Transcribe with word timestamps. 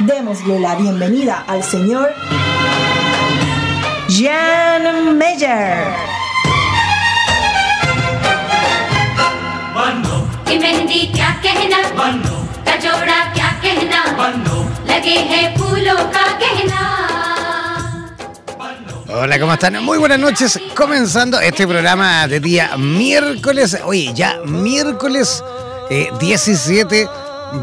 Démosle 0.00 0.60
la 0.60 0.74
bienvenida 0.76 1.44
al 1.46 1.62
señor 1.62 2.14
Jan 4.08 5.16
Meyer. 5.18 6.10
कि 10.48 10.58
मेहंदी 10.58 11.00
क्या 11.14 11.30
कहना 11.44 11.78
का 12.66 12.76
जोड़ा 12.84 13.18
क्या 13.34 13.50
कहना 13.64 14.00
लगे 14.88 15.16
हैं 15.30 15.44
फूलों 15.58 15.98
का 16.16 16.26
कहना 16.42 16.80
Hola, 19.12 19.38
¿cómo 19.40 19.52
están? 19.52 19.84
Muy 19.84 19.98
buenas 19.98 20.18
noches. 20.20 20.58
Comenzando 20.74 21.40
este 21.40 21.66
programa 21.66 22.26
de 22.28 22.38
día 22.40 22.76
miércoles. 22.76 23.76
Oye, 23.84 24.12
ya 24.14 24.38
miércoles 24.44 25.42
eh, 25.90 26.08
17 26.20 27.08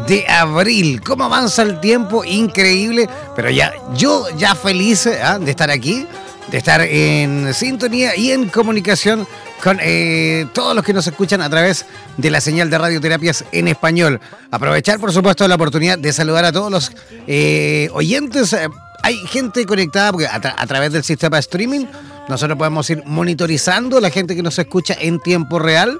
de 0.07 0.27
abril. 0.27 1.01
¿Cómo 1.01 1.25
avanza 1.25 1.61
el 1.61 1.79
tiempo? 1.79 2.23
Increíble. 2.23 3.07
Pero 3.35 3.49
ya, 3.49 3.73
yo 3.95 4.25
ya 4.37 4.55
feliz 4.55 5.07
¿ah? 5.07 5.39
de 5.39 5.51
estar 5.51 5.69
aquí, 5.69 6.05
de 6.51 6.57
estar 6.57 6.81
en 6.81 7.53
sintonía 7.53 8.15
y 8.15 8.31
en 8.31 8.49
comunicación 8.49 9.27
con 9.63 9.79
eh, 9.81 10.45
todos 10.53 10.75
los 10.75 10.83
que 10.83 10.93
nos 10.93 11.07
escuchan 11.07 11.41
a 11.41 11.49
través 11.49 11.85
de 12.17 12.29
la 12.29 12.41
señal 12.41 12.69
de 12.69 12.77
radioterapias 12.77 13.45
en 13.51 13.67
español. 13.67 14.19
Aprovechar, 14.51 14.99
por 14.99 15.13
supuesto, 15.13 15.47
la 15.47 15.55
oportunidad 15.55 15.97
de 15.97 16.11
saludar 16.11 16.45
a 16.45 16.51
todos 16.51 16.71
los 16.71 16.91
eh, 17.27 17.89
oyentes. 17.93 18.55
hay 19.03 19.17
gente 19.27 19.65
conectada 19.65 20.11
porque 20.11 20.27
a, 20.27 20.35
a 20.35 20.67
través 20.67 20.91
del 20.91 21.03
sistema 21.03 21.37
de 21.37 21.41
streaming 21.41 21.85
nosotros 22.27 22.57
podemos 22.57 22.89
ir 22.89 23.03
monitorizando 23.05 23.99
la 23.99 24.09
gente 24.09 24.35
que 24.35 24.43
nos 24.43 24.57
escucha 24.59 24.95
en 24.99 25.19
tiempo 25.19 25.59
real. 25.59 25.99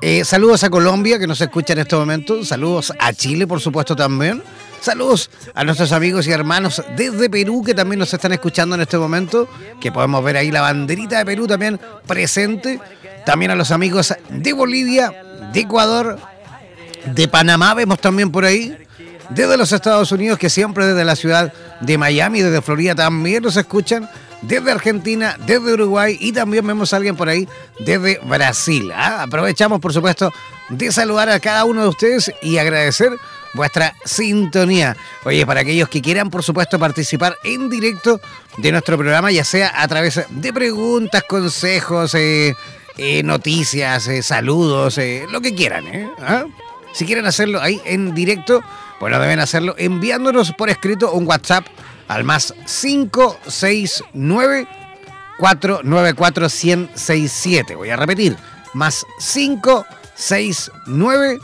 Eh, 0.00 0.24
saludos 0.24 0.62
a 0.62 0.70
Colombia 0.70 1.18
que 1.18 1.26
nos 1.26 1.40
escucha 1.40 1.72
en 1.72 1.80
este 1.80 1.96
momento. 1.96 2.44
Saludos 2.44 2.92
a 3.00 3.12
Chile, 3.12 3.46
por 3.48 3.60
supuesto, 3.60 3.96
también. 3.96 4.42
Saludos 4.80 5.28
a 5.54 5.64
nuestros 5.64 5.90
amigos 5.90 6.28
y 6.28 6.30
hermanos 6.30 6.80
desde 6.96 7.28
Perú 7.28 7.64
que 7.64 7.74
también 7.74 7.98
nos 7.98 8.14
están 8.14 8.32
escuchando 8.32 8.76
en 8.76 8.82
este 8.82 8.96
momento. 8.96 9.48
Que 9.80 9.90
podemos 9.90 10.22
ver 10.22 10.36
ahí 10.36 10.52
la 10.52 10.60
banderita 10.60 11.18
de 11.18 11.24
Perú 11.24 11.48
también 11.48 11.80
presente. 12.06 12.80
También 13.26 13.50
a 13.50 13.56
los 13.56 13.72
amigos 13.72 14.14
de 14.30 14.52
Bolivia, 14.52 15.12
de 15.52 15.60
Ecuador, 15.60 16.18
de 17.04 17.28
Panamá 17.28 17.74
vemos 17.74 17.98
también 18.00 18.30
por 18.30 18.44
ahí. 18.44 18.76
Desde 19.30 19.56
los 19.56 19.72
Estados 19.72 20.12
Unidos, 20.12 20.38
que 20.38 20.48
siempre 20.48 20.86
desde 20.86 21.04
la 21.04 21.16
ciudad 21.16 21.52
de 21.80 21.98
Miami, 21.98 22.40
desde 22.40 22.62
Florida 22.62 22.94
también 22.94 23.42
nos 23.42 23.56
escuchan. 23.56 24.08
Desde 24.42 24.70
Argentina, 24.70 25.36
desde 25.46 25.72
Uruguay 25.72 26.16
y 26.20 26.32
también 26.32 26.66
vemos 26.66 26.92
a 26.92 26.96
alguien 26.96 27.16
por 27.16 27.28
ahí 27.28 27.48
desde 27.80 28.20
Brasil. 28.24 28.92
¿ah? 28.94 29.22
Aprovechamos, 29.22 29.80
por 29.80 29.92
supuesto, 29.92 30.32
de 30.68 30.92
saludar 30.92 31.28
a 31.28 31.40
cada 31.40 31.64
uno 31.64 31.82
de 31.82 31.88
ustedes 31.88 32.32
y 32.42 32.58
agradecer 32.58 33.12
vuestra 33.54 33.94
sintonía. 34.04 34.96
Oye, 35.24 35.44
para 35.44 35.60
aquellos 35.60 35.88
que 35.88 36.00
quieran, 36.00 36.30
por 36.30 36.42
supuesto, 36.42 36.78
participar 36.78 37.36
en 37.44 37.68
directo 37.68 38.20
de 38.58 38.72
nuestro 38.72 38.96
programa, 38.96 39.30
ya 39.32 39.44
sea 39.44 39.82
a 39.82 39.88
través 39.88 40.20
de 40.28 40.52
preguntas, 40.52 41.24
consejos, 41.24 42.14
eh, 42.14 42.54
eh, 42.98 43.22
noticias, 43.22 44.08
eh, 44.08 44.22
saludos, 44.22 44.98
eh, 44.98 45.24
lo 45.30 45.40
que 45.40 45.54
quieran. 45.54 45.86
¿eh? 45.86 46.10
¿Ah? 46.20 46.44
Si 46.92 47.06
quieren 47.06 47.26
hacerlo 47.26 47.60
ahí 47.60 47.80
en 47.84 48.14
directo, 48.14 48.60
bueno, 49.00 49.20
deben 49.20 49.38
hacerlo 49.38 49.74
enviándonos 49.78 50.52
por 50.52 50.68
escrito 50.68 51.12
un 51.12 51.26
WhatsApp 51.26 51.64
al 52.08 52.24
más 52.24 52.52
569 52.66 54.66
494 55.38 56.48
1067. 56.48 57.76
Voy 57.76 57.90
a 57.90 57.96
repetir, 57.96 58.36
más 58.74 59.06
569 59.18 61.38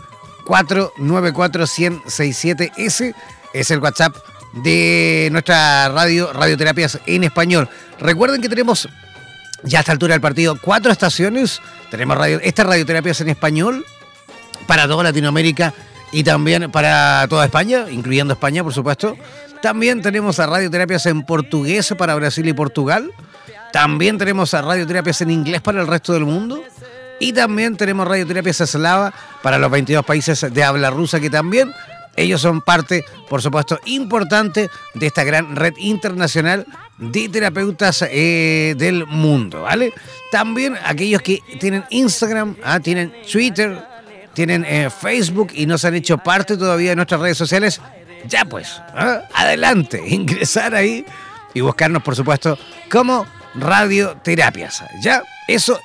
494 0.45 1.65
1067. 1.79 2.73
Ese 2.77 3.15
es 3.53 3.71
el 3.71 3.79
WhatsApp 3.79 4.17
de 4.53 5.29
nuestra 5.33 5.89
radio, 5.89 6.33
Radioterapias 6.33 7.01
en 7.07 7.25
Español. 7.25 7.69
Recuerden 7.99 8.41
que 8.41 8.49
tenemos 8.49 8.89
ya 9.63 9.79
a 9.79 9.81
esta 9.81 9.93
altura 9.93 10.15
del 10.15 10.21
partido 10.21 10.59
cuatro 10.61 10.93
estaciones. 10.93 11.61
Tenemos 11.91 12.17
radio, 12.17 12.41
estas 12.43 12.67
radioterapias 12.67 13.21
en 13.21 13.29
español 13.29 13.85
para 14.67 14.87
toda 14.87 15.05
Latinoamérica 15.05 15.75
y 16.13 16.23
también 16.23 16.71
para 16.71 17.27
toda 17.29 17.45
España, 17.45 17.87
incluyendo 17.91 18.35
España, 18.35 18.63
por 18.63 18.73
supuesto. 18.73 19.17
También 19.65 20.03
tenemos 20.03 20.39
a 20.41 20.47
radioterapias 20.47 21.07
en 21.07 21.23
portugués 21.23 21.95
para 21.97 22.15
Brasil 22.15 22.47
y 22.47 22.53
Portugal. 22.53 23.11
También 23.73 24.19
tenemos 24.19 24.53
a 24.53 24.61
radioterapias 24.61 25.23
en 25.23 25.31
inglés 25.31 25.63
para 25.63 25.81
el 25.81 25.87
resto 25.87 26.13
del 26.13 26.27
mundo. 26.27 26.63
Y 27.19 27.33
también 27.33 27.75
tenemos 27.75 28.07
radioterapias 28.07 28.61
eslava 28.61 29.15
para 29.43 29.57
los 29.57 29.71
22 29.71 30.05
países 30.05 30.53
de 30.53 30.63
habla 30.63 30.91
rusa 30.91 31.19
que 31.19 31.31
también 31.31 31.73
ellos 32.15 32.43
son 32.43 32.61
parte, 32.61 33.07
por 33.31 33.41
supuesto, 33.41 33.81
importante 33.87 34.69
de 34.93 35.07
esta 35.07 35.25
gran 35.25 35.57
red 35.57 35.73
internacional 35.79 36.67
de 36.99 37.31
terapeutas 37.31 38.05
eh, 38.11 38.75
del 38.77 39.07
mundo, 39.07 39.63
¿vale? 39.63 39.95
También 40.31 40.77
aquellos 40.85 41.23
que 41.23 41.41
tienen 41.59 41.85
Instagram, 41.89 42.57
ah, 42.63 42.81
tienen 42.81 43.15
Twitter, 43.33 43.83
tienen 44.35 44.63
eh, 44.67 44.91
Facebook 44.91 45.53
y 45.55 45.65
no 45.65 45.79
se 45.79 45.87
han 45.87 45.95
hecho 45.95 46.19
parte 46.19 46.59
todavía 46.59 46.91
de 46.91 46.97
nuestras 46.97 47.23
redes 47.23 47.39
sociales, 47.39 47.81
ya 48.29 48.45
pues, 48.45 48.81
¿ah? 48.95 49.23
adelante, 49.35 50.03
ingresar 50.07 50.75
ahí 50.75 51.05
y 51.53 51.61
buscarnos, 51.61 52.03
por 52.03 52.17
supuesto, 52.17 52.59
como 52.91 53.27
radioterapias. 53.55 54.85
Ya, 55.01 55.23
eso, 55.49 55.79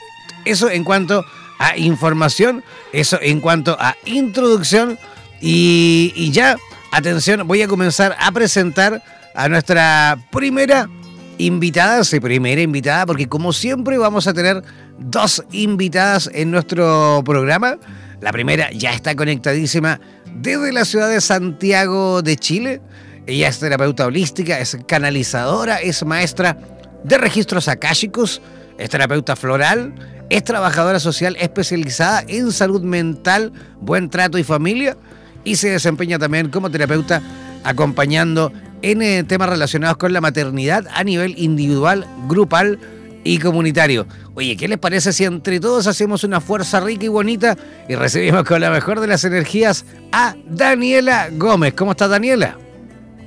eso 0.46 0.70
en 0.70 0.84
cuanto 0.84 1.24
a 1.60 1.78
información, 1.78 2.64
eso 2.94 3.20
en 3.22 3.42
cuanto 3.42 3.78
a 3.80 3.96
introducción 4.06 4.98
y, 5.42 6.14
y 6.16 6.32
ya, 6.32 6.58
atención, 6.92 7.48
voy 7.48 7.62
a 7.62 7.68
comenzar 7.68 8.16
a 8.20 8.32
presentar 8.32 9.04
a 9.36 9.48
nuestra 9.48 10.18
primera 10.32 10.90
invitada, 11.38 12.04
sí, 12.04 12.20
primera 12.20 12.62
invitada, 12.62 13.06
porque 13.06 13.28
como 13.28 13.54
siempre 13.54 13.98
vamos 13.98 14.28
a 14.28 14.34
tener 14.34 14.64
dos 15.00 15.44
invitadas 15.52 16.30
en 16.34 16.52
nuestro 16.52 17.22
programa. 17.26 17.78
La 18.22 18.32
primera 18.34 18.70
ya 18.72 18.92
está 18.92 19.16
conectadísima 19.16 20.02
desde 20.36 20.72
la 20.72 20.86
ciudad 20.86 21.10
de 21.10 21.22
Santiago 21.22 22.22
de 22.22 22.36
Chile. 22.36 22.82
Ella 23.28 23.48
es 23.48 23.60
terapeuta 23.60 24.06
holística, 24.06 24.60
es 24.60 24.78
canalizadora, 24.88 25.78
es 25.78 26.04
maestra 26.06 26.58
de 27.04 27.18
registros 27.18 27.68
akáshicos, 27.68 28.42
es 28.78 28.90
terapeuta 28.90 29.36
floral, 29.36 29.94
es 30.30 30.44
trabajadora 30.44 31.00
social 31.00 31.36
especializada 31.40 32.24
en 32.28 32.52
salud 32.52 32.82
mental, 32.82 33.52
buen 33.80 34.10
trato 34.10 34.38
y 34.38 34.44
familia 34.44 34.98
y 35.44 35.56
se 35.56 35.70
desempeña 35.70 36.20
también 36.20 36.50
como 36.50 36.70
terapeuta 36.70 37.22
acompañando 37.64 38.52
en 38.82 39.02
eh, 39.02 39.24
temas 39.24 39.50
relacionados 39.50 39.98
con 39.98 40.14
la 40.14 40.22
maternidad 40.22 40.86
a 40.94 41.04
nivel 41.04 41.34
individual, 41.38 42.06
grupal 42.28 42.80
y 43.24 43.40
comunitario. 43.40 44.08
Oye, 44.36 44.56
¿qué 44.58 44.68
les 44.68 44.78
parece 44.78 45.14
si 45.14 45.26
entre 45.26 45.60
todos 45.60 45.88
hacemos 45.88 46.24
una 46.24 46.42
fuerza 46.42 46.80
rica 46.80 47.06
y 47.06 47.10
bonita 47.10 47.58
y 47.88 47.96
recibimos 47.96 48.44
con 48.44 48.62
la 48.62 48.72
mejor 48.72 49.00
de 49.00 49.08
las 49.08 49.24
energías 49.24 49.86
a 50.12 50.36
Daniela 50.48 51.30
Gómez? 51.32 51.74
¿Cómo 51.74 51.92
está 51.92 52.08
Daniela? 52.08 52.58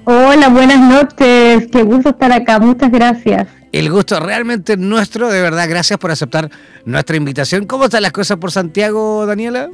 Hola, 0.04 0.48
buenas 0.48 0.80
noches. 0.80 1.68
Qué 1.70 1.82
gusto 1.82 2.10
estar 2.10 2.32
acá. 2.32 2.58
Muchas 2.58 2.90
gracias. 2.90 3.46
El 3.70 3.90
gusto 3.90 4.20
realmente 4.20 4.74
es 4.74 4.78
nuestro, 4.78 5.30
de 5.30 5.40
verdad, 5.40 5.66
gracias 5.68 5.98
por 5.98 6.10
aceptar 6.10 6.50
nuestra 6.84 7.16
invitación. 7.16 7.66
¿Cómo 7.66 7.84
están 7.84 8.02
las 8.02 8.12
cosas 8.12 8.36
por 8.36 8.50
Santiago, 8.50 9.24
Daniela? 9.24 9.70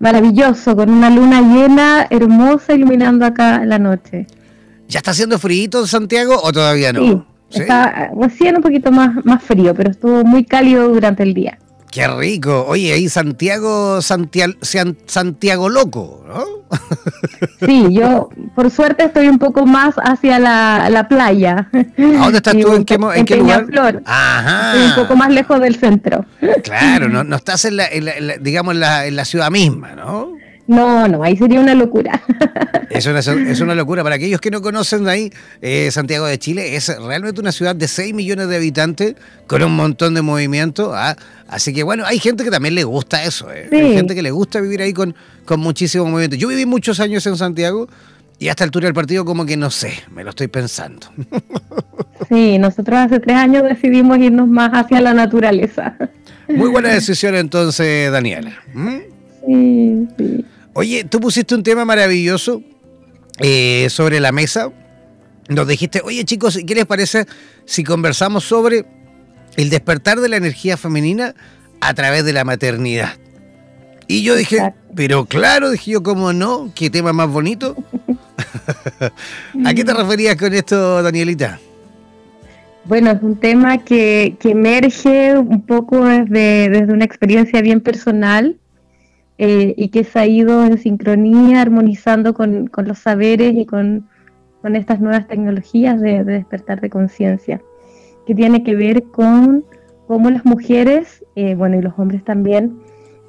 Maravilloso, 0.00 0.74
con 0.74 0.90
una 0.90 1.10
luna 1.10 1.42
llena, 1.42 2.06
hermosa, 2.10 2.72
iluminando 2.72 3.26
acá 3.26 3.64
la 3.64 3.78
noche. 3.78 4.26
¿Ya 4.88 4.98
está 4.98 5.12
haciendo 5.12 5.38
frío 5.38 5.68
en 5.74 5.86
Santiago 5.86 6.40
o 6.42 6.50
todavía 6.52 6.92
no? 6.92 7.00
Sí, 7.02 7.22
¿Sí? 7.50 7.60
está 7.62 8.10
recién 8.18 8.56
un 8.56 8.62
poquito 8.62 8.90
más, 8.92 9.10
más 9.24 9.42
frío, 9.42 9.74
pero 9.74 9.90
estuvo 9.90 10.24
muy 10.24 10.44
cálido 10.44 10.88
durante 10.88 11.22
el 11.22 11.34
día. 11.34 11.58
Qué 11.90 12.06
rico. 12.06 12.64
Oye, 12.68 12.92
ahí 12.92 13.08
Santiago, 13.08 14.00
Santiago, 14.00 14.52
Santiago 15.06 15.68
loco, 15.68 16.24
¿no? 16.28 16.44
Sí, 17.66 17.86
yo 17.90 18.28
por 18.54 18.70
suerte 18.70 19.04
estoy 19.04 19.28
un 19.28 19.38
poco 19.38 19.66
más 19.66 19.94
hacia 19.96 20.38
la, 20.38 20.88
la 20.88 21.08
playa. 21.08 21.68
¿A 21.72 21.82
dónde 21.96 22.36
estás 22.38 22.54
Y 22.54 22.60
tú? 22.62 22.74
¿En 22.74 22.84
qué, 22.84 22.94
en 23.16 23.24
qué 23.24 23.36
lugar? 23.36 24.02
Ajá. 24.04 24.74
Estoy 24.76 24.88
un 24.88 24.94
poco 24.94 25.16
más 25.16 25.30
lejos 25.32 25.60
del 25.60 25.74
centro. 25.76 26.24
Claro, 26.62 27.08
no, 27.08 27.24
no 27.24 27.34
estás 27.36 27.64
en 27.64 27.76
la, 27.76 27.86
en 27.88 28.04
la- 28.04 28.12
en 28.12 28.26
la- 28.28 28.36
digamos, 28.38 28.74
en 28.74 28.80
la, 28.80 29.06
en 29.06 29.16
la 29.16 29.24
ciudad 29.24 29.50
misma, 29.50 29.94
¿no? 29.96 30.32
No, 30.70 31.08
no, 31.08 31.24
ahí 31.24 31.36
sería 31.36 31.58
una 31.58 31.74
locura. 31.74 32.22
Es 32.90 33.06
una, 33.06 33.20
es 33.20 33.60
una 33.60 33.76
locura. 33.76 34.02
Para 34.02 34.16
aquellos 34.16 34.40
que 34.40 34.50
no 34.50 34.60
conocen 34.60 35.04
de 35.04 35.10
ahí, 35.10 35.32
eh, 35.62 35.90
Santiago 35.92 36.26
de 36.26 36.36
Chile 36.38 36.74
es 36.74 36.88
realmente 36.98 37.40
una 37.40 37.52
ciudad 37.52 37.74
de 37.74 37.86
6 37.86 38.12
millones 38.14 38.48
de 38.48 38.56
habitantes 38.56 39.14
con 39.46 39.62
un 39.62 39.76
montón 39.76 40.12
de 40.14 40.22
movimiento. 40.22 40.92
¿ah? 40.92 41.16
Así 41.46 41.72
que 41.72 41.84
bueno, 41.84 42.04
hay 42.04 42.18
gente 42.18 42.42
que 42.42 42.50
también 42.50 42.74
le 42.74 42.82
gusta 42.82 43.22
eso. 43.22 43.50
¿eh? 43.52 43.68
Hay 43.72 43.94
gente 43.94 44.16
que 44.16 44.22
le 44.22 44.32
gusta 44.32 44.60
vivir 44.60 44.82
ahí 44.82 44.92
con, 44.92 45.14
con 45.44 45.60
muchísimo 45.60 46.04
movimiento. 46.04 46.34
Yo 46.34 46.48
viví 46.48 46.66
muchos 46.66 46.98
años 46.98 47.24
en 47.26 47.36
Santiago 47.36 47.88
y 48.40 48.48
a 48.48 48.50
esta 48.50 48.64
altura 48.64 48.86
del 48.86 48.94
partido 48.94 49.24
como 49.24 49.46
que 49.46 49.56
no 49.56 49.70
sé, 49.70 49.92
me 50.10 50.24
lo 50.24 50.30
estoy 50.30 50.48
pensando. 50.48 51.06
Sí, 52.28 52.58
nosotros 52.58 52.98
hace 52.98 53.18
tres 53.18 53.36
años 53.36 53.64
decidimos 53.64 54.18
irnos 54.18 54.46
más 54.46 54.70
hacia 54.72 55.00
la 55.00 55.14
naturaleza. 55.14 55.96
Muy 56.48 56.68
buena 56.68 56.88
decisión 56.94 57.34
entonces, 57.34 58.12
Daniela. 58.12 58.52
¿Mm? 58.72 58.98
Sí, 59.46 60.08
sí. 60.16 60.44
Oye, 60.74 61.04
tú 61.04 61.20
pusiste 61.20 61.54
un 61.54 61.62
tema 61.62 61.84
maravilloso 61.84 62.62
eh, 63.38 63.88
sobre 63.90 64.20
la 64.20 64.32
mesa. 64.32 64.70
Nos 65.48 65.66
dijiste, 65.66 66.00
oye 66.04 66.24
chicos, 66.24 66.58
¿qué 66.66 66.74
les 66.74 66.86
parece 66.86 67.26
si 67.64 67.82
conversamos 67.82 68.44
sobre 68.44 68.86
el 69.56 69.68
despertar 69.68 70.20
de 70.20 70.28
la 70.28 70.36
energía 70.36 70.76
femenina 70.76 71.34
a 71.80 71.94
través 71.94 72.24
de 72.24 72.32
la 72.32 72.44
maternidad? 72.44 73.14
Y 74.06 74.22
yo 74.22 74.36
dije, 74.36 74.74
pero 74.94 75.24
claro, 75.24 75.70
dije 75.70 75.92
yo, 75.92 76.02
¿cómo 76.02 76.32
no? 76.32 76.72
¿Qué 76.74 76.90
tema 76.90 77.12
más 77.12 77.28
bonito? 77.28 77.76
¿A 79.64 79.74
qué 79.74 79.84
te 79.84 79.94
referías 79.94 80.36
con 80.36 80.52
esto, 80.52 81.02
Danielita? 81.02 81.60
Bueno, 82.84 83.10
es 83.10 83.22
un 83.22 83.36
tema 83.36 83.78
que, 83.78 84.36
emerge 84.42 85.36
un 85.36 85.62
poco 85.62 86.04
desde, 86.04 86.70
desde 86.70 86.92
una 86.92 87.04
experiencia 87.04 87.60
bien 87.60 87.80
personal 87.80 88.56
eh, 89.42 89.72
y 89.78 89.88
que 89.88 90.04
se 90.04 90.18
ha 90.18 90.26
ido 90.26 90.66
en 90.66 90.76
sincronía, 90.76 91.62
armonizando 91.62 92.34
con, 92.34 92.70
los 92.76 92.98
saberes 92.98 93.54
y 93.54 93.64
con, 93.64 94.06
estas 94.74 95.00
nuevas 95.00 95.28
tecnologías 95.28 95.98
de, 95.98 96.24
despertar 96.24 96.82
de 96.82 96.90
conciencia, 96.90 97.62
que 98.26 98.34
tiene 98.34 98.62
que 98.62 98.76
ver 98.76 99.04
con 99.04 99.64
cómo 100.06 100.28
las 100.28 100.44
mujeres, 100.44 101.24
eh, 101.36 101.54
bueno, 101.54 101.78
y 101.78 101.80
los 101.80 101.98
hombres 101.98 102.22
también, 102.22 102.80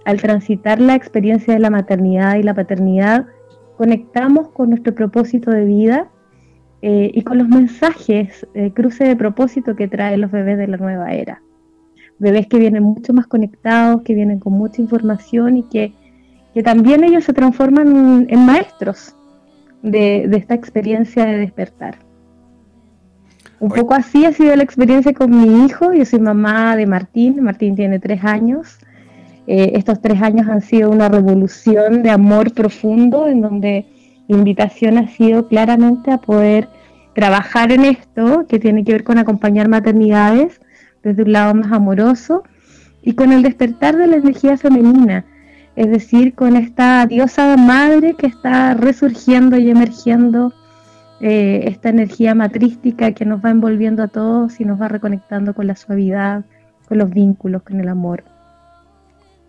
al 0.04 0.20
transitar 0.20 0.82
la 0.82 0.96
experiencia 0.96 1.54
de 1.54 1.62
la 1.62 1.70
maternidad 1.70 2.36
y 2.36 2.44
la 2.44 2.56
paternidad, 2.56 3.28
conectamos 3.78 4.50
con 4.50 4.72
nuestro 4.72 4.94
propósito 4.94 5.50
de 5.50 5.64
vida 5.64 6.10
eh, 6.82 7.10
y 7.14 7.22
con 7.22 7.38
los 7.38 7.48
mensajes, 7.48 8.46
cruce 8.74 9.06
de 9.06 9.16
propósito 9.16 9.78
que 9.78 9.88
traen 9.88 10.20
los 10.20 10.32
bebés 10.32 10.58
de 10.58 10.68
la 10.68 10.76
nueva 10.76 11.14
era. 11.14 11.42
Bebés 12.20 12.48
que 12.48 12.60
vienen 12.60 12.84
mucho 12.84 13.14
más 13.14 13.28
conectados, 13.28 14.02
que 14.02 14.14
vienen 14.14 14.40
con 14.40 14.52
mucha 14.52 14.82
información 14.82 15.56
y 15.56 15.64
que 15.64 15.94
que 16.54 16.64
también 16.64 17.04
ellos 17.04 17.24
se 17.24 17.34
transforman 17.34 18.28
en 18.30 18.46
maestros 18.46 19.16
de, 19.82 20.24
esta 20.36 20.54
experiencia 20.54 21.26
de 21.26 21.38
despertar. 21.38 22.00
Un 23.60 23.70
poco 23.70 23.94
así 23.94 24.26
ha 24.26 24.34
sido 24.34 24.56
la 24.56 24.64
experiencia 24.64 25.14
con 25.14 25.30
mi 25.30 25.66
hijo. 25.66 25.94
Yo 25.94 26.04
soy 26.04 26.20
mamá 26.20 26.76
de 26.76 26.88
Martín. 26.88 27.42
Martín 27.44 27.76
tiene 27.76 28.00
tres 28.00 28.24
años. 28.24 28.80
Eh, 29.48 29.74
estos 29.76 30.02
tres 30.02 30.22
años 30.22 30.48
han 30.48 30.62
sido 30.62 30.90
una 30.90 31.10
revolución 31.10 32.04
de 32.04 32.10
amor 32.10 32.54
profundo 32.54 33.28
en 33.28 33.42
donde 33.42 33.86
la 34.28 34.38
invitación 34.38 34.98
ha 34.98 35.08
sido 35.08 35.48
claramente 35.48 36.12
a 36.12 36.18
poder 36.18 36.70
trabajar 37.14 37.72
en 37.72 37.86
esto 37.86 38.46
que 38.48 38.60
tiene 38.60 38.84
que 38.84 38.94
ver 38.94 39.04
con 39.04 39.18
acompañar 39.18 39.68
maternidades 39.68 40.62
desde 41.04 41.24
un 41.24 41.32
lado 41.34 41.54
más 41.54 41.72
amoroso 41.72 42.44
y 43.02 43.14
con 43.14 43.32
el 43.32 43.44
despertar 43.44 43.98
de 43.98 44.08
la 44.08 44.16
energía 44.18 44.58
femenina 44.58 45.26
es 45.76 45.90
decir, 45.90 46.36
con 46.36 46.56
esta 46.56 47.06
diosa 47.06 47.56
madre 47.58 48.16
que 48.16 48.28
está 48.28 48.74
resurgiendo 48.74 49.58
y 49.58 49.70
emergiendo 49.70 50.54
eh, 51.22 51.66
esta 51.68 51.90
energía 51.90 52.36
matrística 52.36 53.14
que 53.14 53.26
nos 53.26 53.44
va 53.44 53.52
envolviendo 53.52 54.04
a 54.04 54.08
todos 54.08 54.60
y 54.60 54.66
nos 54.66 54.82
va 54.82 54.88
reconectando 54.88 55.54
con 55.54 55.68
la 55.68 55.76
suavidad, 55.76 56.44
con 56.88 56.98
los 56.98 57.10
vínculos, 57.10 57.64
con 57.64 57.80
el 57.80 57.88
amor. 57.88 58.24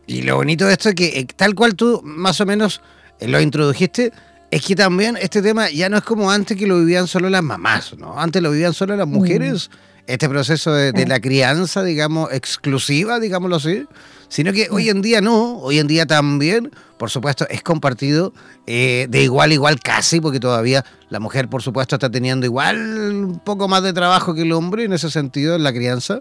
Y 0.06 0.22
lo 0.22 0.36
bonito 0.36 0.66
de 0.66 0.72
esto 0.72 0.90
es 0.90 0.94
que 0.94 1.06
eh, 1.18 1.26
tal 1.34 1.54
cual 1.54 1.74
tú 1.74 2.00
más 2.04 2.40
o 2.40 2.46
menos 2.46 2.82
eh, 3.18 3.26
lo 3.26 3.40
introdujiste, 3.40 4.12
es 4.50 4.66
que 4.66 4.76
también 4.76 5.16
este 5.16 5.40
tema 5.40 5.70
ya 5.70 5.88
no 5.88 5.96
es 5.96 6.02
como 6.02 6.30
antes 6.30 6.56
que 6.56 6.66
lo 6.66 6.78
vivían 6.78 7.06
solo 7.06 7.30
las 7.30 7.42
mamás, 7.42 7.96
¿no? 7.98 8.20
Antes 8.20 8.42
lo 8.42 8.50
vivían 8.50 8.74
solo 8.74 8.94
las 8.94 9.08
mujeres, 9.08 9.70
mm. 9.70 10.02
este 10.08 10.28
proceso 10.28 10.74
de, 10.74 10.92
de, 10.92 11.06
la 11.06 11.20
crianza, 11.20 11.82
digamos, 11.82 12.30
exclusiva, 12.32 13.18
digámoslo 13.18 13.56
así, 13.56 13.86
sino 14.32 14.54
que 14.54 14.68
hoy 14.70 14.88
en 14.88 15.02
día 15.02 15.20
no, 15.20 15.58
hoy 15.58 15.78
en 15.78 15.86
día 15.86 16.06
también, 16.06 16.70
por 16.96 17.10
supuesto, 17.10 17.46
es 17.50 17.62
compartido 17.62 18.32
eh, 18.66 19.06
de 19.10 19.22
igual 19.24 19.50
a 19.50 19.52
igual 19.52 19.78
casi, 19.78 20.22
porque 20.22 20.40
todavía 20.40 20.86
la 21.10 21.20
mujer, 21.20 21.50
por 21.50 21.60
supuesto, 21.62 21.96
está 21.96 22.10
teniendo 22.10 22.46
igual 22.46 22.78
un 22.78 23.40
poco 23.44 23.68
más 23.68 23.82
de 23.82 23.92
trabajo 23.92 24.32
que 24.32 24.40
el 24.40 24.52
hombre 24.52 24.84
en 24.84 24.94
ese 24.94 25.10
sentido, 25.10 25.54
en 25.54 25.62
la 25.62 25.74
crianza, 25.74 26.20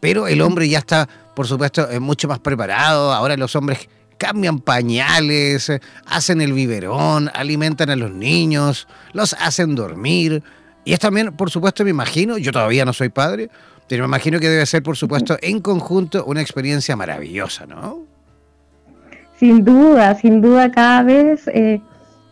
pero 0.00 0.26
el 0.26 0.40
hombre 0.40 0.68
ya 0.68 0.80
está, 0.80 1.08
por 1.36 1.46
supuesto, 1.46 1.86
mucho 2.00 2.26
más 2.26 2.40
preparado, 2.40 3.12
ahora 3.12 3.36
los 3.36 3.54
hombres 3.54 3.88
cambian 4.18 4.58
pañales, 4.58 5.70
hacen 6.06 6.40
el 6.40 6.54
biberón, 6.54 7.30
alimentan 7.32 7.90
a 7.90 7.96
los 7.96 8.10
niños, 8.10 8.88
los 9.12 9.34
hacen 9.34 9.76
dormir. 9.76 10.42
Y 10.84 10.94
es 10.94 10.98
también, 10.98 11.36
por 11.36 11.48
supuesto, 11.48 11.84
me 11.84 11.90
imagino, 11.90 12.38
yo 12.38 12.50
todavía 12.50 12.84
no 12.84 12.92
soy 12.92 13.08
padre, 13.08 13.50
pero 13.88 14.04
me 14.04 14.08
imagino 14.08 14.40
que 14.40 14.48
debe 14.48 14.66
ser, 14.66 14.82
por 14.82 14.96
supuesto, 14.96 15.36
en 15.42 15.60
conjunto 15.60 16.24
una 16.24 16.40
experiencia 16.40 16.96
maravillosa, 16.96 17.66
¿no? 17.66 18.00
Sin 19.36 19.64
duda, 19.64 20.14
sin 20.14 20.40
duda, 20.40 20.70
cada 20.70 21.02
vez 21.02 21.48
eh, 21.48 21.80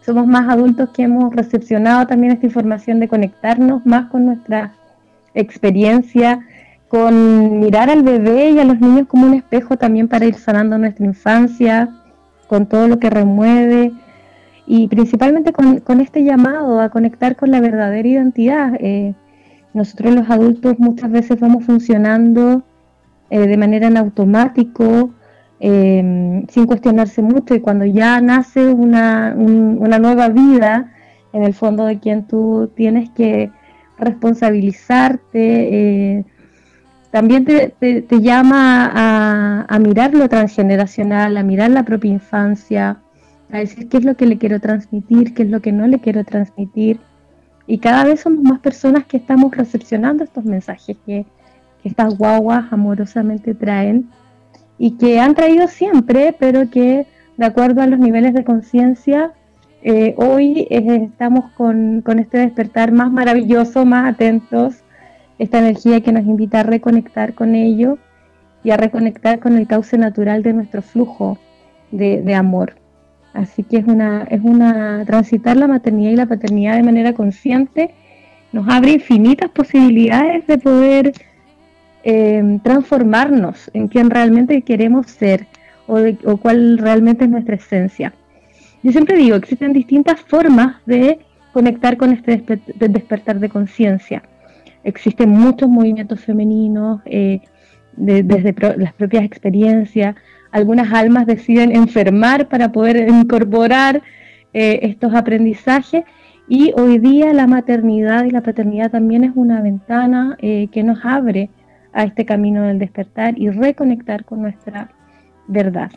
somos 0.00 0.26
más 0.26 0.48
adultos 0.48 0.90
que 0.90 1.02
hemos 1.02 1.34
recepcionado 1.34 2.06
también 2.06 2.32
esta 2.32 2.46
información 2.46 3.00
de 3.00 3.08
conectarnos 3.08 3.84
más 3.84 4.08
con 4.10 4.26
nuestra 4.26 4.74
experiencia, 5.34 6.40
con 6.88 7.60
mirar 7.60 7.90
al 7.90 8.02
bebé 8.02 8.50
y 8.50 8.58
a 8.58 8.64
los 8.64 8.80
niños 8.80 9.06
como 9.06 9.26
un 9.26 9.34
espejo 9.34 9.76
también 9.76 10.08
para 10.08 10.26
ir 10.26 10.34
sanando 10.34 10.78
nuestra 10.78 11.04
infancia, 11.04 11.88
con 12.46 12.66
todo 12.66 12.88
lo 12.88 12.98
que 12.98 13.10
remueve 13.10 13.92
y 14.66 14.88
principalmente 14.88 15.52
con, 15.52 16.00
este 16.00 16.24
llamado 16.24 16.80
a 16.80 16.88
conectar 16.88 17.36
con 17.36 17.50
la 17.50 17.60
verdadera 17.60 18.08
identidad. 18.08 18.74
Eh, 18.80 19.14
nosotros 19.72 20.14
los 20.14 20.30
adultos 20.30 20.78
muchas 20.78 21.10
veces 21.10 21.38
vamos 21.38 21.64
funcionando 21.64 22.62
eh, 23.30 23.46
de 23.46 23.56
manera 23.56 23.86
en 23.86 23.96
automático, 23.96 25.10
em, 25.60 26.46
sin 26.48 26.66
cuestionarse 26.66 27.22
mucho, 27.22 27.54
y 27.54 27.60
cuando 27.60 27.84
ya 27.84 28.20
nace 28.20 28.66
una, 28.66 29.34
nueva 29.34 30.28
vida, 30.28 30.92
en 31.32 31.44
el 31.44 31.54
fondo 31.54 31.84
de 31.84 32.00
quien 32.00 32.26
tú 32.26 32.70
tienes 32.74 33.10
que 33.10 33.50
responsabilizarte, 33.98 36.18
eh, 36.18 36.24
también 37.12 37.44
te, 37.44 38.04
llama 38.20 38.90
a, 38.92 39.66
a, 39.68 39.78
mirar 39.78 40.14
lo 40.14 40.28
transgeneracional, 40.28 41.36
a 41.36 41.42
mirar 41.42 41.70
la 41.70 41.84
propia 41.84 42.12
infancia, 42.12 42.98
a 43.52 43.58
decir 43.58 43.88
qué 43.88 43.98
es 43.98 44.04
lo 44.04 44.16
que 44.16 44.26
le 44.26 44.38
quiero 44.38 44.60
transmitir, 44.60 45.34
qué 45.34 45.42
es 45.44 45.50
lo 45.50 45.60
que 45.60 45.72
no 45.72 45.86
le 45.86 46.00
quiero 46.00 46.24
transmitir 46.24 47.00
y 47.70 47.78
cada 47.78 48.02
vez 48.02 48.20
somos 48.20 48.42
más 48.42 48.58
personas 48.58 49.04
que 49.04 49.16
estamos 49.16 49.56
recepcionando 49.56 50.24
estos 50.24 50.44
mensajes 50.44 50.96
que, 51.06 51.24
estas 51.82 52.18
guaguas 52.18 52.70
amorosamente 52.72 53.54
traen 53.54 54.10
y 54.76 54.98
que 54.98 55.18
han 55.18 55.34
traído 55.34 55.66
siempre, 55.66 56.36
pero 56.38 56.68
que 56.68 57.06
de 57.38 57.46
acuerdo 57.46 57.80
a 57.80 57.86
los 57.86 57.98
niveles 57.98 58.34
de 58.34 58.44
conciencia, 58.44 59.32
eh, 59.82 60.14
hoy 60.18 60.66
eh, 60.68 61.08
estamos 61.10 61.50
con, 61.52 62.02
con, 62.02 62.18
este 62.18 62.36
despertar 62.36 62.92
más 62.92 63.10
maravilloso, 63.10 63.86
más 63.86 64.12
atentos, 64.12 64.82
esta 65.38 65.60
energía 65.60 66.02
que 66.02 66.12
nos 66.12 66.26
invita 66.26 66.60
a 66.60 66.64
reconectar 66.64 67.32
con 67.32 67.54
ello 67.54 67.96
y 68.62 68.72
a 68.72 68.76
reconectar 68.76 69.38
con 69.38 69.56
el 69.56 69.66
cauce 69.66 69.96
natural 69.96 70.42
de 70.42 70.52
nuestro 70.52 70.82
flujo 70.82 71.38
de, 71.92 72.20
de 72.20 72.34
amor. 72.34 72.79
Así 73.32 73.62
que 73.62 73.78
es 73.78 73.86
una, 73.86 74.24
es 74.24 74.40
una, 74.42 75.04
transitar 75.04 75.56
la 75.56 75.68
maternidad 75.68 76.10
y 76.10 76.16
la 76.16 76.26
paternidad 76.26 76.76
de 76.76 76.82
manera 76.82 77.12
consciente 77.12 77.90
nos 78.52 78.68
abre 78.68 78.92
infinitas 78.92 79.50
posibilidades 79.50 80.46
de 80.46 80.58
poder 80.58 81.12
eh, 82.02 82.58
transformarnos 82.64 83.70
en 83.72 83.86
quien 83.88 84.10
realmente 84.10 84.62
queremos 84.62 85.06
ser 85.06 85.46
o, 85.86 85.98
de, 85.98 86.18
o 86.24 86.36
cuál 86.36 86.78
realmente 86.78 87.24
es 87.24 87.30
nuestra 87.30 87.54
esencia. 87.54 88.12
Yo 88.82 88.92
siempre 88.92 89.16
digo, 89.16 89.36
existen 89.36 89.72
distintas 89.72 90.20
formas 90.20 90.76
de 90.86 91.20
conectar 91.52 91.96
con 91.96 92.12
este 92.12 92.42
despertar 92.76 93.38
de 93.38 93.48
conciencia. 93.48 94.22
Existen 94.82 95.28
muchos 95.28 95.68
movimientos 95.68 96.20
femeninos, 96.20 97.02
eh, 97.04 97.40
desde 97.96 98.54
las 98.78 98.94
propias 98.94 99.24
experiencias, 99.24 100.14
algunas 100.52 100.92
almas 100.92 101.26
deciden 101.26 101.74
enfermar 101.74 102.48
para 102.48 102.72
poder 102.72 103.08
incorporar 103.08 104.02
eh, 104.52 104.80
estos 104.82 105.14
aprendizajes 105.14 106.04
y 106.48 106.72
hoy 106.76 106.98
día 106.98 107.32
la 107.32 107.46
maternidad 107.46 108.24
y 108.24 108.30
la 108.30 108.40
paternidad 108.42 108.90
también 108.90 109.22
es 109.24 109.32
una 109.36 109.60
ventana 109.62 110.36
eh, 110.40 110.68
que 110.72 110.82
nos 110.82 111.04
abre 111.04 111.50
a 111.92 112.04
este 112.04 112.24
camino 112.24 112.62
del 112.64 112.78
despertar 112.78 113.38
y 113.38 113.50
reconectar 113.50 114.24
con 114.24 114.42
nuestra 114.42 114.90
verdad. 115.46 115.90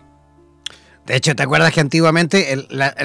De 1.05 1.15
hecho, 1.15 1.35
¿te 1.35 1.43
acuerdas 1.43 1.71
que 1.73 1.81
antiguamente 1.81 2.45
las, 2.69 2.95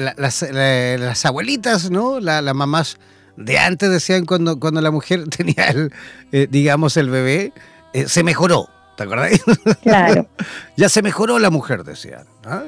la- 0.51 0.97
las 0.97 1.25
abuelitas, 1.25 1.91
¿no? 1.91 2.19
La- 2.19 2.41
las 2.41 2.55
mamás 2.55 2.97
de 3.35 3.57
antes 3.57 3.89
decían 3.89 4.25
cuando, 4.25 4.59
cuando 4.59 4.81
la 4.81 4.91
mujer 4.91 5.27
tenía, 5.37 5.65
el, 5.69 5.91
eh, 6.31 6.47
digamos, 6.49 6.95
el 6.97 7.09
bebé, 7.09 7.51
eh, 7.93 8.07
se 8.07 8.23
mejoró. 8.23 8.67
¿Te 8.99 9.03
acuerdas? 9.05 9.41
Claro. 9.81 10.27
ya 10.75 10.89
se 10.89 11.01
mejoró 11.01 11.39
la 11.39 11.49
mujer, 11.49 11.85
decían. 11.85 12.25
¿ah? 12.45 12.63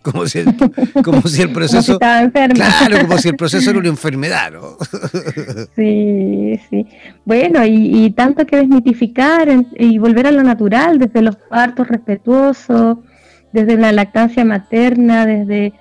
Como, 0.00 0.26
si, 0.26 0.42
como 0.42 0.54
si 0.56 0.62
el 0.94 1.02
Como 1.02 1.28
si 1.28 1.46
proceso... 1.48 1.92
estaba 1.94 2.22
enferma. 2.22 2.54
Claro, 2.54 3.06
como 3.06 3.18
si 3.18 3.28
el 3.28 3.36
proceso 3.36 3.68
era 3.70 3.78
una 3.80 3.88
enfermedad, 3.88 4.52
¿no? 4.52 4.76
Sí, 5.76 6.58
sí. 6.70 6.86
Bueno, 7.24 7.64
y, 7.66 8.04
y 8.04 8.10
tanto 8.12 8.46
que 8.46 8.56
desmitificar 8.56 9.48
en- 9.48 9.68
y 9.78 9.98
volver 9.98 10.26
a 10.26 10.30
lo 10.32 10.42
natural, 10.42 10.98
desde 10.98 11.20
los 11.22 11.36
partos 11.36 11.88
respetuosos, 11.88 12.98
desde 13.52 13.76
la 13.76 13.92
lactancia 13.92 14.44
materna, 14.44 15.26
desde, 15.26 15.72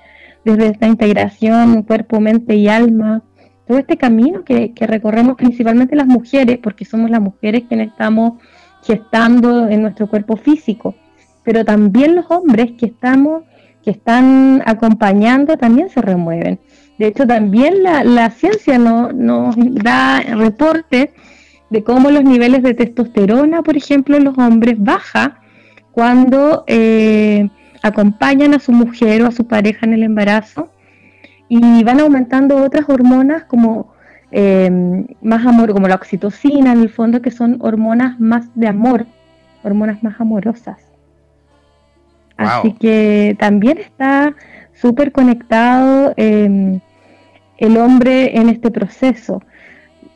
desde 0.46 0.68
esta 0.68 0.88
integración 0.88 1.84
cuerpo, 1.84 2.20
mente 2.20 2.56
y 2.56 2.68
alma. 2.68 3.22
Todo 3.68 3.78
este 3.78 3.98
camino 3.98 4.44
que, 4.44 4.74
que 4.74 4.86
recorremos 4.88 5.36
principalmente 5.38 5.96
las 5.96 6.08
mujeres, 6.08 6.60
porque 6.62 6.84
somos 6.86 7.10
las 7.10 7.22
mujeres 7.22 7.64
quienes 7.70 7.90
estamos 7.90 8.34
gestando 8.84 9.68
en 9.68 9.82
nuestro 9.82 10.08
cuerpo 10.08 10.36
físico, 10.38 10.96
pero 11.44 11.64
también 11.66 12.16
los 12.16 12.26
hombres 12.30 12.72
que 12.78 12.86
estamos, 12.88 13.44
que 13.84 13.92
están 13.92 14.62
acompañando, 14.66 15.58
también 15.58 15.90
se 15.90 16.02
remueven. 16.02 16.60
De 17.00 17.08
hecho, 17.08 17.26
también 17.26 17.84
la, 17.84 18.04
la 18.04 18.30
ciencia 18.30 18.78
no- 18.78 19.12
nos 19.12 19.56
da 19.58 20.20
reporte 20.22 21.14
de 21.70 21.84
cómo 21.84 22.12
los 22.12 22.24
niveles 22.24 22.62
de 22.62 22.74
testosterona, 22.76 23.64
por 23.64 23.76
ejemplo, 23.76 24.16
en 24.16 24.26
los 24.26 24.38
hombres 24.38 24.76
baja 24.78 25.40
cuando 25.92 26.64
eh, 26.68 27.50
acompañan 27.82 28.54
a 28.54 28.60
su 28.60 28.72
mujer 28.72 29.24
o 29.24 29.28
a 29.28 29.32
su 29.32 29.48
pareja 29.48 29.86
en 29.86 29.94
el 29.94 30.04
embarazo 30.04 30.70
y 31.50 31.84
van 31.84 32.00
aumentando 32.00 32.58
otras 32.64 32.88
hormonas 32.90 33.44
como 33.46 33.93
eh, 34.36 34.70
más 35.22 35.46
amor, 35.46 35.72
como 35.74 35.88
la 35.88 35.96
oxitocina, 35.96 36.74
en 36.74 36.82
el 36.82 36.90
fondo, 36.90 37.22
que 37.22 37.32
son 37.32 37.58
hormonas 37.62 38.20
más 38.20 38.48
de 38.56 38.68
amor, 38.68 39.06
hormonas 39.64 40.02
más 40.04 40.20
amorosas. 40.20 40.78
Así 42.36 42.74
que 42.74 43.36
también 43.40 43.78
está 43.78 44.34
súper 44.74 45.12
conectado 45.12 46.14
eh, 46.18 46.80
el 47.58 47.78
hombre 47.78 48.36
en 48.38 48.50
este 48.50 48.72
proceso. 48.72 49.42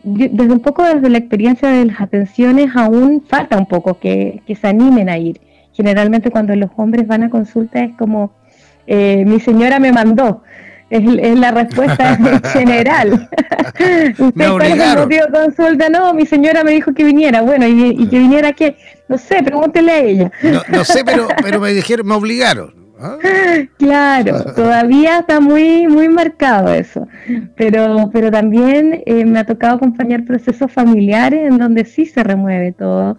Yo- 0.04 0.28
Desde 0.32 0.52
un 0.52 0.62
poco 0.62 0.84
desde 0.84 1.10
la 1.10 1.20
experiencia 1.20 1.70
de 1.70 1.86
las 1.86 2.02
atenciones 2.02 2.76
aún 2.76 3.24
falta 3.28 3.56
un 3.58 3.68
poco 3.68 4.00
que, 4.00 4.42
que 4.48 4.56
se 4.56 4.68
animen 4.68 5.10
a 5.10 5.18
ir. 5.18 5.40
Generalmente 5.74 6.32
cuando 6.32 6.56
los 6.56 6.72
hombres 6.76 7.06
van 7.08 7.24
a 7.24 7.30
consulta 7.30 7.84
es 7.84 7.94
como, 7.98 8.32
eh, 8.88 9.24
mi 9.26 9.40
señora 9.40 9.80
me 9.80 9.92
mandó. 9.92 10.42
Es, 10.90 11.04
es 11.20 11.40
la 11.40 11.52
respuesta 11.52 12.14
en 12.14 12.42
general. 12.54 13.30
¿Usted 14.18 14.50
motivo 14.50 15.26
de 15.26 15.32
consulta? 15.32 15.90
No, 15.90 16.14
mi 16.14 16.26
señora 16.26 16.64
me 16.64 16.72
dijo 16.72 16.94
que 16.94 17.04
viniera. 17.04 17.42
Bueno, 17.42 17.68
¿y, 17.68 17.90
y 17.90 18.08
que 18.08 18.20
viniera 18.20 18.54
qué? 18.54 18.78
No 19.08 19.18
sé, 19.18 19.44
pregúntele 19.44 19.92
a 19.92 20.00
ella. 20.00 20.32
No, 20.44 20.62
no 20.70 20.86
sé, 20.86 21.04
pero, 21.06 21.28
pero 21.42 21.60
me 21.60 21.74
dijeron, 21.74 22.08
me 22.08 22.16
obligaron. 22.16 22.74
¿ah? 23.00 23.18
Claro, 23.78 24.44
todavía 24.56 25.20
está 25.20 25.40
muy 25.40 25.88
muy 25.88 26.10
marcado 26.10 26.74
eso, 26.74 27.08
pero 27.56 28.10
pero 28.12 28.32
también 28.32 29.04
eh, 29.06 29.26
me 29.26 29.40
ha 29.40 29.46
tocado 29.46 29.76
acompañar 29.76 30.26
procesos 30.26 30.72
familiares 30.72 31.50
en 31.50 31.58
donde 31.58 31.86
sí 31.86 32.06
se 32.06 32.24
remueve 32.24 32.72
todo 32.72 33.18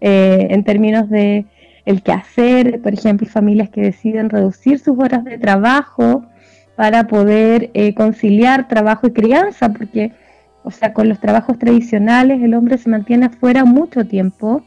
eh, 0.00 0.48
en 0.50 0.64
términos 0.64 1.08
de 1.10 1.46
el 1.86 2.02
quehacer, 2.02 2.80
por 2.82 2.92
ejemplo, 2.92 3.26
familias 3.26 3.70
que 3.70 3.80
deciden 3.80 4.30
reducir 4.30 4.78
sus 4.78 4.98
horas 4.98 5.24
de 5.24 5.38
trabajo 5.38 6.24
para 6.80 7.08
poder 7.08 7.68
eh, 7.74 7.92
conciliar 7.92 8.66
trabajo 8.66 9.06
y 9.06 9.10
crianza, 9.10 9.68
porque 9.68 10.12
o 10.62 10.70
sea, 10.70 10.94
con 10.94 11.10
los 11.10 11.20
trabajos 11.20 11.58
tradicionales 11.58 12.40
el 12.40 12.54
hombre 12.54 12.78
se 12.78 12.88
mantiene 12.88 13.26
afuera 13.26 13.66
mucho 13.66 14.06
tiempo 14.06 14.62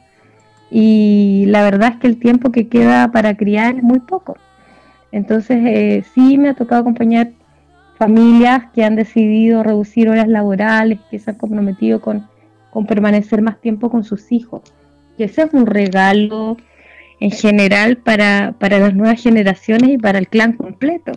y 0.70 1.46
la 1.48 1.63
verdad 1.63 1.93
es 1.93 1.98
que 1.98 2.05
el 2.05 2.20
tiempo 2.20 2.51
que 2.51 2.67
queda 2.67 3.12
para 3.12 3.36
criar 3.36 3.77
es 3.77 3.82
muy 3.82 4.00
poco. 4.00 4.38
Entonces, 5.12 5.58
eh, 5.65 6.03
sí 6.13 6.38
me 6.38 6.50
ha 6.50 6.53
tocado 6.53 6.82
acompañar 6.82 7.32
familias 7.98 8.65
que 8.75 8.84
han 8.84 8.96
decidido 8.96 9.63
reducir 9.63 10.08
horas 10.08 10.27
laborales, 10.27 11.00
que 11.10 11.17
se 11.17 11.32
han 11.32 11.38
comprometido 11.38 12.00
con, 12.00 12.27
permanecer 12.88 13.41
más 13.41 13.60
tiempo 13.60 13.89
con 13.89 14.03
sus 14.03 14.32
hijos. 14.32 14.62
Y 15.17 15.24
ese 15.24 15.41
es 15.41 15.53
un 15.55 15.65
regalo 15.65 16.58
en 17.20 17.32
general 17.32 17.98
para, 17.98 18.53
para 18.60 18.77
las 18.77 18.93
nuevas 18.93 19.20
generaciones 19.20 19.89
y 19.89 19.98
para 19.98 20.20
el 20.20 20.27
clan 20.27 20.53
completo. 20.53 21.13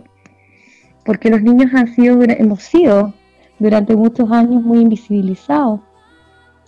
Porque 1.07 1.29
los 1.29 1.41
niños 1.41 1.73
han 1.73 1.87
sido, 1.87 2.21
hemos 2.21 2.61
sido 2.61 3.13
durante 3.59 3.95
muchos 3.95 4.29
años 4.29 4.61
muy 4.61 4.81
invisibilizados. 4.81 5.79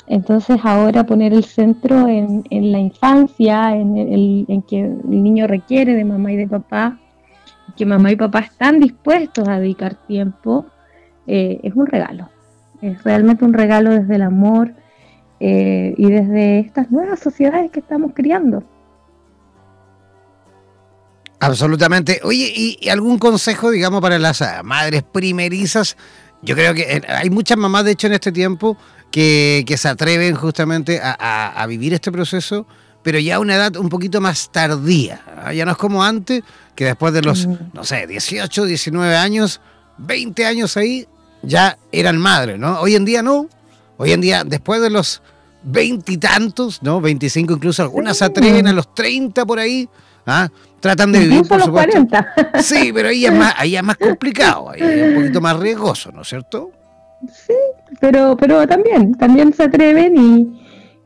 Entonces 0.08 0.62
ahora 0.64 1.06
poner 1.06 1.34
el 1.34 1.44
centro 1.44 2.08
en, 2.08 2.44
en 2.50 2.72
la 2.72 2.80
infancia, 2.80 3.76
en, 3.76 3.98
el, 3.98 4.46
en 4.48 4.62
que 4.62 4.80
el 4.80 5.24
niño 5.24 5.46
requiere 5.46 5.94
de 5.94 6.06
mamá 6.06 6.32
y 6.32 6.38
de 6.38 6.48
papá, 6.48 6.98
que 7.76 7.86
mamá 7.86 8.12
y 8.14 8.16
papá 8.16 8.40
están 8.40 8.80
dispuestos 8.80 9.46
a 9.48 9.60
dedicar 9.60 9.96
tiempo, 10.08 10.66
eh, 11.28 11.60
es 11.62 11.76
un 11.76 11.86
regalo. 11.86 12.30
Es 12.82 13.04
realmente 13.04 13.44
un 13.44 13.54
regalo 13.54 13.92
desde 13.92 14.16
el 14.16 14.22
amor 14.22 14.74
eh, 15.42 15.94
y 15.98 16.10
desde 16.10 16.60
estas 16.60 16.92
nuevas 16.92 17.20
sociedades 17.20 17.72
que 17.72 17.82
estamos 17.82 18.14
criando. 18.16 18.64
Absolutamente. 21.40 22.20
Oye, 22.24 22.52
¿y, 22.54 22.78
y 22.82 22.90
algún 22.90 23.18
consejo, 23.18 23.72
digamos, 23.72 24.02
para 24.02 24.20
las 24.20 24.44
madres 24.64 25.04
primerizas? 25.04 25.96
Yo 26.42 26.56
creo 26.56 26.74
que 26.74 26.82
eh, 26.82 27.02
hay 27.08 27.30
muchas 27.30 27.58
mamás, 27.58 27.86
de 27.86 27.92
hecho, 27.92 28.08
en 28.08 28.14
este 28.14 28.32
tiempo 28.32 28.78
que, 29.12 29.64
que 29.68 29.78
se 29.78 29.88
atreven 29.90 30.36
justamente 30.36 31.00
a, 31.02 31.16
a- 31.20 31.62
a 31.62 31.66
vivir 31.68 31.94
este 31.94 32.12
proceso, 32.12 32.66
pero 33.04 33.20
ya 33.20 33.36
a 33.36 33.40
una 33.40 33.56
edad 33.56 33.76
un 33.78 33.90
poquito 33.90 34.20
más 34.22 34.50
tardía. 34.52 35.22
¿ah? 35.44 35.54
Ya 35.54 35.66
no 35.66 35.72
es 35.72 35.78
como 35.78 36.04
antes, 36.04 36.44
que 36.76 36.86
después 36.86 37.14
de 37.14 37.22
los, 37.22 37.48
Mm. 37.48 37.56
no 37.74 37.84
sé, 37.84 38.06
18, 38.08 38.66
19 38.66 39.16
años, 39.18 39.62
20 39.98 40.46
años 40.46 40.76
ahí, 40.78 41.08
ya 41.42 41.78
eran 41.92 42.18
madres, 42.18 42.60
¿no? 42.60 42.80
Hoy 42.82 42.96
en 42.96 43.06
día 43.06 43.22
no. 43.24 43.48
Hoy 43.98 44.12
en 44.12 44.22
día, 44.22 44.44
después 44.46 44.82
de 44.82 44.90
los 44.90 45.22
veintitantos, 45.64 46.82
¿no? 46.84 47.02
25 47.02 47.54
incluso, 47.54 47.82
algunas 47.84 48.18
se 48.18 48.26
atreven 48.26 48.68
a 48.68 48.74
los 48.74 48.94
30 48.94 49.46
por 49.46 49.60
ahí, 49.60 49.90
¿ah? 50.30 50.50
Tratan 50.80 51.12
de 51.12 51.20
vivir, 51.20 51.48
por 51.48 51.62
supuesto. 51.62 51.92
40. 51.92 52.62
Sí, 52.62 52.92
pero 52.94 53.10
ahí 53.10 53.26
es 53.26 53.34
más, 53.34 53.54
ahí 53.58 53.76
es 53.76 53.84
más 53.84 53.98
complicado, 53.98 54.70
ahí 54.70 54.82
es 54.82 55.10
un 55.10 55.16
poquito 55.16 55.42
más 55.42 55.60
riesgoso, 55.60 56.12
¿no 56.12 56.22
es 56.22 56.28
cierto? 56.30 56.72
Sí, 57.28 57.54
pero, 58.00 58.38
pero 58.38 58.66
también, 58.66 59.14
también 59.16 59.52
se 59.54 59.64
atreven 59.64 60.16
y, 60.18 60.60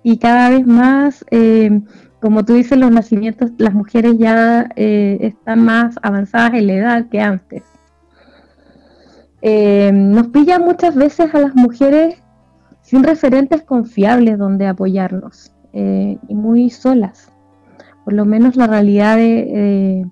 y 0.03 0.17
cada 0.17 0.49
vez 0.51 0.67
más, 0.67 1.25
eh, 1.31 1.81
como 2.19 2.45
tú 2.45 2.53
dices, 2.53 2.77
los 2.77 2.91
nacimientos, 2.91 3.51
las 3.57 3.73
mujeres 3.73 4.17
ya 4.17 4.69
eh, 4.75 5.17
están 5.21 5.65
más 5.65 5.95
avanzadas 6.03 6.53
en 6.53 6.67
la 6.67 6.73
edad 6.73 7.09
que 7.09 7.19
antes. 7.19 7.63
Eh, 9.41 9.91
nos 9.91 10.27
pilla 10.27 10.59
muchas 10.59 10.95
veces 10.95 11.33
a 11.33 11.39
las 11.39 11.55
mujeres 11.55 12.15
sin 12.81 13.03
referentes 13.03 13.63
confiables 13.63 14.37
donde 14.37 14.67
apoyarnos 14.67 15.51
y 15.75 16.35
muy 16.35 16.69
solas. 16.69 17.32
Por 18.03 18.13
lo 18.13 18.25
menos 18.25 18.55
la 18.55 18.67
realidad 18.67 19.17
de, 19.17 20.01
eh, 20.01 20.05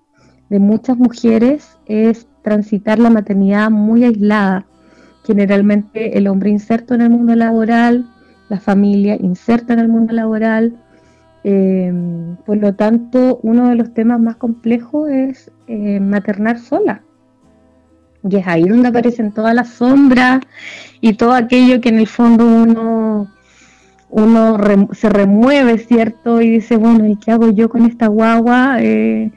de 0.50 0.60
muchas 0.60 0.98
mujeres 0.98 1.78
es 1.86 2.28
transitar 2.42 3.00
la 3.00 3.10
maternidad 3.10 3.70
muy 3.70 4.04
aislada 4.04 4.66
generalmente 5.26 6.18
el 6.18 6.28
hombre 6.28 6.50
inserto 6.50 6.94
en 6.94 7.02
el 7.02 7.10
mundo 7.10 7.36
laboral, 7.36 8.06
la 8.50 8.60
familia 8.60 9.16
inserta 9.20 9.74
en 9.74 9.80
el 9.80 9.88
mundo 9.88 10.14
laboral. 10.14 10.78
eh, 11.44 11.92
por 12.46 12.58
lo 12.58 12.76
tanto, 12.76 13.40
uno 13.42 13.70
de 13.70 13.76
los 13.76 13.94
temas 13.96 14.20
más 14.20 14.36
complejos 14.36 15.10
es 15.10 15.52
eh, 15.68 16.00
maternar 16.00 16.60
sola. 16.60 17.02
Y 18.30 18.36
es 18.36 18.48
ahí 18.48 18.64
donde 18.64 18.90
aparecen 18.90 19.32
todas 19.32 19.56
las 19.56 19.70
sombras 19.70 20.42
y 21.02 21.14
todo 21.14 21.34
aquello 21.34 21.82
que 21.82 21.90
en 21.90 21.98
el 21.98 22.08
fondo 22.08 22.46
uno, 22.46 23.28
uno 24.12 24.58
re- 24.58 24.88
se 24.94 25.10
remueve, 25.10 25.78
¿cierto? 25.78 26.42
Y 26.42 26.50
dice, 26.50 26.78
bueno, 26.78 27.08
¿y 27.08 27.16
qué 27.16 27.32
hago 27.32 27.50
yo 27.50 27.70
con 27.70 27.86
esta 27.86 28.08
guagua 28.08 28.78
eh, 28.80 29.32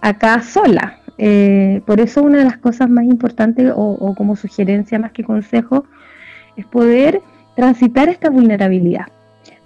acá 0.00 0.42
sola? 0.42 0.98
Eh, 1.18 1.82
por 1.86 2.00
eso 2.00 2.22
una 2.22 2.38
de 2.38 2.44
las 2.44 2.56
cosas 2.56 2.88
más 2.88 3.04
importantes 3.04 3.70
o, 3.76 3.82
o 3.92 4.14
como 4.14 4.34
sugerencia 4.34 4.98
más 4.98 5.12
que 5.12 5.22
consejo 5.22 5.84
es 6.56 6.64
poder 6.66 7.20
transitar 7.54 8.08
esta 8.08 8.30
vulnerabilidad. 8.30 9.06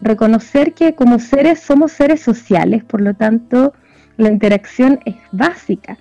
Reconocer 0.00 0.75
que 0.75 0.95
como 0.95 1.18
seres 1.18 1.61
somos 1.61 1.92
seres 1.92 2.21
sociales, 2.21 2.85
por 2.85 3.00
lo 3.00 3.14
tanto 3.14 3.73
la 4.16 4.30
interacción 4.30 4.99
es 5.04 5.14
básica. 5.33 5.97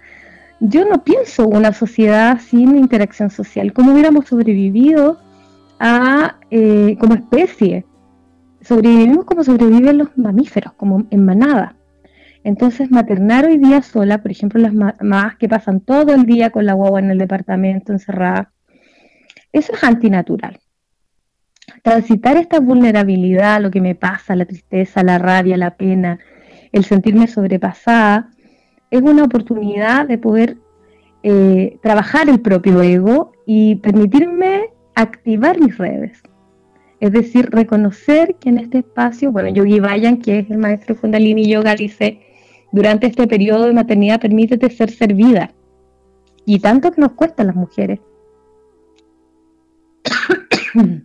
Yo 0.60 0.84
no 0.86 1.04
pienso 1.04 1.48
una 1.48 1.74
sociedad 1.74 2.40
sin 2.40 2.76
interacción 2.76 3.30
social. 3.30 3.72
¿Cómo 3.72 3.94
hubiéramos 3.94 4.26
sobrevivido 4.26 5.20
a, 5.80 6.38
eh, 6.50 6.98
como 7.00 7.14
especie? 7.14 7.86
Sobrevivimos 8.66 9.26
como 9.26 9.44
sobreviven 9.44 10.00
los 10.00 10.18
mamíferos, 10.18 10.74
como 10.74 11.06
en 11.12 11.24
manada. 11.24 11.76
Entonces, 12.44 12.90
maternar 12.90 13.46
hoy 13.46 13.60
día 13.60 13.84
sola, 13.84 14.24
por 14.24 14.32
ejemplo, 14.32 14.60
las 14.60 14.74
mamás 14.74 15.36
que 15.36 15.48
pasan 15.48 15.82
todo 15.82 16.16
el 16.16 16.26
día 16.26 16.50
con 16.50 16.66
la 16.66 16.74
guagua 16.74 17.00
en 17.00 17.12
el 17.12 17.20
departamento 17.20 17.92
encerrada, 17.92 18.52
eso 19.54 19.72
es 19.72 19.84
antinatural. 19.84 20.60
Transitar 21.84 22.38
esta 22.38 22.60
vulnerabilidad, 22.60 23.62
lo 23.62 23.70
que 23.70 23.82
me 23.82 23.94
pasa, 23.94 24.36
la 24.36 24.46
tristeza, 24.46 25.04
la 25.04 25.20
rabia, 25.20 25.58
la 25.58 25.78
pena, 25.78 26.18
el 26.72 26.86
sentirme 26.86 27.28
sobrepasada, 27.28 28.32
es 28.90 29.02
una 29.02 29.26
oportunidad 29.26 30.08
de 30.08 30.18
poder 30.18 30.58
eh, 31.22 31.78
trabajar 31.84 32.30
el 32.30 32.42
propio 32.42 32.82
ego 32.82 33.32
y 33.46 33.76
permitirme 33.76 34.72
activar 34.96 35.60
mis 35.60 35.78
redes. 35.78 36.24
Es 37.06 37.12
decir, 37.12 37.52
reconocer 37.52 38.36
que 38.40 38.50
en 38.50 38.58
este 38.58 38.80
espacio, 38.80 39.32
bueno, 39.32 39.50
Yogi 39.50 39.80
Bayan, 39.80 40.18
que 40.18 40.40
es 40.40 40.50
el 40.50 40.58
maestro 40.58 41.00
Kundalini 41.00 41.48
Yoga, 41.48 41.76
dice, 41.76 42.20
durante 42.72 43.06
este 43.06 43.28
periodo 43.28 43.66
de 43.66 43.74
maternidad 43.74 44.20
permítete 44.20 44.72
ser 44.72 44.90
servida. 44.90 45.52
Y 46.46 46.58
tanto 46.58 46.92
que 46.92 47.00
nos 47.00 47.12
cuesta 47.12 47.44
a 47.44 47.46
las 47.46 47.56
mujeres. 47.56 48.00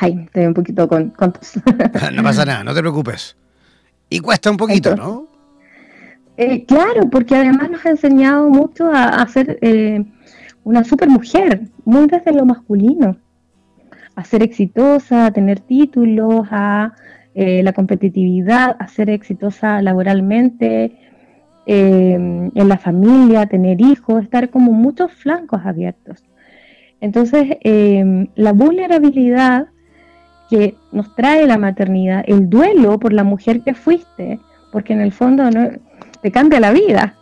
Ay, 0.00 0.18
estoy 0.24 0.46
un 0.46 0.54
poquito 0.54 0.88
con, 0.88 1.12
No 2.14 2.22
pasa 2.22 2.46
nada, 2.46 2.64
no 2.64 2.72
te 2.72 2.80
preocupes. 2.80 3.36
Y 4.08 4.20
cuesta 4.20 4.50
un 4.50 4.56
poquito, 4.56 4.96
¿no? 4.96 5.28
Eh, 6.38 6.64
claro, 6.64 7.10
porque 7.10 7.36
además 7.36 7.70
nos 7.70 7.84
ha 7.84 7.90
enseñado 7.90 8.48
mucho 8.48 8.90
a, 8.90 9.26
ser 9.28 9.58
eh, 9.60 10.06
una 10.64 10.84
super 10.84 11.10
mujer, 11.10 11.68
muy 11.84 12.06
desde 12.06 12.32
lo 12.32 12.46
masculino, 12.46 13.18
a 14.18 14.24
ser 14.24 14.42
exitosa, 14.42 15.26
a 15.26 15.30
tener 15.30 15.60
títulos, 15.60 16.48
a 16.50 16.92
eh, 17.34 17.62
la 17.62 17.72
competitividad, 17.72 18.76
a 18.80 18.88
ser 18.88 19.10
exitosa 19.10 19.80
laboralmente, 19.80 20.96
en 21.70 22.50
la 22.54 22.78
familia, 22.78 23.44
tener 23.44 23.78
hijos, 23.82 24.24
estar 24.24 24.48
como 24.48 24.72
muchos 24.72 25.12
flancos 25.12 25.60
abiertos. 25.66 26.24
Entonces, 26.98 27.58
la 28.36 28.52
vulnerabilidad 28.54 29.66
que 30.48 30.76
nos 30.92 31.14
trae 31.14 31.46
la 31.46 31.58
maternidad, 31.58 32.24
el 32.26 32.48
duelo 32.48 32.98
por 32.98 33.12
la 33.12 33.22
mujer 33.22 33.60
que 33.60 33.74
fuiste, 33.74 34.40
porque 34.72 34.94
en 34.94 35.02
el 35.02 35.12
fondo 35.12 35.50
no, 35.50 35.68
te 36.22 36.30
cambia 36.30 36.58
la 36.58 36.72
vida. 36.72 37.17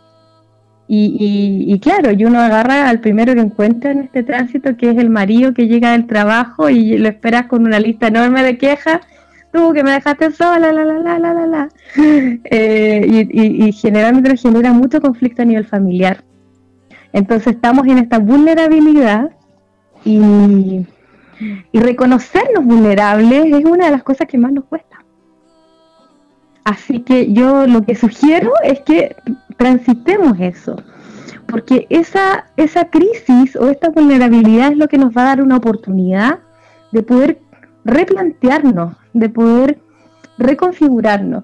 Y, 0.89 1.77
claro, 1.81 2.11
y 2.13 2.23
uno 2.23 2.39
agarra 2.39 2.87
al 2.87 3.01
primero 3.01 3.33
que 3.33 3.41
encuentra 3.41 3.91
en 3.91 4.03
este 4.03 4.23
tránsito, 4.23 4.77
que 4.77 4.91
es 4.91 4.97
el 4.97 5.09
marido 5.09 5.53
que 5.53 5.67
llega 5.67 5.91
del 5.91 6.07
trabajo 6.07 6.69
y 6.69 6.97
lo 6.97 7.09
esperas 7.09 7.47
con 7.47 7.65
una 7.65 7.79
lista 7.79 8.07
enorme 8.07 8.41
de 8.43 8.57
quejas. 8.57 9.01
Tú 9.51 9.73
que 9.73 9.83
me 9.83 9.91
dejaste 9.91 10.31
sola, 10.31 10.71
la, 10.71 10.85
la, 10.85 10.99
la, 10.99 11.19
la, 11.19 11.33
la, 11.33 11.47
la. 11.47 11.69
Eh, 12.49 13.27
y, 13.29 13.67
y, 13.67 13.71
generalmente 13.73 14.37
genera 14.37 14.71
mucho 14.71 15.01
conflicto 15.01 15.41
a 15.41 15.45
nivel 15.45 15.65
familiar. 15.65 16.23
Entonces 17.11 17.55
estamos 17.55 17.85
en 17.87 17.97
esta 17.97 18.19
vulnerabilidad 18.19 19.31
y, 20.05 20.85
y 21.71 21.79
reconocernos 21.79 22.63
vulnerables 22.63 23.45
es 23.45 23.65
una 23.65 23.85
de 23.85 23.91
las 23.91 24.03
cosas 24.03 24.27
que 24.27 24.37
más 24.37 24.53
nos 24.53 24.65
cuesta. 24.65 25.03
Así 26.63 26.99
que 26.99 27.31
yo 27.31 27.65
lo 27.65 27.83
que 27.83 27.95
sugiero 27.95 28.51
es 28.63 28.81
que 28.81 29.15
transitemos 29.57 30.39
eso, 30.39 30.75
porque 31.47 31.87
esa, 31.89 32.45
esa 32.55 32.85
crisis 32.85 33.55
o 33.55 33.69
esta 33.69 33.89
vulnerabilidad 33.89 34.71
es 34.71 34.77
lo 34.77 34.87
que 34.87 34.97
nos 34.97 35.15
va 35.15 35.23
a 35.23 35.25
dar 35.25 35.41
una 35.41 35.57
oportunidad 35.57 36.39
de 36.91 37.03
poder 37.03 37.39
replantearnos, 37.83 38.95
de 39.13 39.29
poder 39.29 39.79
reconfigurarnos. 40.37 41.43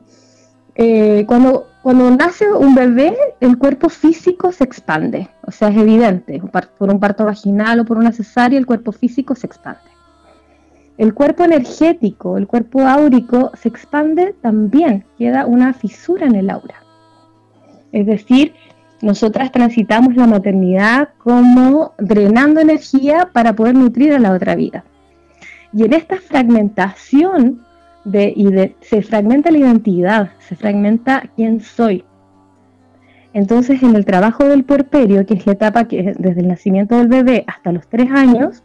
Eh, 0.76 1.26
cuando, 1.28 1.68
cuando 1.82 2.10
nace 2.12 2.52
un 2.52 2.74
bebé, 2.74 3.16
el 3.40 3.58
cuerpo 3.58 3.90
físico 3.90 4.52
se 4.52 4.64
expande, 4.64 5.30
o 5.46 5.52
sea, 5.52 5.70
es 5.70 5.78
evidente, 5.78 6.42
por 6.78 6.90
un 6.90 7.00
parto 7.00 7.26
vaginal 7.26 7.80
o 7.80 7.86
por 7.86 7.98
una 7.98 8.12
cesárea, 8.12 8.58
el 8.58 8.66
cuerpo 8.66 8.92
físico 8.92 9.36
se 9.36 9.48
expande. 9.48 9.82
El 10.98 11.14
cuerpo 11.14 11.44
energético, 11.44 12.38
el 12.38 12.46
cuerpo 12.46 12.82
áurico 12.82 13.52
se 13.56 13.68
expande 13.68 14.36
también, 14.42 15.06
queda 15.18 15.48
una 15.48 15.74
fisura 15.74 16.28
en 16.28 16.36
el 16.36 16.50
aura. 16.52 16.83
Es 17.94 18.06
decir, 18.06 18.54
nosotras 19.02 19.52
transitamos 19.52 20.16
la 20.16 20.28
maternidad 20.28 21.10
como 21.20 21.94
drenando 21.98 22.60
energía 22.60 23.30
para 23.32 23.54
poder 23.54 23.76
nutrir 23.76 24.14
a 24.14 24.20
la 24.20 24.34
otra 24.34 24.56
vida. 24.56 24.84
Y 25.72 25.84
en 25.84 25.94
esta 25.94 26.18
fragmentación 26.18 27.62
se 28.82 29.02
fragmenta 29.02 29.52
la 29.52 29.58
identidad, 29.60 30.32
se 30.40 30.56
fragmenta 30.56 31.24
quién 31.36 31.62
soy. 31.62 32.04
Entonces, 33.34 33.82
en 33.82 33.96
el 33.96 34.06
trabajo 34.06 34.44
del 34.44 34.64
puerperio, 34.64 35.26
que 35.26 35.36
es 35.36 35.46
la 35.48 35.54
etapa 35.54 35.88
que 35.88 36.14
desde 36.18 36.42
el 36.42 36.48
nacimiento 36.48 36.98
del 36.98 37.08
bebé 37.08 37.46
hasta 37.48 37.72
los 37.72 37.88
tres 37.88 38.12
años, 38.12 38.64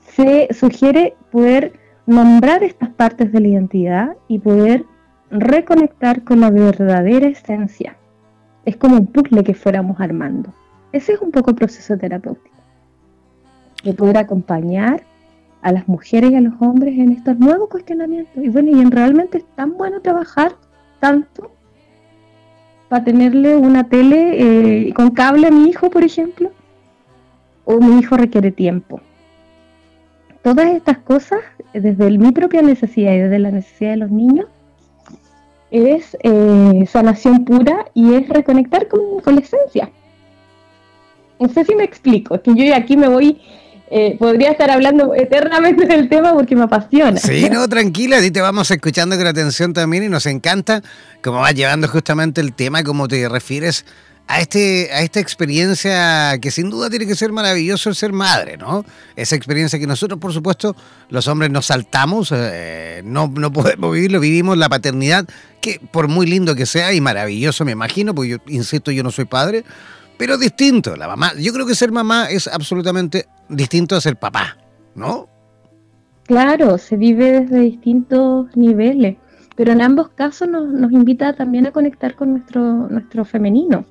se 0.00 0.48
sugiere 0.52 1.14
poder 1.30 1.72
nombrar 2.06 2.64
estas 2.64 2.88
partes 2.88 3.30
de 3.32 3.40
la 3.40 3.48
identidad 3.48 4.16
y 4.26 4.38
poder 4.38 4.84
reconectar 5.30 6.24
con 6.24 6.40
la 6.40 6.50
verdadera 6.50 7.28
esencia. 7.28 7.97
Es 8.68 8.76
como 8.76 8.96
un 8.96 9.06
puzzle 9.06 9.42
que 9.42 9.54
fuéramos 9.54 10.00
armando. 10.00 10.52
Ese 10.92 11.12
es 11.14 11.20
un 11.20 11.30
poco 11.30 11.50
el 11.50 11.56
proceso 11.56 11.96
terapéutico. 11.96 12.56
De 13.82 13.94
poder 13.94 14.18
acompañar 14.18 15.02
a 15.62 15.72
las 15.72 15.88
mujeres 15.88 16.32
y 16.32 16.36
a 16.36 16.40
los 16.40 16.54
hombres 16.60 16.98
en 16.98 17.12
estos 17.12 17.38
nuevos 17.38 17.68
cuestionamientos. 17.68 18.44
Y 18.44 18.48
bueno, 18.48 18.76
y 18.76 18.80
en 18.80 18.90
realmente 18.90 19.38
es 19.38 19.44
tan 19.56 19.76
bueno 19.76 20.00
trabajar 20.00 20.52
tanto 21.00 21.50
para 22.88 23.04
tenerle 23.04 23.56
una 23.56 23.84
tele 23.88 24.88
eh, 24.88 24.92
con 24.94 25.10
cable 25.10 25.46
a 25.46 25.50
mi 25.50 25.68
hijo, 25.68 25.90
por 25.90 26.04
ejemplo, 26.04 26.50
o 27.64 27.78
mi 27.78 28.00
hijo 28.00 28.16
requiere 28.16 28.50
tiempo 28.50 29.00
todas 30.42 30.68
estas 30.68 30.98
cosas, 30.98 31.40
desde 31.74 32.10
mi 32.18 32.32
propia 32.32 32.62
necesidad 32.62 33.12
y 33.12 33.18
desde 33.18 33.38
la 33.38 33.50
necesidad 33.50 33.90
de 33.90 33.96
los 33.98 34.10
niños, 34.10 34.46
es 35.70 36.16
eh, 36.22 36.84
sanación 36.90 37.44
pura 37.44 37.86
y 37.94 38.14
es 38.14 38.28
reconectar 38.28 38.88
con, 38.88 39.34
la 39.34 39.40
esencia. 39.40 39.90
No 41.38 41.48
sé 41.48 41.64
si 41.64 41.74
me 41.74 41.84
explico, 41.84 42.36
es 42.36 42.40
que 42.42 42.54
yo 42.54 42.74
aquí 42.74 42.96
me 42.96 43.08
voy, 43.08 43.40
eh, 43.90 44.16
podría 44.18 44.50
estar 44.50 44.70
hablando 44.70 45.14
eternamente 45.14 45.86
del 45.86 46.08
tema 46.08 46.32
porque 46.32 46.56
me 46.56 46.64
apasiona. 46.64 47.18
Sí, 47.20 47.48
no, 47.50 47.68
tranquila, 47.68 48.24
y 48.24 48.30
te 48.30 48.40
vamos 48.40 48.70
escuchando 48.70 49.16
con 49.16 49.26
atención 49.26 49.72
también 49.72 50.04
y 50.04 50.08
nos 50.08 50.26
encanta 50.26 50.82
cómo 51.22 51.38
vas 51.38 51.54
llevando 51.54 51.86
justamente 51.86 52.40
el 52.40 52.54
tema, 52.54 52.82
cómo 52.82 53.06
te 53.06 53.28
refieres 53.28 53.84
a, 54.28 54.40
este, 54.40 54.90
a 54.92 55.00
esta 55.00 55.20
experiencia 55.20 56.38
que 56.40 56.50
sin 56.50 56.68
duda 56.68 56.90
tiene 56.90 57.06
que 57.06 57.14
ser 57.14 57.32
maravilloso 57.32 57.88
el 57.88 57.94
ser 57.94 58.12
madre, 58.12 58.58
¿no? 58.58 58.84
Esa 59.16 59.34
experiencia 59.34 59.78
que 59.78 59.86
nosotros, 59.86 60.20
por 60.20 60.34
supuesto, 60.34 60.76
los 61.08 61.26
hombres 61.28 61.50
nos 61.50 61.66
saltamos, 61.66 62.30
eh, 62.36 63.00
no, 63.04 63.28
no 63.28 63.50
podemos 63.50 63.90
vivirlo, 63.90 64.20
vivimos 64.20 64.58
la 64.58 64.68
paternidad, 64.68 65.26
que 65.62 65.80
por 65.90 66.08
muy 66.08 66.26
lindo 66.26 66.54
que 66.54 66.66
sea 66.66 66.92
y 66.92 67.00
maravilloso, 67.00 67.64
me 67.64 67.72
imagino, 67.72 68.14
porque 68.14 68.28
yo 68.32 68.36
insisto, 68.48 68.90
yo 68.90 69.02
no 69.02 69.10
soy 69.10 69.24
padre, 69.24 69.64
pero 70.18 70.36
distinto, 70.36 70.94
la 70.94 71.08
mamá. 71.08 71.32
Yo 71.38 71.52
creo 71.54 71.66
que 71.66 71.74
ser 71.74 71.90
mamá 71.90 72.26
es 72.28 72.48
absolutamente 72.48 73.26
distinto 73.48 73.96
a 73.96 74.00
ser 74.02 74.16
papá, 74.16 74.58
¿no? 74.94 75.26
Claro, 76.24 76.76
se 76.76 76.98
vive 76.98 77.40
desde 77.40 77.60
distintos 77.60 78.54
niveles, 78.54 79.16
pero 79.56 79.72
en 79.72 79.80
ambos 79.80 80.10
casos 80.10 80.48
nos, 80.48 80.68
nos 80.68 80.92
invita 80.92 81.32
también 81.32 81.66
a 81.66 81.72
conectar 81.72 82.14
con 82.14 82.32
nuestro, 82.32 82.60
nuestro 82.88 83.24
femenino 83.24 83.86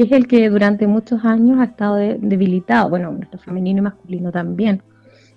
que 0.00 0.06
es 0.06 0.12
el 0.12 0.26
que 0.26 0.48
durante 0.48 0.86
muchos 0.86 1.26
años 1.26 1.58
ha 1.60 1.64
estado 1.64 1.96
debilitado, 1.96 2.88
bueno, 2.88 3.12
nuestro 3.12 3.38
femenino 3.38 3.80
y 3.80 3.82
masculino 3.82 4.32
también, 4.32 4.82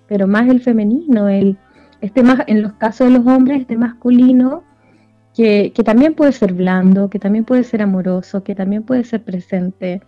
pero 0.08 0.26
más 0.26 0.48
el 0.48 0.62
femenino, 0.62 1.28
el, 1.28 1.58
este 2.00 2.22
más, 2.22 2.40
en 2.46 2.62
los 2.62 2.72
casos 2.74 3.08
de 3.08 3.18
los 3.18 3.26
hombres, 3.26 3.60
este 3.60 3.76
masculino, 3.76 4.62
que, 5.34 5.70
también 5.84 6.14
puede 6.14 6.32
ser 6.32 6.54
blando, 6.54 7.10
que 7.10 7.18
también 7.18 7.44
puede 7.44 7.62
ser 7.64 7.82
amoroso, 7.82 8.42
que 8.42 8.54
también 8.54 8.84
puede 8.84 9.04
ser 9.04 9.22
presente. 9.22 10.00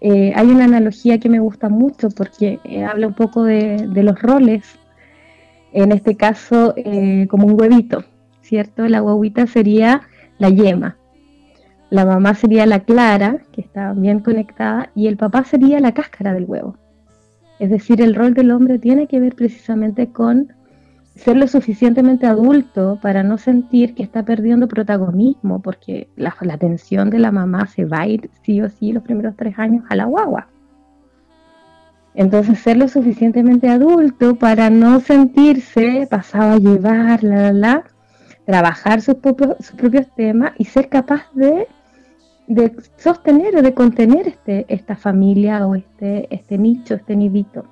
Eh, 0.00 0.32
hay 0.34 0.48
una 0.48 0.64
analogía 0.64 1.20
que 1.20 1.28
me 1.28 1.38
gusta 1.38 1.68
mucho 1.68 2.08
porque 2.10 2.58
eh, 2.64 2.82
habla 2.82 3.06
un 3.06 3.14
poco 3.14 3.44
de, 3.44 3.86
los 3.94 4.20
roles, 4.20 4.64
en 5.72 5.92
este 5.92 6.16
caso 6.16 6.74
eh, 6.76 7.28
como 7.30 7.46
un 7.46 7.60
huevito, 7.60 8.02
¿cierto? 8.40 8.88
La 8.88 8.98
guaguita 8.98 9.46
sería 9.46 10.02
la 10.38 10.48
yema, 10.48 10.96
la 11.92 12.06
mamá 12.06 12.32
sería 12.34 12.64
la 12.64 12.80
clara, 12.80 13.36
que 13.52 13.60
está 13.60 13.92
bien 13.92 14.20
conectada, 14.20 14.88
y 14.94 15.08
el 15.08 15.18
papá 15.18 15.44
sería 15.44 15.78
la 15.78 15.92
cáscara 15.92 16.32
del 16.32 16.46
huevo. 16.46 16.78
Es 17.58 17.68
decir, 17.68 18.00
el 18.00 18.14
rol 18.14 18.32
del 18.32 18.50
hombre 18.50 18.78
tiene 18.78 19.06
que 19.06 19.20
ver 19.20 19.34
precisamente 19.34 20.06
con 20.06 20.54
ser 21.16 21.36
lo 21.36 21.46
suficientemente 21.46 22.26
adulto 22.26 22.98
para 23.02 23.22
no 23.22 23.36
sentir 23.36 23.94
que 23.94 24.02
está 24.02 24.22
perdiendo 24.22 24.68
protagonismo, 24.68 25.60
porque 25.60 26.08
la, 26.16 26.34
atención 26.50 27.10
de 27.10 27.18
la 27.18 27.30
mamá 27.30 27.66
se 27.66 27.84
va 27.84 28.00
a 28.00 28.06
ir 28.06 28.30
sí 28.42 28.62
o 28.62 28.70
sí 28.70 28.92
los 28.92 29.02
primeros 29.02 29.36
tres 29.36 29.58
años 29.58 29.84
a 29.90 29.94
la 29.94 30.06
guagua. 30.06 30.48
Entonces, 32.14 32.58
ser 32.58 32.78
lo 32.78 32.88
suficientemente 32.88 33.68
adulto 33.68 34.36
para 34.36 34.70
no 34.70 35.00
sentirse 35.00 36.08
pasado 36.10 36.54
a 36.54 36.58
llevar, 36.58 37.22
la, 37.22 37.36
la, 37.36 37.52
la, 37.52 37.84
trabajar 38.46 39.02
sus 39.02 39.16
propios, 39.16 39.56
sus 39.60 39.76
propios 39.76 40.06
temas 40.16 40.52
y 40.56 40.64
ser 40.64 40.88
capaz 40.88 41.24
de, 41.34 41.68
de 42.46 42.72
sostener 42.96 43.56
o 43.56 43.62
de 43.62 43.74
contener 43.74 44.28
este, 44.28 44.66
esta 44.68 44.96
familia 44.96 45.66
o 45.66 45.74
este, 45.74 46.32
este 46.34 46.58
nicho, 46.58 46.94
este 46.94 47.16
nidito. 47.16 47.64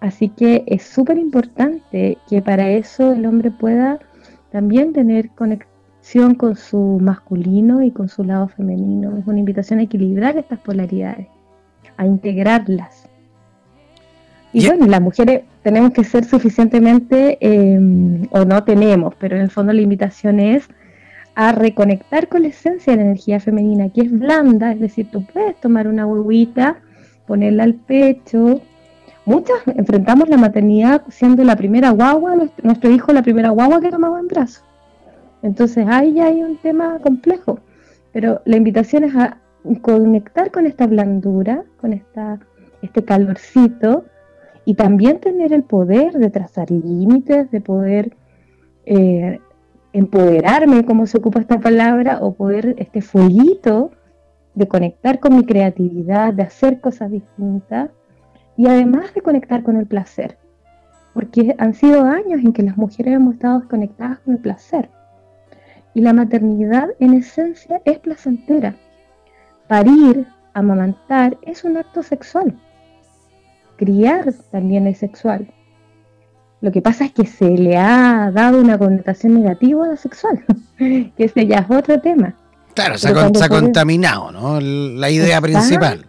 Así 0.00 0.28
que 0.28 0.64
es 0.66 0.84
súper 0.84 1.18
importante 1.18 2.18
que 2.28 2.40
para 2.40 2.70
eso 2.70 3.12
el 3.12 3.26
hombre 3.26 3.50
pueda 3.50 3.98
también 4.52 4.92
tener 4.92 5.30
conexión 5.30 6.34
con 6.36 6.56
su 6.56 6.98
masculino 7.00 7.82
y 7.82 7.90
con 7.90 8.08
su 8.08 8.24
lado 8.24 8.48
femenino. 8.48 9.16
Es 9.16 9.26
una 9.26 9.40
invitación 9.40 9.80
a 9.80 9.82
equilibrar 9.82 10.36
estas 10.36 10.60
polaridades, 10.60 11.26
a 11.96 12.06
integrarlas. 12.06 13.08
Y 14.52 14.66
bueno, 14.66 14.86
las 14.86 15.00
mujeres 15.00 15.42
tenemos 15.62 15.92
que 15.92 16.04
ser 16.04 16.24
suficientemente, 16.24 17.36
em, 17.40 18.26
o 18.30 18.44
no 18.44 18.64
tenemos, 18.64 19.14
pero 19.16 19.36
en 19.36 19.42
el 19.42 19.50
fondo 19.50 19.72
la 19.72 19.82
invitación 19.82 20.40
es 20.40 20.68
a 21.38 21.52
reconectar 21.52 22.26
con 22.26 22.42
la 22.42 22.48
esencia 22.48 22.92
de 22.92 22.96
la 22.96 23.04
energía 23.04 23.38
femenina, 23.38 23.90
que 23.90 24.00
es 24.00 24.10
blanda, 24.10 24.72
es 24.72 24.80
decir, 24.80 25.08
tú 25.08 25.24
puedes 25.24 25.54
tomar 25.60 25.86
una 25.86 26.04
huevita, 26.04 26.80
ponerla 27.28 27.62
al 27.62 27.74
pecho. 27.74 28.60
Muchas 29.24 29.58
enfrentamos 29.66 30.28
la 30.28 30.36
maternidad 30.36 31.02
siendo 31.10 31.44
la 31.44 31.54
primera 31.54 31.90
guagua, 31.90 32.34
nuestro, 32.64 32.90
hijo 32.90 33.12
la 33.12 33.22
primera 33.22 33.50
guagua 33.50 33.80
que 33.80 33.88
tomaba 33.88 34.18
en 34.18 34.26
brazos. 34.26 34.64
Entonces 35.42 35.86
ahí 35.88 36.14
ya 36.14 36.26
hay 36.26 36.42
un 36.42 36.56
tema 36.56 36.98
complejo, 36.98 37.60
pero 38.12 38.42
la 38.44 38.56
invitación 38.56 39.04
es 39.04 39.14
a 39.14 39.38
conectar 39.80 40.50
con 40.50 40.66
esta 40.66 40.88
blandura, 40.88 41.62
con 41.80 41.92
esta, 41.92 42.40
este 42.82 43.04
calorcito, 43.04 44.06
y 44.64 44.74
también 44.74 45.20
tener 45.20 45.52
el 45.52 45.62
poder 45.62 46.14
de 46.14 46.30
trazar 46.30 46.68
límites, 46.68 47.48
de 47.52 47.60
poder 47.60 48.16
eh, 48.86 49.38
empoderarme, 49.92 50.84
como 50.84 51.06
se 51.06 51.18
ocupa 51.18 51.40
esta 51.40 51.60
palabra, 51.60 52.18
o 52.20 52.34
poder 52.34 52.74
este 52.78 53.00
fueguito 53.00 53.90
de 54.54 54.68
conectar 54.68 55.20
con 55.20 55.36
mi 55.36 55.44
creatividad, 55.44 56.32
de 56.34 56.42
hacer 56.42 56.80
cosas 56.80 57.10
distintas 57.10 57.90
y 58.56 58.66
además 58.66 59.14
de 59.14 59.22
conectar 59.22 59.62
con 59.62 59.76
el 59.76 59.86
placer. 59.86 60.36
Porque 61.14 61.54
han 61.58 61.74
sido 61.74 62.04
años 62.04 62.40
en 62.44 62.52
que 62.52 62.62
las 62.62 62.76
mujeres 62.76 63.14
hemos 63.14 63.34
estado 63.34 63.60
desconectadas 63.60 64.18
con 64.20 64.34
el 64.34 64.40
placer. 64.40 64.90
Y 65.94 66.00
la 66.00 66.12
maternidad 66.12 66.88
en 67.00 67.14
esencia 67.14 67.80
es 67.84 67.98
placentera. 67.98 68.76
Parir, 69.68 70.26
amamantar, 70.54 71.36
es 71.42 71.64
un 71.64 71.76
acto 71.76 72.02
sexual 72.02 72.56
criar 73.78 74.34
también 74.50 74.86
es 74.86 74.98
sexual. 74.98 75.48
Lo 76.60 76.72
que 76.72 76.82
pasa 76.82 77.04
es 77.04 77.12
que 77.12 77.26
se 77.26 77.50
le 77.50 77.76
ha 77.76 78.30
dado 78.32 78.60
una 78.60 78.78
connotación 78.78 79.34
negativa 79.34 79.84
a 79.84 79.88
la 79.88 79.96
sexual, 79.96 80.44
que 80.78 81.12
ese 81.16 81.46
ya 81.46 81.58
es 81.58 81.70
otro 81.70 82.00
tema. 82.00 82.34
Claro, 82.74 82.98
se 82.98 83.08
ha, 83.08 83.48
contaminado, 83.48 84.30
¿no? 84.30 84.60
La 84.60 85.10
idea 85.10 85.40
principal. 85.40 86.06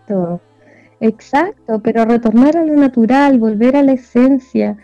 Exacto, 1.01 1.79
pero 1.79 2.05
retornar 2.05 2.57
a 2.57 2.65
lo 2.65 2.75
natural, 2.75 3.39
volver 3.39 3.75
a 3.75 3.83
la 3.83 3.93
esencia, 3.93 4.77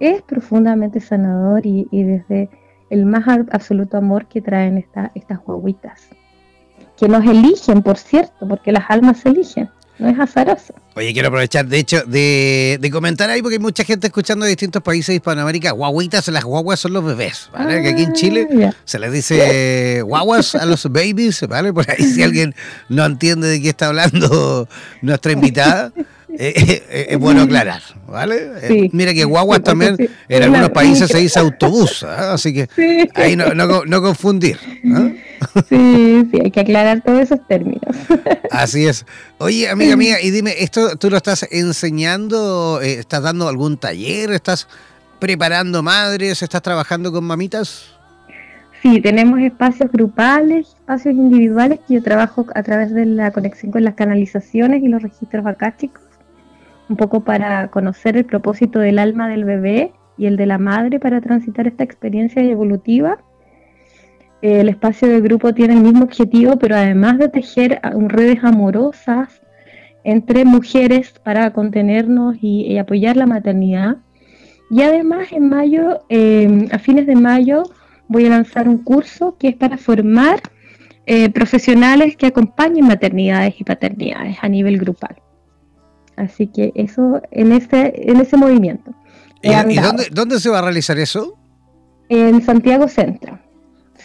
es 0.00 0.22
profundamente 0.22 1.00
sanador 1.00 1.66
y, 1.66 1.86
desde 1.90 2.48
el 2.88 3.04
más 3.04 3.26
absoluto 3.50 3.98
amor 3.98 4.26
que 4.26 4.40
traen 4.40 4.78
estas 5.14 5.44
guaguitas. 5.44 6.08
Que 6.96 7.08
nos 7.08 7.26
eligen, 7.26 7.82
por 7.82 7.98
cierto, 7.98 8.48
porque 8.48 8.72
las 8.72 8.84
almas 8.88 9.18
se 9.18 9.30
eligen 9.30 9.68
no 9.98 10.08
es 10.08 10.18
azaroso. 10.18 10.74
Oye, 10.94 11.12
quiero 11.12 11.28
aprovechar, 11.28 11.66
de 11.66 11.78
hecho, 11.78 12.02
de, 12.06 12.88
comentar 12.92 13.28
ahí, 13.28 13.42
porque 13.42 13.56
hay 13.56 13.60
mucha 13.60 13.84
gente 13.84 14.06
escuchando 14.06 14.44
de 14.44 14.50
distintos 14.50 14.82
países 14.82 15.08
de 15.08 15.14
Hispanoamérica, 15.16 15.72
guaguitas, 15.72 16.28
las 16.28 16.44
guaguas 16.44 16.80
son 16.80 16.94
los 16.94 17.04
bebés, 17.04 17.50
¿vale? 17.52 17.82
que 17.82 17.88
aquí 17.90 18.02
en 18.02 18.12
Chile 18.14 18.48
ah, 18.64 18.72
se 18.84 18.98
les 18.98 19.12
dice 19.12 20.02
guaguas 20.02 20.54
a 20.54 20.64
los 20.64 20.90
babies, 20.90 21.46
¿vale? 21.48 21.72
Por 21.72 21.90
ahí 21.90 22.02
si 22.02 22.22
alguien 22.22 22.54
no 22.88 23.04
entiende 23.04 23.48
de 23.48 23.60
qué 23.60 23.68
está 23.68 23.88
hablando 23.88 24.68
nuestra 25.02 25.32
invitada. 25.32 25.92
Eh, 26.38 26.52
eh, 26.54 26.82
eh, 26.90 27.06
es 27.10 27.18
bueno 27.18 27.42
aclarar, 27.42 27.80
¿vale? 28.06 28.90
mira 28.92 29.14
que 29.14 29.24
guaguas 29.24 29.62
también 29.62 29.96
en 30.28 30.42
algunos 30.42 30.68
países 30.68 31.10
se 31.10 31.16
dice 31.16 31.38
autobús, 31.38 32.02
¿ah? 32.02 32.34
así 32.34 32.52
que 32.52 32.68
ahí 33.14 33.36
no, 33.36 33.54
no, 33.54 34.02
confundir. 34.02 34.58
Sí, 35.68 36.28
sí, 36.30 36.40
hay 36.44 36.50
que 36.50 36.60
aclarar 36.60 37.02
todos 37.02 37.20
esos 37.20 37.46
términos. 37.46 37.96
Así 38.50 38.86
es. 38.86 39.06
Oye, 39.38 39.68
amiga 39.68 39.96
mía, 39.96 40.16
y 40.22 40.30
dime, 40.30 40.52
¿esto 40.58 40.96
tú 40.96 41.10
lo 41.10 41.16
estás 41.16 41.46
enseñando? 41.50 42.80
¿Estás 42.82 43.22
dando 43.22 43.48
algún 43.48 43.78
taller? 43.78 44.32
¿Estás 44.32 44.68
preparando 45.18 45.82
madres? 45.82 46.42
¿Estás 46.42 46.62
trabajando 46.62 47.10
con 47.10 47.24
mamitas? 47.24 47.96
Sí, 48.82 49.00
tenemos 49.00 49.40
espacios 49.40 49.90
grupales, 49.90 50.68
espacios 50.68 51.14
individuales 51.14 51.80
que 51.88 51.94
yo 51.94 52.02
trabajo 52.02 52.46
a 52.54 52.62
través 52.62 52.92
de 52.92 53.06
la 53.06 53.30
conexión 53.30 53.72
con 53.72 53.82
las 53.84 53.94
canalizaciones 53.94 54.82
y 54.82 54.88
los 54.88 55.02
registros 55.02 55.44
chicos 55.78 56.02
un 56.88 56.96
poco 56.96 57.20
para 57.24 57.68
conocer 57.68 58.16
el 58.16 58.24
propósito 58.24 58.78
del 58.78 58.98
alma 58.98 59.28
del 59.28 59.44
bebé 59.44 59.92
y 60.16 60.26
el 60.26 60.36
de 60.36 60.46
la 60.46 60.58
madre 60.58 61.00
para 61.00 61.20
transitar 61.20 61.66
esta 61.66 61.84
experiencia 61.84 62.42
evolutiva. 62.42 63.18
El 64.46 64.68
espacio 64.68 65.08
de 65.08 65.20
grupo 65.20 65.52
tiene 65.52 65.74
el 65.74 65.80
mismo 65.80 66.04
objetivo, 66.04 66.56
pero 66.56 66.76
además 66.76 67.18
de 67.18 67.28
tejer 67.28 67.80
redes 67.82 68.44
amorosas 68.44 69.40
entre 70.04 70.44
mujeres 70.44 71.14
para 71.24 71.52
contenernos 71.52 72.36
y, 72.40 72.78
apoyar 72.78 73.16
la 73.16 73.26
maternidad. 73.26 73.96
Y 74.70 74.82
además 74.82 75.32
en 75.32 75.48
mayo, 75.48 76.04
em, 76.08 76.68
a 76.70 76.78
fines 76.78 77.08
de 77.08 77.16
mayo, 77.16 77.64
voy 78.06 78.26
a 78.26 78.28
lanzar 78.28 78.68
un 78.68 78.78
curso 78.78 79.36
que 79.36 79.48
es 79.48 79.56
para 79.56 79.78
formar 79.78 80.40
eh, 81.06 81.28
profesionales 81.30 82.16
que 82.16 82.26
acompañen 82.26 82.86
maternidades 82.86 83.60
y 83.60 83.64
paternidades 83.64 84.36
a 84.42 84.48
nivel 84.48 84.78
grupal. 84.78 85.16
Así 86.14 86.46
que 86.46 86.70
eso 86.76 87.20
en 87.32 87.50
ese, 87.50 87.94
en 87.96 88.20
ese 88.20 88.36
movimiento. 88.36 88.94
¿Y, 89.42 89.50
dónde, 90.12 90.38
se 90.38 90.50
va 90.50 90.60
a 90.60 90.62
realizar 90.62 91.00
eso? 91.00 91.36
En 92.08 92.42
Santiago 92.42 92.86
Centro. 92.86 93.40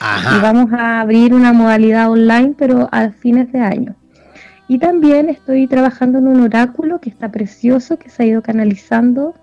Y 0.02 0.42
vamos 0.42 0.74
a 0.74 1.02
abrir 1.02 1.34
una 1.34 1.54
modalidad 1.54 2.10
online, 2.10 2.56
pero 2.58 2.90
a 2.92 3.12
fines 3.12 3.52
de 3.52 3.60
año. 3.60 3.96
Y 4.68 4.80
también 4.80 5.30
estoy 5.30 5.68
trabajando 5.68 6.18
en 6.18 6.28
un 6.28 6.42
oráculo 6.42 7.00
que 7.00 7.10
está 7.10 7.30
precioso, 7.32 8.00
que 8.00 8.10
se 8.10 8.24
ha 8.24 8.26
ido 8.26 8.42
canalizando 8.42 9.36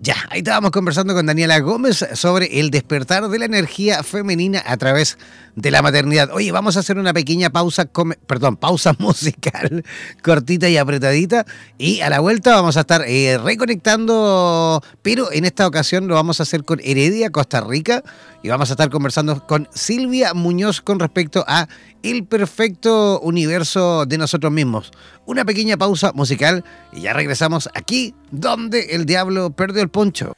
Ya, 0.02 0.16
ahí 0.30 0.38
estábamos 0.38 0.72
conversando 0.72 1.14
con 1.14 1.26
Daniela 1.26 1.60
Gómez 1.60 2.04
sobre 2.14 2.58
el 2.58 2.72
despertar 2.72 3.28
de 3.28 3.38
la 3.38 3.44
energía 3.44 4.02
femenina 4.02 4.60
a 4.66 4.76
través 4.76 5.16
de 5.54 5.70
la 5.70 5.80
maternidad. 5.80 6.30
Oye, 6.32 6.50
vamos 6.50 6.76
a 6.76 6.80
hacer 6.80 6.98
una 6.98 7.12
pequeña 7.12 7.50
pausa, 7.50 7.88
perdón, 8.26 8.56
pausa 8.56 8.96
musical 8.98 9.84
cortita 10.20 10.68
y 10.68 10.76
apretadita 10.76 11.46
y 11.78 12.00
a 12.00 12.10
la 12.10 12.18
vuelta 12.18 12.52
vamos 12.52 12.76
a 12.76 12.80
estar 12.80 13.04
eh, 13.06 13.38
reconectando, 13.38 14.82
pero 15.02 15.30
en 15.30 15.44
esta 15.44 15.68
ocasión 15.68 16.08
lo 16.08 16.16
vamos 16.16 16.40
a 16.40 16.42
hacer 16.42 16.64
con 16.64 16.80
Heredia, 16.82 17.30
Costa 17.30 17.60
Rica 17.60 18.02
y 18.42 18.48
vamos 18.48 18.70
a 18.70 18.72
estar 18.74 18.90
conversando 18.90 19.46
con 19.46 19.68
Silvia 19.72 20.35
Muñoz 20.35 20.81
con 20.81 20.98
respecto 20.98 21.44
a 21.46 21.68
el 22.02 22.24
perfecto 22.24 23.20
universo 23.20 24.07
de 24.07 24.18
nosotros 24.18 24.52
mismos. 24.52 24.90
Una 25.26 25.44
pequeña 25.44 25.76
pausa 25.76 26.12
musical 26.12 26.64
y 26.92 27.02
ya 27.02 27.12
regresamos 27.12 27.68
aquí 27.74 28.14
donde 28.31 28.94
el 28.94 29.07
diablo 29.07 29.50
perdió 29.50 29.83
el 29.83 29.88
poncho. 29.88 30.35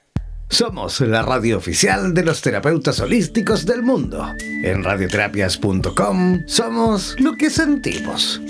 Somos 0.48 1.00
la 1.00 1.22
radio 1.22 1.56
oficial 1.56 2.14
de 2.14 2.22
los 2.22 2.40
terapeutas 2.42 3.00
holísticos 3.00 3.66
del 3.66 3.82
mundo. 3.82 4.30
En 4.62 4.84
radioterapias.com 4.84 6.42
somos 6.46 7.16
lo 7.18 7.32
que 7.32 7.50
sentimos. 7.50 8.40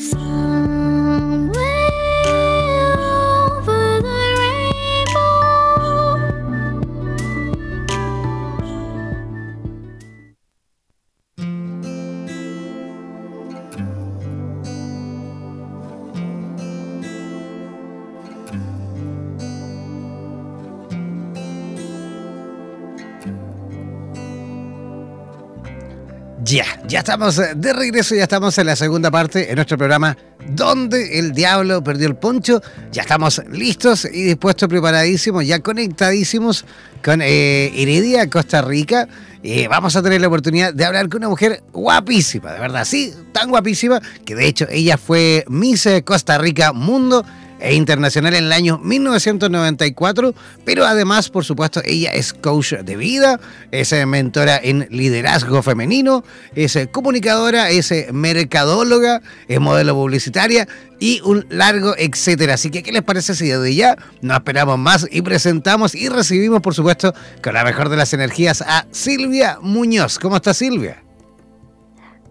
Ya, 26.55 26.67
ya 26.87 27.01
estamos 27.01 27.35
de 27.35 27.73
regreso, 27.73 28.15
ya 28.15 28.23
estamos 28.23 28.57
en 28.59 28.67
la 28.67 28.77
segunda 28.77 29.11
parte 29.11 29.51
en 29.51 29.57
nuestro 29.57 29.77
programa 29.77 30.17
Donde 30.51 31.19
el 31.19 31.33
Diablo 31.33 31.83
Perdió 31.83 32.07
el 32.07 32.15
Poncho. 32.15 32.63
Ya 32.93 33.03
estamos 33.03 33.43
listos 33.51 34.05
y 34.05 34.23
dispuestos, 34.23 34.69
preparadísimos, 34.69 35.45
ya 35.45 35.59
conectadísimos 35.59 36.65
con 37.03 37.23
eh, 37.23 37.73
Heredia, 37.75 38.31
Costa 38.31 38.63
Rica. 38.63 39.09
Eh, 39.43 39.67
vamos 39.67 39.97
a 39.97 40.03
tener 40.05 40.21
la 40.21 40.29
oportunidad 40.29 40.73
de 40.73 40.85
hablar 40.85 41.09
con 41.09 41.23
una 41.23 41.29
mujer 41.29 41.65
guapísima, 41.73 42.53
de 42.53 42.61
verdad, 42.61 42.85
sí, 42.85 43.13
tan 43.33 43.51
guapísima 43.51 44.01
que 44.25 44.37
de 44.37 44.47
hecho 44.47 44.69
ella 44.71 44.97
fue 44.97 45.45
Miss 45.49 45.89
Costa 46.05 46.39
Rica 46.39 46.73
Mundo 46.73 47.27
e 47.61 47.75
internacional 47.75 48.35
en 48.35 48.45
el 48.45 48.53
año 48.53 48.79
1994, 48.79 50.35
pero 50.65 50.85
además, 50.85 51.31
por 51.31 51.45
supuesto, 51.45 51.81
ella 51.85 52.11
es 52.13 52.33
coach 52.33 52.75
de 52.75 52.97
vida, 52.97 53.41
es 53.71 53.93
eh, 53.93 54.07
mentora 54.07 54.59
en 54.63 54.87
liderazgo 54.91 55.63
femenino, 55.63 56.25
es 56.55 56.77
eh, 56.77 56.89
comunicadora, 56.89 57.71
es 57.71 57.91
eh, 57.93 58.09
mercadóloga, 58.13 59.23
es 59.49 59.61
modelo 59.61 59.95
publicitaria 59.95 60.69
y 60.99 61.21
un 61.25 61.47
largo 61.49 61.95
etcétera. 61.97 62.55
Así 62.55 62.71
que, 62.71 62.83
¿qué 62.83 62.93
les 62.93 63.03
parece 63.03 63.35
si 63.35 63.47
desde 63.47 63.75
ya 63.75 63.97
no 64.21 64.35
esperamos 64.35 64.79
más 64.79 65.07
y 65.11 65.23
presentamos 65.23 65.95
y 65.95 66.09
recibimos, 66.09 66.61
por 66.61 66.75
supuesto, 66.75 67.15
con 67.43 67.55
la 67.55 67.65
mejor 67.65 67.89
de 67.89 67.97
las 67.97 68.13
energías 68.13 68.63
a 68.63 68.87
Silvia 68.91 69.59
Muñoz? 69.61 70.19
¿Cómo 70.19 70.37
está 70.37 70.55
Silvia? 70.55 71.03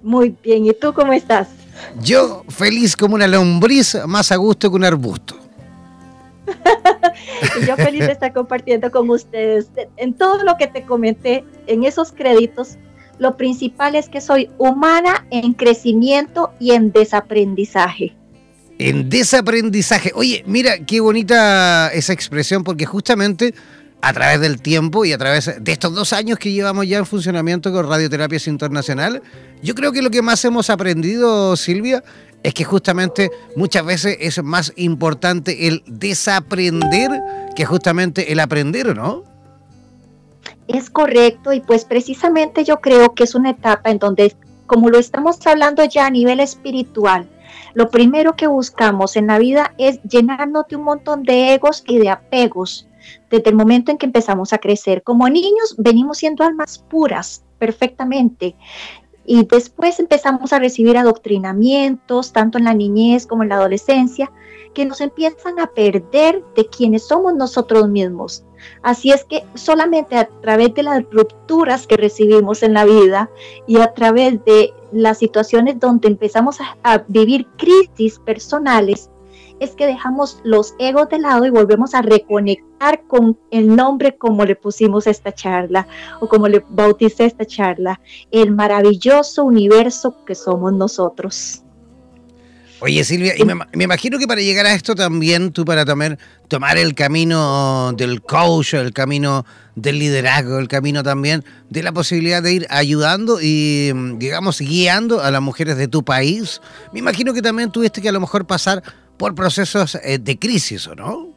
Muy 0.02 0.36
bien, 0.44 0.66
¿y 0.66 0.74
tú 0.74 0.94
cómo 0.94 1.14
estás? 1.14 1.63
Yo 2.02 2.44
feliz 2.50 2.96
como 2.96 3.16
una 3.16 3.28
lombriz, 3.28 3.98
más 4.08 4.32
a 4.32 4.36
gusto 4.36 4.70
que 4.70 4.76
un 4.76 4.86
arbusto. 4.86 5.38
y 7.62 7.66
yo 7.66 7.76
feliz 7.76 8.02
de 8.02 8.12
estar 8.12 8.34
compartiendo 8.34 8.92
con 8.92 9.10
ustedes. 9.10 9.70
En 9.98 10.14
todo 10.14 10.44
lo 10.44 10.58
que 10.58 10.68
te 10.68 10.84
comenté, 10.84 11.44
en 11.68 11.84
esos 11.84 12.12
créditos, 12.12 12.78
lo 13.20 13.38
principal 13.38 13.96
es 13.96 14.10
que 14.10 14.22
soy 14.22 14.50
humana 14.58 15.26
en 15.30 15.54
crecimiento 15.54 16.52
y 16.60 16.72
en 16.72 16.92
desaprendizaje. 16.92 18.16
En 18.80 19.10
desaprendizaje. 19.10 20.12
Oye, 20.16 20.44
mira 20.48 20.80
qué 20.80 21.00
bonita 21.00 21.90
esa 21.94 22.14
expresión, 22.14 22.64
porque 22.64 22.86
justamente 22.86 23.54
a 24.04 24.12
través 24.12 24.42
del 24.42 24.62
tiempo 24.62 25.06
y 25.06 25.14
a 25.14 25.18
través 25.18 25.64
de 25.64 25.72
estos 25.72 25.96
dos 25.96 26.12
años 26.12 26.38
que 26.38 26.52
llevamos 26.52 26.86
ya 26.86 26.98
en 26.98 27.06
funcionamiento 27.06 27.72
con 27.72 27.88
Radioterapias 27.88 28.48
Internacional, 28.48 29.22
yo 29.62 29.74
creo 29.76 29.94
que 29.94 30.02
lo 30.02 30.10
que 30.10 30.22
más 30.22 30.44
hemos 30.44 30.70
aprendido, 30.70 31.56
Silvia, 31.56 32.04
es 32.44 32.54
que 32.54 32.66
justamente 32.66 33.32
muchas 33.56 33.86
veces 33.86 34.18
es 34.20 34.44
más 34.44 34.74
importante 34.76 35.70
el 35.70 35.84
desaprender 35.88 37.12
que 37.56 37.64
justamente 37.64 38.34
el 38.34 38.42
aprender, 38.42 38.94
¿no? 38.94 39.24
Es 40.68 40.90
correcto 40.90 41.54
y 41.54 41.62
pues 41.62 41.86
precisamente 41.86 42.66
yo 42.66 42.82
creo 42.82 43.14
que 43.14 43.24
es 43.24 43.36
una 43.36 43.52
etapa 43.52 43.90
en 43.90 44.00
donde, 44.00 44.36
como 44.68 44.90
lo 44.90 45.00
estamos 45.00 45.38
hablando 45.48 45.82
ya 45.86 46.08
a 46.08 46.10
nivel 46.10 46.42
espiritual, 46.42 47.30
lo 47.74 47.90
primero 47.90 48.36
que 48.36 48.48
buscamos 48.48 49.16
en 49.16 49.28
la 49.28 49.40
vida 49.40 49.74
es 49.78 50.02
llenarnos 50.04 50.68
de 50.68 50.76
un 50.76 50.84
montón 50.84 51.24
de 51.24 51.54
egos 51.54 51.86
y 51.88 52.00
de 52.00 52.10
apegos 52.10 52.86
desde 53.30 53.50
el 53.50 53.56
momento 53.56 53.92
en 53.92 53.98
que 53.98 54.06
empezamos 54.06 54.54
a 54.54 54.58
crecer. 54.58 55.04
Como 55.04 55.30
niños 55.30 55.76
venimos 55.78 56.20
siendo 56.20 56.44
almas 56.44 56.80
puras 56.90 57.44
perfectamente 57.60 58.56
y 59.26 59.46
después 59.46 60.00
empezamos 60.00 60.52
a 60.54 60.60
recibir 60.60 60.98
adoctrinamientos, 60.98 62.34
tanto 62.34 62.58
en 62.58 62.66
la 62.66 62.74
niñez 62.74 63.26
como 63.26 63.44
en 63.44 63.50
la 63.50 63.56
adolescencia, 63.56 64.32
que 64.74 64.86
nos 64.86 65.02
empiezan 65.02 65.60
a 65.60 65.68
perder 65.68 66.44
de 66.56 66.68
quienes 66.68 67.08
somos 67.08 67.36
nosotros 67.36 67.88
mismos. 67.88 68.44
Así 68.82 69.12
es 69.12 69.24
que 69.24 69.46
solamente 69.54 70.18
a 70.18 70.28
través 70.42 70.74
de 70.74 70.84
las 70.84 71.04
rupturas 71.12 71.86
que 71.86 71.98
recibimos 71.98 72.64
en 72.64 72.74
la 72.74 72.86
vida 72.86 73.30
y 73.68 73.80
a 73.80 73.94
través 73.94 74.44
de 74.46 74.74
las 74.92 75.18
situaciones 75.18 75.80
donde 75.80 76.08
empezamos 76.08 76.58
a, 76.84 77.04
vivir 77.08 77.48
crisis 77.58 78.20
personales, 78.20 79.10
es 79.64 79.72
que 79.72 79.88
dejamos 79.88 80.40
los 80.44 80.76
egos 80.78 81.10
de 81.10 81.20
lado 81.20 81.46
y 81.46 81.50
volvemos 81.50 81.94
a 81.94 82.02
reconectar 82.02 83.02
con 83.08 83.40
el 83.50 83.76
nombre 83.76 84.18
como 84.18 84.44
le 84.44 84.56
pusimos 84.56 85.08
a 85.08 85.12
esta 85.12 85.34
charla 85.34 85.88
o 86.20 86.28
como 86.28 86.48
le 86.48 86.64
bauticé 86.70 87.26
esta 87.26 87.46
charla, 87.46 88.02
el 88.32 88.52
maravilloso 88.52 89.46
universo 89.46 90.26
que 90.26 90.36
somos 90.36 90.74
nosotros. 90.74 91.64
Oye 92.82 93.06
Silvia, 93.06 93.34
y 93.38 93.46
me, 93.46 93.56
imagino 93.82 94.20
que 94.20 94.28
para 94.28 94.42
llegar 94.42 94.66
a 94.66 94.74
esto 94.74 94.94
también 94.94 95.54
tú 95.54 95.64
para 95.64 95.86
tomar, 95.86 96.20
tomar 96.50 96.78
el 96.78 96.96
camino 96.96 97.94
del 97.94 98.22
coach, 98.22 98.74
el 98.74 98.92
camino 98.92 99.46
del 99.76 100.00
liderazgo, 100.00 100.60
el 100.60 100.68
camino 100.68 101.02
también 101.02 101.46
de 101.70 101.82
la 101.82 101.94
posibilidad 101.94 102.44
de 102.44 102.52
ir 102.52 102.68
ayudando 102.70 103.40
y, 103.42 103.94
digamos, 104.18 104.60
guiando 104.60 105.22
a 105.22 105.32
las 105.32 105.42
mujeres 105.42 105.78
de 105.78 105.88
tu 105.88 106.04
país, 106.04 106.60
me 106.92 107.00
imagino 107.00 107.34
que 107.34 107.42
también 107.42 107.72
tuviste 107.72 108.02
que 108.02 108.10
a 108.10 108.12
lo 108.12 108.20
mejor 108.20 108.46
pasar 108.46 108.84
por 109.18 109.36
procesos 109.36 109.96
eh, 109.96 110.18
de 110.20 110.38
crisis, 110.38 110.88
¿o 110.88 110.96
no? 110.96 111.34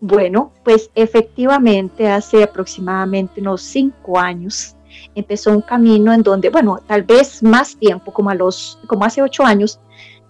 Bueno, 0.00 0.52
pues 0.64 0.90
efectivamente 0.94 2.08
hace 2.08 2.42
aproximadamente 2.42 3.40
unos 3.40 3.62
cinco 3.62 4.18
años 4.18 4.74
empezó 5.14 5.52
un 5.52 5.60
camino 5.60 6.12
en 6.12 6.22
donde, 6.22 6.50
bueno, 6.50 6.80
tal 6.86 7.02
vez 7.02 7.42
más 7.42 7.76
tiempo, 7.76 8.12
como 8.12 8.30
a 8.30 8.34
los, 8.34 8.78
como 8.86 9.04
hace 9.04 9.22
ocho 9.22 9.44
años, 9.44 9.80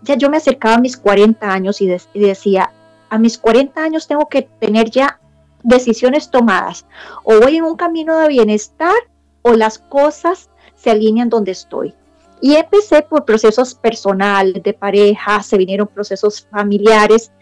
ya 0.03 0.17
yo 0.17 0.31
me 0.31 0.37
acercaba 0.37 0.77
a 0.77 0.81
mis 0.81 0.97
40 0.97 1.51
años 1.51 1.81
y, 1.81 1.91
y 2.15 2.21
decía, 2.21 2.73
a 3.11 3.19
mis 3.19 3.39
40 3.39 3.83
años 3.83 4.07
tengo 4.07 4.29
que 4.29 4.43
tener 4.43 4.91
ya 4.91 5.21
decisiones 5.63 6.31
tomadas. 6.31 6.87
O 7.25 7.41
voy 7.41 7.57
en 7.57 7.65
un 7.65 7.77
camino 7.77 8.19
de 8.19 8.29
bienestar 8.29 8.95
o 9.43 9.55
las 9.55 9.79
cosas 9.79 10.51
se 10.75 10.91
alinean 10.91 11.29
donde 11.29 11.53
estoy. 11.53 11.95
Y 12.41 12.55
empecé 12.55 13.03
por 13.03 13.25
procesos 13.25 13.75
personales, 13.75 14.63
de 14.63 14.73
pareja, 14.73 15.43
se 15.43 15.59
vinieron 15.59 15.89
procesos 15.89 16.47
familiares 16.51 17.33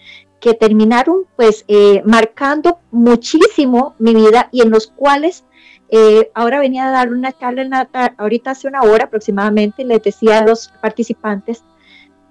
que 0.40 0.54
terminaron 0.54 1.24
pues 1.34 1.64
eh, 1.68 2.02
marcando 2.04 2.78
muchísimo 2.90 3.94
mi 3.98 4.14
vida 4.14 4.48
y 4.52 4.62
en 4.62 4.70
los 4.70 4.86
cuales 4.86 5.44
eh, 5.88 6.30
ahora 6.34 6.60
venía 6.60 6.86
a 6.86 6.90
dar 6.90 7.12
una 7.12 7.32
charla 7.32 7.88
ahorita 8.16 8.50
hace 8.50 8.68
una 8.68 8.82
hora 8.82 9.04
aproximadamente, 9.04 9.84
les 9.84 10.02
decía 10.02 10.38
a 10.38 10.44
los 10.44 10.68
participantes 10.80 11.62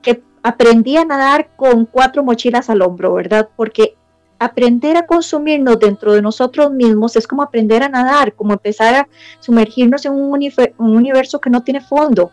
que 0.02 0.22
aprendí 0.44 0.98
a 0.98 1.06
nadar 1.06 1.50
con 1.56 1.86
cuatro 1.86 2.24
mochilas 2.24 2.70
al 2.70 2.82
hombro, 2.82 3.14
¿verdad? 3.14 3.50
Porque 3.56 3.96
aprender 4.38 4.98
a 4.98 5.06
consumirnos 5.06 5.80
dentro 5.80 6.14
de 6.14 6.22
nosotros 6.22 6.72
mismos 6.72 7.16
es 7.16 7.28
como 7.28 7.44
aprender 7.44 7.82
a 7.82 7.90
nadar, 7.90 8.34
como 8.34 8.54
empezar 8.54 8.94
a 8.94 9.08
sumergirnos 9.40 10.06
en 10.06 10.14
un, 10.14 10.52
un 10.78 10.96
universo 10.96 11.40
que 11.40 11.50
no 11.50 11.64
tiene 11.64 11.82
fondo 11.82 12.32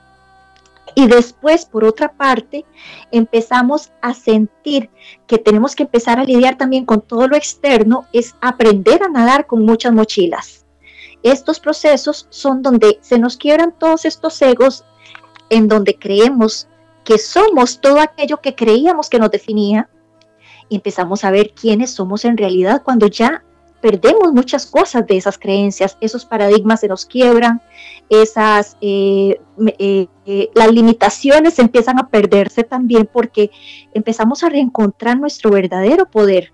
y 0.94 1.06
después, 1.06 1.64
por 1.64 1.84
otra 1.84 2.12
parte, 2.12 2.64
empezamos 3.10 3.92
a 4.00 4.14
sentir 4.14 4.90
que 5.26 5.38
tenemos 5.38 5.74
que 5.74 5.84
empezar 5.84 6.18
a 6.18 6.24
lidiar 6.24 6.56
también 6.56 6.84
con 6.84 7.00
todo 7.00 7.28
lo 7.28 7.36
externo, 7.36 8.06
es 8.12 8.34
aprender 8.40 9.02
a 9.02 9.08
nadar 9.08 9.46
con 9.46 9.64
muchas 9.64 9.92
mochilas. 9.92 10.66
Estos 11.22 11.60
procesos 11.60 12.26
son 12.30 12.62
donde 12.62 12.98
se 13.00 13.18
nos 13.18 13.36
quiebran 13.36 13.74
todos 13.78 14.04
estos 14.04 14.40
egos, 14.42 14.84
en 15.50 15.68
donde 15.68 15.98
creemos 15.98 16.68
que 17.04 17.18
somos 17.18 17.80
todo 17.80 18.00
aquello 18.00 18.40
que 18.40 18.54
creíamos 18.54 19.08
que 19.08 19.18
nos 19.18 19.30
definía, 19.30 19.88
y 20.68 20.76
empezamos 20.76 21.24
a 21.24 21.30
ver 21.30 21.52
quiénes 21.52 21.90
somos 21.90 22.24
en 22.24 22.36
realidad 22.36 22.82
cuando 22.82 23.06
ya 23.06 23.44
perdemos 23.82 24.32
muchas 24.32 24.64
cosas 24.64 25.06
de 25.06 25.16
esas 25.16 25.36
creencias, 25.36 25.98
esos 26.00 26.24
paradigmas 26.24 26.80
se 26.80 26.88
nos 26.88 27.04
quiebran, 27.04 27.60
esas, 28.12 28.76
eh, 28.82 29.40
eh, 29.78 30.06
eh, 30.26 30.50
las 30.54 30.70
limitaciones 30.70 31.58
empiezan 31.58 31.98
a 31.98 32.08
perderse 32.08 32.62
también 32.62 33.08
porque 33.10 33.50
empezamos 33.94 34.44
a 34.44 34.50
reencontrar 34.50 35.18
nuestro 35.18 35.50
verdadero 35.50 36.04
poder. 36.10 36.52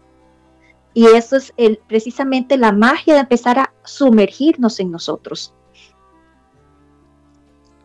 Y 0.95 1.07
eso 1.07 1.37
es 1.37 1.53
el, 1.57 1.81
precisamente 1.89 2.57
la 2.57 2.71
magia 2.71 3.15
de 3.15 3.21
empezar 3.21 3.59
a 3.59 3.73
sumergirnos 3.85 4.79
en 4.79 4.93
nosotros. 4.93 5.53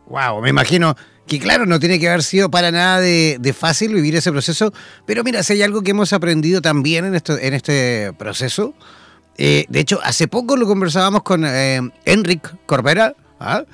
Wow, 0.06 0.40
me 0.40 0.50
imagino 0.50 0.94
que 1.26 1.40
claro, 1.40 1.66
no 1.66 1.80
tiene 1.80 1.98
que 1.98 2.08
haber 2.08 2.22
sido 2.22 2.50
para 2.50 2.70
nada 2.70 3.00
de, 3.00 3.54
fácil 3.58 3.92
vivir 3.92 4.14
ese 4.14 4.30
proceso, 4.30 4.72
pero 5.04 5.24
mira, 5.24 5.42
si 5.42 5.54
hay 5.54 5.62
algo 5.62 5.82
que 5.82 5.90
hemos 5.90 6.12
aprendido 6.12 6.62
también 6.62 7.06
en, 7.06 7.16
esto, 7.16 7.36
en 7.38 7.54
este 7.54 8.12
proceso, 8.12 8.74
de 9.36 9.66
hecho, 9.72 9.98
hace 10.04 10.28
poco 10.28 10.56
lo 10.56 10.66
conversábamos 10.66 11.24
con 11.24 11.44
eh, 11.44 11.80
Enric 12.04 12.54
Corbera. 12.66 13.16
¿Ah? 13.44 13.64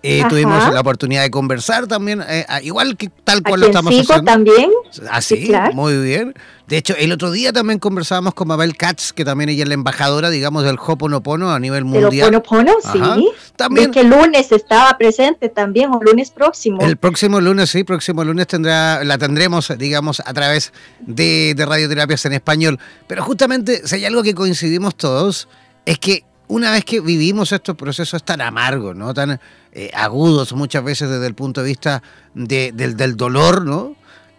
Eh, 0.00 0.22
tuvimos 0.28 0.72
la 0.72 0.80
oportunidad 0.80 1.22
de 1.22 1.30
conversar 1.30 1.88
también, 1.88 2.22
eh, 2.28 2.46
ah, 2.48 2.62
igual 2.62 2.96
que 2.96 3.10
tal 3.24 3.42
cual 3.42 3.60
lo 3.60 3.66
estamos 3.66 3.92
haciendo. 3.92 4.22
también. 4.22 4.70
Así, 5.10 5.52
ah, 5.52 5.70
muy 5.74 5.96
bien. 5.98 6.34
De 6.68 6.76
hecho, 6.76 6.94
el 6.96 7.10
otro 7.10 7.32
día 7.32 7.52
también 7.52 7.80
conversábamos 7.80 8.34
con 8.34 8.46
Mabel 8.46 8.76
Katz, 8.76 9.12
que 9.12 9.24
también 9.24 9.50
ella 9.50 9.64
es 9.64 9.68
la 9.68 9.74
embajadora, 9.74 10.30
digamos, 10.30 10.62
del 10.62 10.76
Hoponopono 10.78 11.50
a 11.50 11.58
nivel 11.58 11.84
mundial. 11.84 12.28
El 12.28 12.36
Hoponopono, 12.36 12.74
sí. 12.92 13.28
También. 13.56 13.90
que 13.90 14.02
el 14.02 14.10
lunes 14.10 14.52
estaba 14.52 14.96
presente 14.96 15.48
también, 15.48 15.90
o 15.92 16.00
lunes 16.00 16.30
próximo. 16.30 16.80
El 16.80 16.96
próximo 16.96 17.40
lunes, 17.40 17.68
sí, 17.70 17.82
próximo 17.82 18.22
lunes 18.22 18.46
tendrá, 18.46 19.02
la 19.02 19.18
tendremos, 19.18 19.72
digamos, 19.76 20.20
a 20.24 20.32
través 20.32 20.72
de, 21.00 21.54
de 21.56 21.66
radioterapias 21.66 22.24
en 22.24 22.34
español. 22.34 22.78
Pero 23.08 23.24
justamente, 23.24 23.84
si 23.84 23.96
hay 23.96 24.04
algo 24.04 24.22
que 24.22 24.34
coincidimos 24.34 24.94
todos, 24.94 25.48
es 25.86 25.98
que 25.98 26.22
una 26.48 26.70
vez 26.70 26.84
que 26.84 27.00
vivimos 27.00 27.52
estos 27.52 27.76
procesos 27.76 28.24
tan 28.24 28.40
amargos, 28.40 28.96
¿no? 28.96 29.14
tan 29.14 29.38
eh, 29.72 29.90
agudos 29.94 30.52
muchas 30.54 30.82
veces 30.82 31.08
desde 31.08 31.26
el 31.26 31.34
punto 31.34 31.62
de 31.62 31.68
vista 31.68 32.02
del, 32.34 33.16
dolor, 33.16 33.64
¿no? 33.64 33.94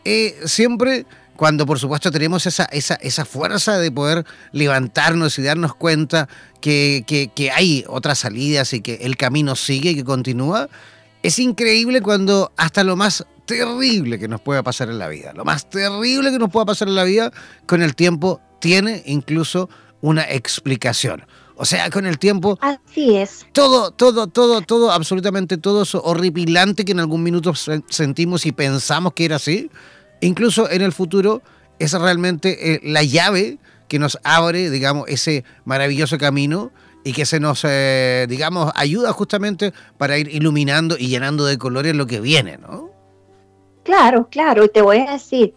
Eh, 0.06 0.39
siempre 0.45 1.06
cuando 1.36 1.65
por 1.65 1.80
supuesto 1.80 2.12
tenemos 2.12 2.45
esa, 2.45 2.65
esa, 2.65 2.95
esa 2.95 3.24
fuerza 3.24 3.78
de 3.78 3.91
poder 3.91 4.26
levantarnos 4.52 5.39
y 5.39 5.43
darnos 5.43 5.74
cuenta 5.74 6.28
que, 6.60 7.06
que, 7.08 7.52
hay 7.52 7.86
otras 7.88 8.19
salidas 8.19 8.74
y 8.74 8.82
que 8.82 8.95
el 8.95 9.15
camino 9.15 9.56
sigue 9.56 9.91
y 9.91 9.95
que 9.95 10.04
continúa, 10.04 10.67
es 11.24 11.39
increíble 11.39 12.02
cuando 12.02 12.52
hasta 12.58 12.84
lo 12.84 12.98
más 12.98 13.26
terrible 13.45 14.19
que 14.19 14.28
nos 14.28 14.41
pueda 14.41 14.63
pasar 14.63 14.89
en 14.89 15.00
la 15.00 15.08
vida, 15.08 15.32
lo 15.34 15.45
más 15.45 15.69
terrible 15.69 16.32
que 16.32 16.39
nos 16.39 16.50
pueda 16.50 16.65
pasar 16.65 16.89
en 16.89 16.95
la 16.95 17.06
vida, 17.06 17.32
con 17.65 17.82
el 17.82 17.95
tiempo 17.95 18.41
tiene 18.60 19.02
incluso 19.06 19.69
una 20.02 20.24
explicación. 20.24 21.26
O 21.62 21.65
sea, 21.65 21.89
con 21.89 22.06
el 22.06 22.17
tiempo. 22.17 22.58
Así 22.62 23.17
es. 23.17 23.45
Todo, 23.52 23.91
todo, 23.91 24.28
todo, 24.28 24.62
todo, 24.62 24.93
absolutamente 24.93 25.58
todo 25.58 25.82
eso 25.82 26.02
horripilante 26.02 26.86
que 26.86 26.93
en 26.93 27.02
algún 27.02 27.22
minuto 27.22 27.54
sentimos 27.54 28.45
y 28.45 28.54
pensamos 28.54 29.12
que 29.12 29.26
era 29.26 29.36
así. 29.36 29.69
Incluso 30.22 30.69
en 30.69 30.82
el 30.82 30.93
futuro 30.93 31.41
es 31.78 31.91
realmente 31.91 32.76
eh, 32.76 32.80
la 32.84 33.04
llave 33.04 33.58
que 33.89 34.00
nos 34.00 34.17
abre, 34.24 34.69
digamos, 34.69 35.10
ese 35.10 35.43
maravilloso 35.65 36.17
camino 36.17 36.72
y 37.04 37.12
que 37.12 37.26
se 37.26 37.41
nos, 37.41 37.65
eh, 37.65 38.26
digamos, 38.30 38.72
ayuda 38.76 39.12
justamente 39.12 39.74
para 39.98 40.17
ir 40.17 40.34
iluminando 40.34 40.95
y 40.98 41.10
llenando 41.10 41.43
de 41.43 41.58
colores 41.58 41.93
lo 41.93 42.08
que 42.08 42.22
viene, 42.22 42.58
¿no? 42.58 42.89
Claro, 43.84 44.30
claro, 44.32 44.63
y 44.63 44.69
te 44.69 44.82
voy 44.82 45.00
a 45.00 45.12
decir, 45.12 45.54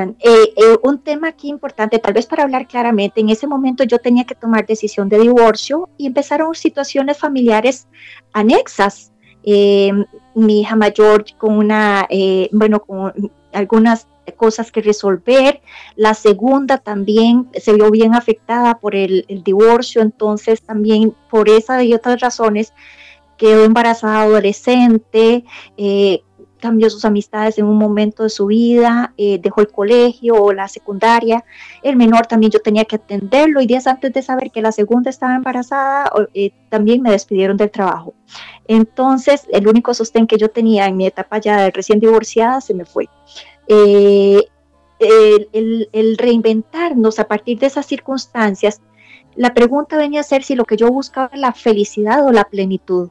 eh, 0.00 0.14
eh, 0.20 0.76
un 0.82 0.98
tema 0.98 1.28
aquí 1.28 1.48
importante, 1.48 1.98
tal 1.98 2.14
vez 2.14 2.26
para 2.26 2.44
hablar 2.44 2.66
claramente, 2.66 3.20
en 3.20 3.28
ese 3.28 3.46
momento 3.46 3.84
yo 3.84 3.98
tenía 3.98 4.24
que 4.24 4.34
tomar 4.34 4.66
decisión 4.66 5.08
de 5.08 5.18
divorcio 5.18 5.88
y 5.98 6.06
empezaron 6.06 6.54
situaciones 6.54 7.18
familiares 7.18 7.88
anexas. 8.32 9.12
Eh, 9.44 9.92
mi 10.34 10.60
hija 10.60 10.76
mayor 10.76 11.24
con 11.36 11.58
una, 11.58 12.08
bueno, 12.52 12.80
con 12.80 13.12
algunas 13.52 14.06
cosas 14.36 14.70
que 14.70 14.80
resolver. 14.80 15.60
La 15.96 16.14
segunda 16.14 16.78
también 16.78 17.48
se 17.54 17.74
vio 17.74 17.90
bien 17.90 18.14
afectada 18.14 18.78
por 18.78 18.94
el, 18.94 19.26
divorcio, 19.44 20.00
entonces 20.00 20.62
también 20.62 21.14
por 21.28 21.48
esa 21.48 21.82
y 21.82 21.92
otras 21.92 22.20
razones 22.20 22.72
quedó 23.36 23.64
embarazada 23.64 24.22
adolescente, 24.22 25.44
cambió 26.62 26.88
sus 26.88 27.04
amistades 27.04 27.58
en 27.58 27.66
un 27.66 27.76
momento 27.76 28.22
de 28.22 28.30
su 28.30 28.46
vida, 28.46 29.12
eh, 29.18 29.40
dejó 29.42 29.62
el 29.62 29.68
colegio 29.68 30.34
o 30.36 30.52
la 30.52 30.68
secundaria. 30.68 31.44
El 31.82 31.96
menor 31.96 32.28
también 32.28 32.52
yo 32.52 32.60
tenía 32.60 32.84
que 32.84 32.96
atenderlo 32.96 33.60
y 33.60 33.66
días 33.66 33.88
antes 33.88 34.12
de 34.12 34.22
saber 34.22 34.52
que 34.52 34.62
la 34.62 34.70
segunda 34.70 35.10
estaba 35.10 35.34
embarazada, 35.34 36.12
eh, 36.34 36.52
también 36.68 37.02
me 37.02 37.10
despidieron 37.10 37.56
del 37.56 37.72
trabajo. 37.72 38.14
Entonces, 38.68 39.42
el 39.50 39.66
único 39.66 39.92
sostén 39.92 40.28
que 40.28 40.38
yo 40.38 40.50
tenía 40.50 40.86
en 40.86 40.96
mi 40.96 41.04
etapa 41.04 41.38
ya 41.38 41.62
de 41.62 41.72
recién 41.72 41.98
divorciada 41.98 42.60
se 42.60 42.74
me 42.74 42.84
fue. 42.84 43.08
Eh, 43.66 44.46
el, 45.00 45.88
el 45.92 46.16
reinventarnos 46.16 47.18
a 47.18 47.26
partir 47.26 47.58
de 47.58 47.66
esas 47.66 47.86
circunstancias, 47.86 48.80
la 49.34 49.52
pregunta 49.52 49.96
venía 49.96 50.20
a 50.20 50.22
ser 50.22 50.44
si 50.44 50.54
lo 50.54 50.64
que 50.64 50.76
yo 50.76 50.92
buscaba 50.92 51.28
era 51.32 51.38
la 51.38 51.52
felicidad 51.52 52.24
o 52.24 52.30
la 52.30 52.44
plenitud 52.44 53.10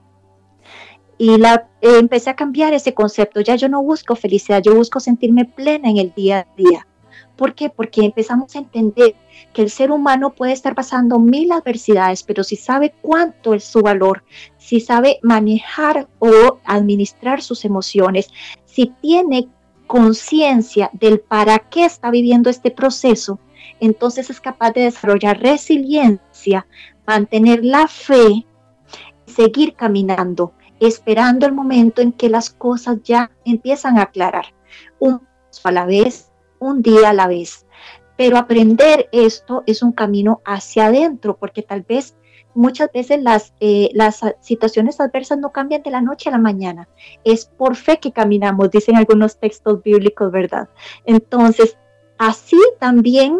y 1.21 1.38
la, 1.38 1.69
eh, 1.81 1.99
empecé 1.99 2.31
a 2.31 2.36
cambiar 2.36 2.73
ese 2.73 2.95
concepto. 2.95 3.41
Ya 3.41 3.55
yo 3.55 3.69
no 3.69 3.84
busco 3.84 4.15
felicidad, 4.15 4.60
yo 4.63 4.73
busco 4.73 4.99
sentirme 4.99 5.45
plena 5.45 5.88
en 5.88 5.97
el 5.97 6.12
día 6.15 6.39
a 6.39 6.55
día. 6.55 6.88
¿Por 7.36 7.53
qué? 7.53 7.69
Porque 7.69 8.03
empezamos 8.03 8.55
a 8.55 8.57
entender 8.57 9.13
que 9.53 9.62
el 9.62 9.69
ser 9.69 9.91
humano 9.91 10.31
puede 10.34 10.53
estar 10.53 10.73
pasando 10.73 11.19
mil 11.19 11.51
adversidades, 11.51 12.23
pero 12.23 12.43
si 12.43 12.55
sabe 12.55 12.95
cuánto 13.03 13.53
es 13.53 13.63
su 13.63 13.81
valor, 13.81 14.23
si 14.57 14.79
sabe 14.79 15.19
manejar 15.21 16.07
o 16.17 16.57
administrar 16.65 17.43
sus 17.43 17.65
emociones, 17.65 18.29
si 18.65 18.88
tiene 18.99 19.47
conciencia 19.86 20.89
del 20.91 21.19
para 21.19 21.60
qué 21.60 21.86
está 21.86 22.10
viviendo 22.10 22.49
este 22.49 22.71
proceso, 22.71 23.39
entonces 23.79 24.31
es 24.31 24.41
capaz 24.41 24.71
de 24.71 24.86
desarrollar 24.86 25.39
resiliencia, 25.39 26.65
mantener 27.05 27.63
la 27.63 27.88
fe, 27.88 28.47
seguir 29.27 29.75
caminando 29.75 30.53
esperando 30.82 31.46
el 31.46 31.54
momento 31.54 32.02
en 32.02 32.12
que 32.12 32.28
las 32.28 32.50
cosas 32.50 32.98
ya 33.04 33.32
empiezan 33.46 33.98
a 33.98 34.04
aclarar, 34.04 34.48
un 35.00 35.20
paso 35.20 35.67
a 35.67 35.72
la 35.72 35.86
vez, 35.86 36.32
un 36.60 36.82
día 36.82 37.12
a 37.12 37.13
la 37.13 37.28
vez. 37.28 37.65
Pero 38.17 38.38
aprender 38.38 39.08
esto 39.12 39.63
es 39.67 39.84
un 39.84 39.91
camino 39.91 40.41
hacia 40.44 40.88
adentro, 40.88 41.38
porque 41.38 41.62
tal 41.62 41.84
vez 41.84 42.15
muchas 42.54 42.91
veces 42.91 43.22
las, 43.22 43.54
eh, 43.60 43.89
las 43.94 44.22
situaciones 44.41 45.00
adversas 45.00 45.38
no 45.38 45.52
cambian 45.52 45.84
de 45.84 45.91
la 45.91 46.02
noche 46.02 46.30
a 46.30 46.34
la 46.34 46.38
mañana. 46.38 46.89
Es 47.24 47.46
por 47.46 47.76
fe 47.76 48.00
que 48.00 48.12
caminamos, 48.12 48.72
dicen 48.72 48.98
algunos 48.98 49.38
textos 49.38 49.82
bíblicos, 49.84 50.32
¿verdad? 50.32 50.67
Entonces, 51.06 51.78
así 52.17 52.60
también 52.80 53.39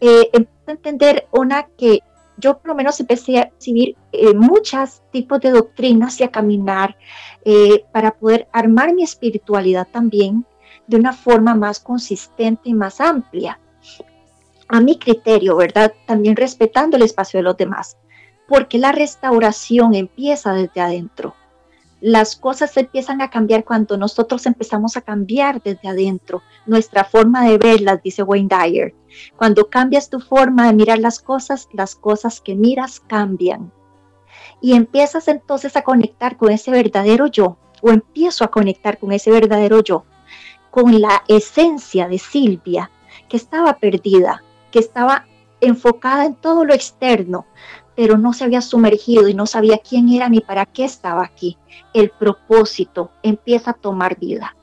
eh, 0.00 0.30
entender 0.66 1.26
una 1.32 1.66
que 1.76 2.00
yo 2.36 2.58
por 2.58 2.68
lo 2.68 2.74
menos 2.74 2.98
empecé 3.00 3.38
a 3.38 3.50
recibir 3.50 3.96
eh, 4.12 4.34
muchos 4.34 5.02
tipos 5.12 5.40
de 5.40 5.50
doctrinas 5.50 6.20
y 6.20 6.24
a 6.24 6.30
caminar 6.30 6.96
eh, 7.44 7.84
para 7.92 8.12
poder 8.12 8.48
armar 8.52 8.94
mi 8.94 9.02
espiritualidad 9.02 9.86
también 9.90 10.46
de 10.86 10.96
una 10.96 11.12
forma 11.12 11.54
más 11.54 11.80
consistente 11.80 12.68
y 12.68 12.74
más 12.74 13.00
amplia. 13.00 13.58
A 14.68 14.80
mi 14.80 14.98
criterio, 14.98 15.56
¿verdad? 15.56 15.92
También 16.06 16.36
respetando 16.36 16.96
el 16.96 17.02
espacio 17.02 17.38
de 17.38 17.44
los 17.44 17.56
demás, 17.56 17.96
porque 18.48 18.78
la 18.78 18.92
restauración 18.92 19.94
empieza 19.94 20.52
desde 20.52 20.80
adentro 20.80 21.34
las 22.00 22.36
cosas 22.36 22.76
empiezan 22.76 23.22
a 23.22 23.30
cambiar 23.30 23.64
cuando 23.64 23.96
nosotros 23.96 24.46
empezamos 24.46 24.96
a 24.96 25.00
cambiar 25.00 25.62
desde 25.62 25.88
adentro, 25.88 26.42
nuestra 26.66 27.04
forma 27.04 27.46
de 27.46 27.58
verlas, 27.58 28.02
dice 28.02 28.22
Wayne 28.22 28.48
Dyer. 28.48 28.94
Cuando 29.36 29.70
cambias 29.70 30.10
tu 30.10 30.20
forma 30.20 30.66
de 30.66 30.74
mirar 30.74 30.98
las 30.98 31.20
cosas, 31.20 31.68
las 31.72 31.94
cosas 31.94 32.40
que 32.40 32.54
miras 32.54 33.00
cambian. 33.00 33.72
Y 34.60 34.74
empiezas 34.74 35.28
entonces 35.28 35.76
a 35.76 35.82
conectar 35.82 36.36
con 36.36 36.50
ese 36.50 36.70
verdadero 36.70 37.26
yo, 37.26 37.56
o 37.80 37.90
empiezo 37.90 38.44
a 38.44 38.50
conectar 38.50 38.98
con 38.98 39.12
ese 39.12 39.30
verdadero 39.30 39.82
yo, 39.82 40.04
con 40.70 41.00
la 41.00 41.22
esencia 41.28 42.08
de 42.08 42.18
Silvia, 42.18 42.90
que 43.28 43.36
estaba 43.36 43.78
perdida, 43.78 44.42
que 44.70 44.78
estaba 44.78 45.26
enfocada 45.60 46.24
en 46.24 46.34
todo 46.34 46.64
lo 46.64 46.74
externo, 46.74 47.46
pero 47.96 48.18
no 48.18 48.32
se 48.32 48.44
había 48.44 48.60
sumergido 48.60 49.28
y 49.28 49.34
no 49.34 49.46
sabía 49.46 49.78
quién 49.78 50.08
era 50.08 50.28
ni 50.28 50.40
para 50.40 50.66
qué 50.66 50.84
estaba 50.84 51.24
aquí. 51.24 51.56
El 51.92 52.10
propósito 52.10 53.10
empieza 53.22 53.72
a 53.72 53.74
tomar 53.74 54.18
vida. 54.18 54.56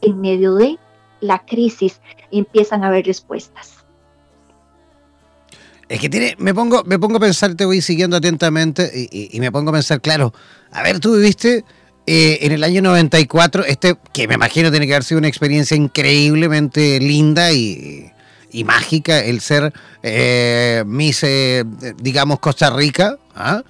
En 0.00 0.20
medio 0.20 0.54
de 0.54 0.78
la 1.20 1.44
crisis 1.44 2.00
empiezan 2.30 2.84
a 2.84 2.88
haber 2.88 3.06
respuestas. 3.06 3.74
Es 5.88 6.00
que 6.00 6.08
tiene, 6.08 6.34
me 6.38 6.54
pongo, 6.54 6.84
me 6.84 6.98
pongo 6.98 7.16
a 7.16 7.20
pensar, 7.20 7.54
te 7.54 7.64
voy 7.64 7.80
siguiendo 7.80 8.16
atentamente 8.16 8.90
y, 9.10 9.38
me 9.40 9.50
pongo 9.50 9.70
a 9.70 9.74
pensar, 9.74 10.00
claro, 10.00 10.34
a 10.70 10.82
ver, 10.82 11.00
tú 11.00 11.16
viviste 11.16 11.64
eh, 12.06 12.38
en 12.42 12.52
el 12.52 12.62
año 12.62 12.82
94, 12.82 13.64
este, 13.64 13.96
que 14.12 14.28
me 14.28 14.34
imagino 14.34 14.70
tiene 14.70 14.86
que 14.86 14.92
haber 14.94 15.04
sido 15.04 15.18
una 15.18 15.28
experiencia 15.28 15.76
increíblemente 15.76 17.00
linda 17.00 17.52
y, 17.52 18.12
y 18.50 18.64
mágica 18.64 19.18
el 19.20 19.40
ser 19.40 19.72
eh, 20.02 20.82
Miss, 20.86 21.22
eh, 21.22 21.64
digamos, 21.98 22.40
Costa 22.40 22.70
Rica, 22.70 23.18
¿ah? 23.34 23.62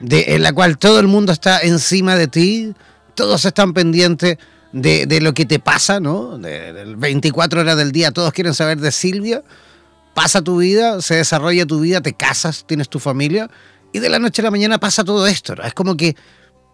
de, 0.00 0.34
en 0.34 0.42
la 0.42 0.52
cual 0.52 0.78
todo 0.78 1.00
el 1.00 1.06
mundo 1.06 1.32
está 1.32 1.60
encima 1.60 2.16
de 2.16 2.28
ti, 2.28 2.74
todos 3.14 3.44
están 3.44 3.72
pendientes 3.72 4.38
de, 4.72 5.06
de 5.06 5.20
lo 5.20 5.34
que 5.34 5.46
te 5.46 5.58
pasa, 5.58 6.00
¿no? 6.00 6.38
De, 6.38 6.72
de 6.72 6.94
24 6.96 7.60
horas 7.60 7.76
del 7.76 7.92
día, 7.92 8.10
todos 8.10 8.32
quieren 8.32 8.54
saber 8.54 8.78
de 8.78 8.90
Silvia. 8.90 9.42
Pasa 10.14 10.42
tu 10.42 10.58
vida, 10.58 11.02
se 11.02 11.16
desarrolla 11.16 11.66
tu 11.66 11.80
vida, 11.80 12.00
te 12.00 12.12
casas, 12.12 12.64
tienes 12.66 12.88
tu 12.88 13.00
familia 13.00 13.50
y 13.94 14.00
de 14.00 14.08
la 14.08 14.18
noche 14.18 14.42
a 14.42 14.44
la 14.46 14.50
mañana 14.50 14.78
pasa 14.78 15.04
todo 15.04 15.24
esto. 15.28 15.54
¿no? 15.54 15.62
Es 15.62 15.72
como 15.72 15.96
que 15.96 16.16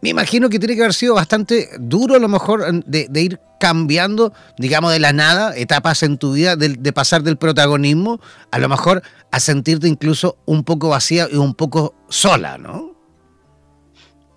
me 0.03 0.09
imagino 0.09 0.48
que 0.48 0.59
tiene 0.59 0.74
que 0.74 0.82
haber 0.82 0.94
sido 0.94 1.14
bastante 1.14 1.68
duro 1.78 2.14
a 2.14 2.18
lo 2.18 2.28
mejor 2.28 2.84
de, 2.84 3.20
ir 3.20 3.40
cambiando, 3.59 4.32
digamos, 4.59 4.92
de 4.92 5.01
la 5.01 5.12
nada, 5.12 5.55
etapas 5.57 6.03
en 6.03 6.16
tu 6.16 6.32
vida, 6.32 6.57
de, 6.57 6.92
pasar 6.92 7.22
del 7.22 7.36
protagonismo 7.36 8.20
a 8.51 8.59
lo 8.59 8.68
mejor 8.68 9.03
a 9.30 9.40
sentirte 9.40 9.88
incluso 9.88 10.38
un 10.46 10.64
poco 10.64 10.88
vacía 10.88 11.28
y 11.30 11.36
un 11.36 11.55
poco 11.55 11.94
sola, 12.09 12.59
¿no? 12.59 12.90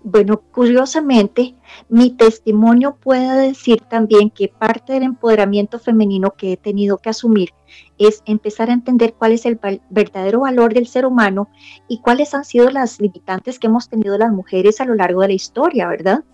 Bueno, 0.06 0.42
curiosamente, 0.52 1.54
mi 1.88 2.10
testimonio 2.10 2.96
puede 2.96 3.48
decir 3.48 3.80
también 3.88 4.28
que 4.28 4.48
parte 4.48 4.92
del 4.92 5.02
empoderamiento 5.02 5.78
femenino 5.78 6.32
que 6.32 6.52
he 6.52 6.56
tenido 6.58 6.98
que 6.98 7.08
asumir 7.08 7.54
es 7.98 8.22
empezar 8.26 8.70
a 8.70 8.74
entender 8.74 9.14
cuál 9.14 9.32
es 9.32 9.46
el 9.46 9.58
verdadero 9.90 10.40
valor 10.40 10.74
del 10.74 10.86
ser 10.86 11.06
humano 11.06 11.48
y 11.88 11.98
cuáles 11.98 12.34
han 12.34 12.44
sido 12.44 12.70
las 12.70 13.00
limitantes 13.00 13.58
que 13.58 13.68
hemos 13.68 13.88
tenido 13.88 14.18
las 14.18 14.32
mujeres 14.32 14.80
a 14.80 14.84
lo 14.84 14.94
largo 14.94 15.22
de 15.22 15.28
la 15.28 15.34
historia, 15.34 15.88
¿verdad? 15.88 16.24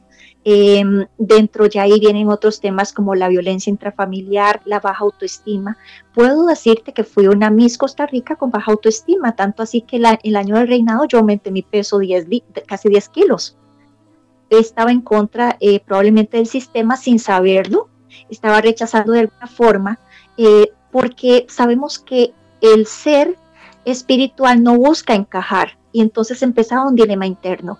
Eh, 0.43 0.83
dentro 1.19 1.67
ya 1.67 1.83
ahí 1.83 2.01
vienen 2.01 2.29
otros 2.29 2.61
temas 2.61 2.95
como 2.95 3.15
la 3.15 3.29
violencia 3.29 3.71
intrafamiliar, 3.71 4.63
la 4.65 4.81
baja 4.81 5.05
autoestima. 5.05 5.77
Puedo 6.15 6.47
decirte 6.47 6.95
que 6.95 7.05
fui 7.05 7.27
una 7.27 7.51
Miss 7.51 7.77
Costa 7.77 8.07
Rica 8.07 8.37
con 8.37 8.51
baja 8.51 8.73
autoestima, 8.73 9.37
tanto 9.37 9.63
así 9.63 9.83
que 9.83 9.97
el 9.97 10.37
año 10.37 10.57
del 10.57 10.69
reinado 10.69 11.05
yo 11.07 11.19
aumenté 11.19 11.51
mi 11.51 11.63
peso 11.63 11.99
10, 11.99 12.27
casi 12.67 12.89
10 12.89 13.09
kilos. 13.11 13.59
Estaba 14.49 14.91
en 14.91 15.03
contra 15.03 15.57
eh, 15.61 15.81
probablemente 15.81 16.39
del 16.39 16.47
sistema 16.47 16.97
sin 16.97 17.19
saberlo, 17.19 17.89
estaba 18.31 18.61
rechazando 18.61 19.13
de 19.13 19.21
alguna 19.21 19.47
forma, 19.47 20.01
eh, 20.37 20.73
porque 20.91 21.47
sabemos 21.49 21.99
que 21.99 22.33
el 22.61 22.87
ser 22.87 23.37
espiritual 23.85 24.63
no 24.63 24.77
busca 24.77 25.15
encajar 25.15 25.79
y 25.93 26.03
entonces 26.03 26.43
empezaba 26.43 26.87
un 26.87 26.95
dilema 26.95 27.27
interno 27.27 27.79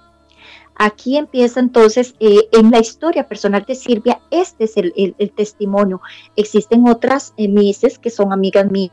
Aquí 0.83 1.19
empieza 1.19 1.61
entonces 1.61 2.15
eh, 2.21 2.49
en 2.53 2.71
la 2.71 2.79
historia 2.79 3.29
personal 3.29 3.67
de 3.69 3.75
Silvia, 3.75 4.19
este 4.31 4.65
es 4.65 4.79
el, 4.79 5.15
testimonio. 5.37 6.01
Existen 6.37 6.89
otras 6.89 7.35
eh, 7.37 7.49
mises 7.49 7.99
que 7.99 8.09
son 8.09 8.33
amigas 8.33 8.71
mías, 8.71 8.91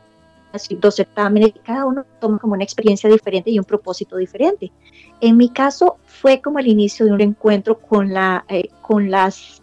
dos 0.80 0.96
certámenes, 0.96 1.48
y 1.48 1.58
cada 1.60 1.86
uno 1.86 2.04
toma 2.20 2.38
como 2.40 2.52
una 2.52 2.62
experiencia 2.62 3.08
diferente 3.08 3.50
y 3.50 3.58
un 3.58 3.64
propósito 3.64 4.18
diferente. 4.18 4.70
En 5.22 5.38
mi 5.38 5.48
caso 5.48 5.96
fue 6.04 6.42
como 6.42 6.58
el 6.58 6.66
inicio 6.66 7.06
de 7.06 7.12
un 7.12 7.22
encuentro 7.22 7.78
con, 7.78 8.12
la, 8.12 8.44
eh, 8.50 8.68
con 8.82 9.10
las, 9.10 9.62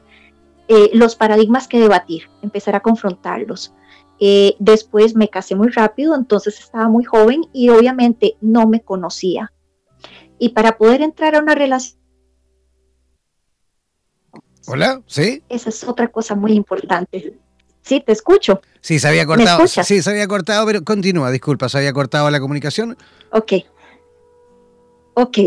eh, 0.68 0.89
los 0.93 1.16
paradigmas 1.16 1.68
que 1.68 1.80
debatir, 1.80 2.24
empezar 2.41 2.76
a 2.76 2.80
confrontarlos. 2.80 3.72
Eh, 4.20 4.55
después 4.59 5.16
me 5.16 5.30
casé 5.30 5.55
muy 5.55 5.70
rápido, 5.70 6.16
entonces 6.16 6.59
estaba 6.59 6.88
muy 6.88 7.03
joven 7.03 7.41
y 7.53 7.70
obviamente 7.70 8.38
no 8.41 8.68
me 8.68 8.82
conocía. 8.82 9.51
Y 10.39 10.49
para 10.49 10.78
poder 10.78 11.01
entrar 11.01 11.36
a 11.36 11.39
una 11.39 11.55
relación 11.55 11.99
Hola, 14.68 15.01
¿sí? 15.05 15.43
Esa 15.47 15.70
es 15.70 15.84
otra 15.84 16.07
cosa 16.07 16.36
muy 16.36 16.53
importante. 16.53 17.38
Sí, 17.84 18.01
te 18.03 18.11
escucho. 18.11 18.61
Sí, 18.82 18.97
se 18.97 19.07
había 19.07 19.26
cortado. 19.26 19.68
Sí, 19.68 20.01
se 20.01 20.09
había 20.09 20.28
cortado, 20.28 20.66
pero 20.66 20.84
continúa, 20.84 21.30
disculpa, 21.30 21.70
se 21.70 21.78
había 21.78 21.93
cortado 21.93 22.30
la 22.32 22.39
comunicación. 22.39 22.97
Ok. 23.32 23.53
Ok. 25.13 25.38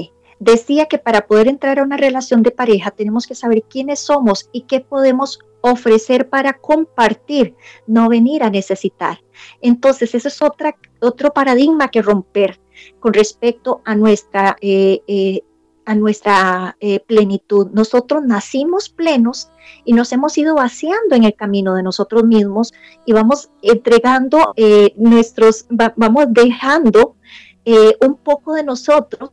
Decía 0.40 0.86
que 0.86 0.98
para 0.98 1.26
poder 1.26 1.48
entrar 1.48 1.78
a 1.78 1.82
una 1.82 1.96
relación 1.96 2.42
de 2.42 2.50
pareja 2.50 2.90
tenemos 2.90 3.26
que 3.26 3.34
saber 3.34 3.62
quiénes 3.68 4.00
somos 4.00 4.48
y 4.52 4.62
qué 4.62 4.80
podemos 4.80 5.40
ofrecer 5.60 6.28
para 6.28 6.54
compartir, 6.54 7.54
no 7.86 8.08
venir 8.08 8.42
a 8.42 8.50
necesitar. 8.50 9.20
Entonces, 9.60 10.14
ese 10.14 10.28
es 10.28 10.42
otra, 10.42 10.76
otro 11.00 11.32
paradigma 11.32 11.88
que 11.88 12.02
romper 12.02 12.60
con 13.00 13.12
respecto 13.12 13.82
a 13.84 13.94
nuestra 13.94 14.56
eh, 14.60 15.02
eh, 15.06 15.42
a 15.84 15.94
nuestra 15.94 16.76
eh, 16.80 17.00
plenitud. 17.00 17.68
Nosotros 17.72 18.22
nacimos 18.22 18.90
plenos 18.90 19.48
y 19.86 19.94
nos 19.94 20.12
hemos 20.12 20.36
ido 20.36 20.54
vaciando 20.54 21.16
en 21.16 21.24
el 21.24 21.34
camino 21.34 21.74
de 21.74 21.82
nosotros 21.82 22.24
mismos 22.24 22.74
y 23.06 23.14
vamos 23.14 23.48
entregando 23.62 24.52
nuestros, 24.96 25.64
va, 25.68 25.94
vamos 25.96 26.26
dejando 26.28 27.16
un 28.06 28.16
poco 28.16 28.52
de 28.52 28.64
nosotros 28.64 29.30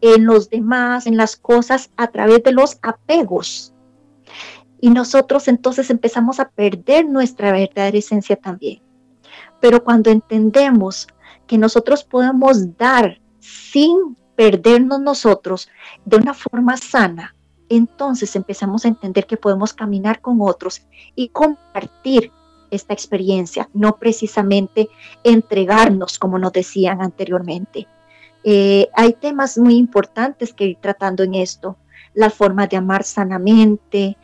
en 0.00 0.26
los 0.26 0.50
demás, 0.50 1.06
en 1.06 1.16
las 1.16 1.36
cosas, 1.36 1.90
a 1.96 2.08
través 2.08 2.42
de 2.42 2.52
los 2.52 2.78
apegos. 2.82 3.74
Y 4.80 4.90
nosotros 4.90 5.48
entonces 5.48 5.90
empezamos 5.90 6.38
a 6.40 6.48
perder 6.48 7.06
nuestra 7.06 7.52
verdadera 7.52 7.98
esencia 7.98 8.36
también. 8.36 8.80
Pero 9.60 9.82
cuando 9.82 10.10
entendemos 10.10 11.08
que 11.46 11.58
nosotros 11.58 12.04
podemos 12.04 12.76
dar 12.76 13.20
sin 13.40 14.16
perdernos 14.36 15.00
nosotros 15.00 15.68
de 16.04 16.16
una 16.16 16.34
forma 16.34 16.76
sana, 16.76 17.34
entonces 17.68 18.34
empezamos 18.36 18.84
a 18.84 18.88
entender 18.88 19.26
que 19.26 19.36
podemos 19.36 19.72
caminar 19.72 20.20
con 20.20 20.38
otros 20.40 20.82
y 21.14 21.28
compartir 21.28 22.30
esta 22.70 22.94
experiencia, 22.94 23.68
no 23.72 23.96
precisamente 23.96 24.88
entregarnos 25.24 26.18
como 26.18 26.38
nos 26.38 26.52
decían 26.52 27.00
anteriormente. 27.02 27.88
Eh, 28.44 28.88
hay 28.94 29.12
temas 29.14 29.58
muy 29.58 29.76
importantes 29.76 30.52
que 30.52 30.64
ir 30.66 30.78
tratando 30.80 31.22
en 31.22 31.34
esto, 31.34 31.76
la 32.14 32.30
forma 32.30 32.66
de 32.66 32.76
amar 32.76 33.04
sanamente, 33.04 34.16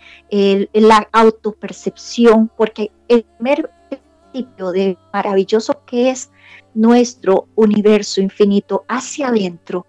la 0.72 1.08
autopercepción, 1.12 2.50
porque 2.56 2.90
el 3.08 3.24
primer 3.24 3.70
principio 3.88 4.72
de 4.72 4.98
maravilloso 5.12 5.84
que 5.84 6.10
es 6.10 6.30
nuestro 6.74 7.46
universo 7.54 8.20
infinito 8.20 8.84
hacia 8.88 9.28
adentro 9.28 9.86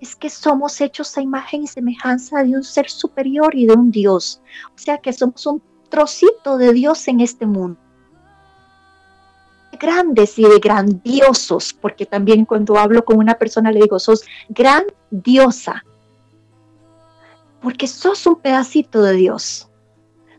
es 0.00 0.14
que 0.14 0.28
somos 0.28 0.80
hechos 0.80 1.16
a 1.16 1.22
imagen 1.22 1.62
y 1.62 1.66
semejanza 1.66 2.42
de 2.42 2.56
un 2.56 2.64
ser 2.64 2.90
superior 2.90 3.54
y 3.54 3.66
de 3.66 3.74
un 3.74 3.90
Dios. 3.90 4.42
O 4.74 4.78
sea 4.78 4.98
que 4.98 5.12
somos 5.12 5.46
un 5.46 5.62
trocito 5.88 6.58
de 6.58 6.72
Dios 6.72 7.08
en 7.08 7.20
este 7.20 7.46
mundo. 7.46 7.78
Grandes 9.78 10.38
y 10.38 10.42
de 10.42 10.58
grandiosos, 10.58 11.72
porque 11.72 12.06
también 12.06 12.44
cuando 12.44 12.78
hablo 12.78 13.04
con 13.04 13.18
una 13.18 13.34
persona 13.34 13.72
le 13.72 13.80
digo, 13.80 13.98
sos 13.98 14.24
grandiosa, 14.48 15.84
porque 17.60 17.86
sos 17.86 18.26
un 18.26 18.36
pedacito 18.36 19.02
de 19.02 19.14
Dios. 19.14 19.68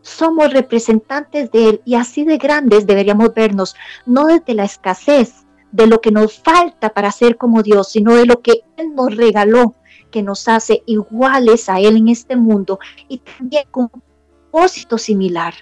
Somos 0.02 0.52
representantes 0.52 1.50
de 1.50 1.68
Él 1.68 1.82
y 1.84 1.96
así 1.96 2.24
de 2.24 2.38
grandes 2.38 2.86
deberíamos 2.86 3.34
vernos, 3.34 3.74
no 4.06 4.26
desde 4.26 4.54
la 4.54 4.64
escasez, 4.64 5.46
de 5.72 5.86
lo 5.86 6.00
que 6.00 6.10
nos 6.10 6.38
falta 6.38 6.90
para 6.90 7.10
ser 7.12 7.36
como 7.36 7.62
Dios, 7.62 7.90
sino 7.90 8.14
de 8.14 8.24
lo 8.24 8.40
que 8.40 8.62
Él 8.76 8.94
nos 8.94 9.14
regaló, 9.14 9.74
que 10.10 10.22
nos 10.22 10.48
hace 10.48 10.82
iguales 10.86 11.68
a 11.68 11.80
Él 11.80 11.96
en 11.96 12.08
este 12.08 12.36
mundo 12.36 12.78
y 13.08 13.18
también 13.18 13.64
con 13.70 13.90
un 13.92 14.02
propósito 14.50 14.96
similar. 14.96 15.54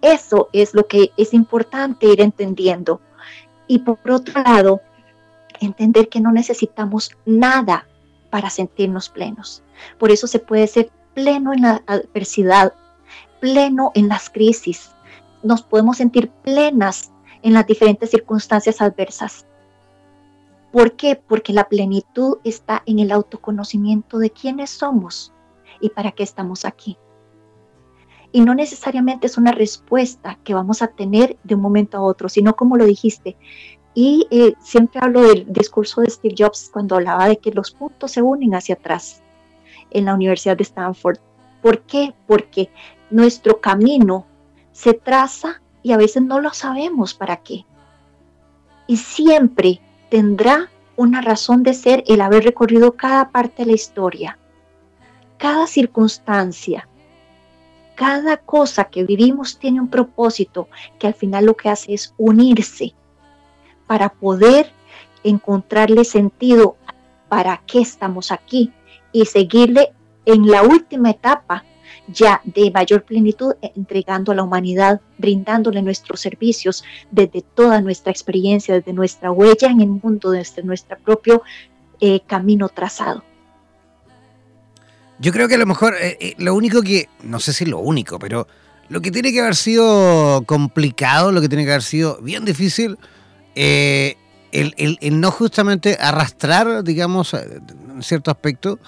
Eso 0.00 0.48
es 0.52 0.74
lo 0.74 0.86
que 0.86 1.10
es 1.16 1.34
importante 1.34 2.06
ir 2.06 2.20
entendiendo. 2.20 3.00
Y 3.66 3.80
por 3.80 3.98
otro 4.10 4.42
lado, 4.42 4.80
entender 5.60 6.08
que 6.08 6.20
no 6.20 6.32
necesitamos 6.32 7.16
nada 7.26 7.86
para 8.30 8.50
sentirnos 8.50 9.08
plenos. 9.08 9.62
Por 9.98 10.10
eso 10.10 10.26
se 10.26 10.38
puede 10.38 10.66
ser 10.66 10.90
pleno 11.14 11.52
en 11.52 11.62
la 11.62 11.82
adversidad, 11.86 12.72
pleno 13.40 13.90
en 13.94 14.08
las 14.08 14.30
crisis. 14.30 14.90
Nos 15.42 15.62
podemos 15.62 15.96
sentir 15.96 16.30
plenas 16.30 17.10
en 17.42 17.54
las 17.54 17.66
diferentes 17.66 18.10
circunstancias 18.10 18.80
adversas. 18.80 19.46
¿Por 20.72 20.92
qué? 20.92 21.16
Porque 21.16 21.52
la 21.52 21.68
plenitud 21.68 22.38
está 22.44 22.82
en 22.86 22.98
el 22.98 23.10
autoconocimiento 23.10 24.18
de 24.18 24.30
quiénes 24.30 24.70
somos 24.70 25.32
y 25.80 25.88
para 25.90 26.12
qué 26.12 26.22
estamos 26.22 26.64
aquí. 26.64 26.98
Y 28.32 28.42
no 28.42 28.54
necesariamente 28.54 29.26
es 29.26 29.38
una 29.38 29.52
respuesta 29.52 30.38
que 30.44 30.54
vamos 30.54 30.82
a 30.82 30.88
tener 30.88 31.36
de 31.44 31.54
un 31.54 31.62
momento 31.62 31.96
a 31.96 32.02
otro, 32.02 32.28
sino 32.28 32.54
como 32.56 32.76
lo 32.76 32.84
dijiste. 32.84 33.36
Y 33.94 34.26
eh, 34.30 34.54
siempre 34.60 35.00
hablo 35.02 35.22
del 35.22 35.50
discurso 35.52 36.02
de 36.02 36.10
Steve 36.10 36.34
Jobs 36.38 36.70
cuando 36.72 36.96
hablaba 36.96 37.26
de 37.26 37.38
que 37.38 37.52
los 37.52 37.70
puntos 37.70 38.12
se 38.12 38.22
unen 38.22 38.54
hacia 38.54 38.74
atrás 38.74 39.22
en 39.90 40.04
la 40.04 40.14
Universidad 40.14 40.56
de 40.56 40.62
Stanford. 40.62 41.18
¿Por 41.62 41.80
qué? 41.80 42.14
Porque 42.26 42.70
nuestro 43.10 43.60
camino 43.60 44.26
se 44.72 44.94
traza 44.94 45.60
y 45.82 45.92
a 45.92 45.96
veces 45.96 46.22
no 46.22 46.40
lo 46.40 46.52
sabemos 46.52 47.14
para 47.14 47.38
qué. 47.38 47.64
Y 48.86 48.98
siempre 48.98 49.80
tendrá 50.10 50.70
una 50.96 51.20
razón 51.20 51.62
de 51.62 51.74
ser 51.74 52.04
el 52.06 52.20
haber 52.20 52.44
recorrido 52.44 52.92
cada 52.92 53.30
parte 53.30 53.62
de 53.62 53.66
la 53.66 53.74
historia, 53.74 54.38
cada 55.36 55.66
circunstancia, 55.66 56.88
cada 57.98 58.36
cosa 58.36 58.84
que 58.84 59.02
vivimos 59.02 59.58
tiene 59.58 59.80
un 59.80 59.88
propósito 59.88 60.68
que 61.00 61.08
al 61.08 61.14
final 61.14 61.46
lo 61.46 61.56
que 61.56 61.68
hace 61.68 61.94
es 61.94 62.14
unirse 62.16 62.94
para 63.88 64.08
poder 64.08 64.70
encontrarle 65.24 66.04
sentido 66.04 66.76
para 67.28 67.60
qué 67.66 67.80
estamos 67.80 68.30
aquí 68.30 68.72
y 69.10 69.26
seguirle 69.26 69.92
en 70.26 70.46
la 70.46 70.62
última 70.62 71.10
etapa 71.10 71.64
ya 72.06 72.40
de 72.44 72.70
mayor 72.70 73.02
plenitud, 73.02 73.54
entregando 73.74 74.30
a 74.30 74.36
la 74.36 74.44
humanidad, 74.44 75.00
brindándole 75.18 75.82
nuestros 75.82 76.20
servicios 76.20 76.84
desde 77.10 77.42
toda 77.42 77.80
nuestra 77.80 78.12
experiencia, 78.12 78.76
desde 78.76 78.92
nuestra 78.92 79.32
huella 79.32 79.70
en 79.70 79.80
el 79.80 79.88
mundo, 79.88 80.30
desde 80.30 80.62
nuestro 80.62 80.96
propio 81.00 81.42
eh, 82.00 82.20
camino 82.20 82.68
trazado. 82.68 83.24
Yo 85.18 85.32
creo 85.32 85.48
que 85.48 85.56
a 85.56 85.58
lo 85.58 85.66
mejor 85.66 85.94
eh, 86.00 86.16
eh, 86.20 86.34
lo 86.38 86.54
único 86.54 86.82
que, 86.82 87.08
no 87.22 87.40
sé 87.40 87.52
si 87.52 87.64
lo 87.64 87.78
único, 87.78 88.18
pero 88.18 88.46
lo 88.88 89.00
que 89.00 89.10
tiene 89.10 89.32
que 89.32 89.40
haber 89.40 89.56
sido 89.56 90.42
complicado, 90.46 91.32
lo 91.32 91.40
que 91.40 91.48
tiene 91.48 91.64
que 91.64 91.70
haber 91.70 91.82
sido 91.82 92.18
bien 92.22 92.44
difícil, 92.44 92.98
el, 93.54 94.16
el, 94.52 95.20
no 95.20 95.30
justamente 95.30 95.98
arrastrar, 96.00 96.84
digamos, 96.84 97.34
en 97.34 98.02
cierto 98.02 98.30
aspecto, 98.30 98.78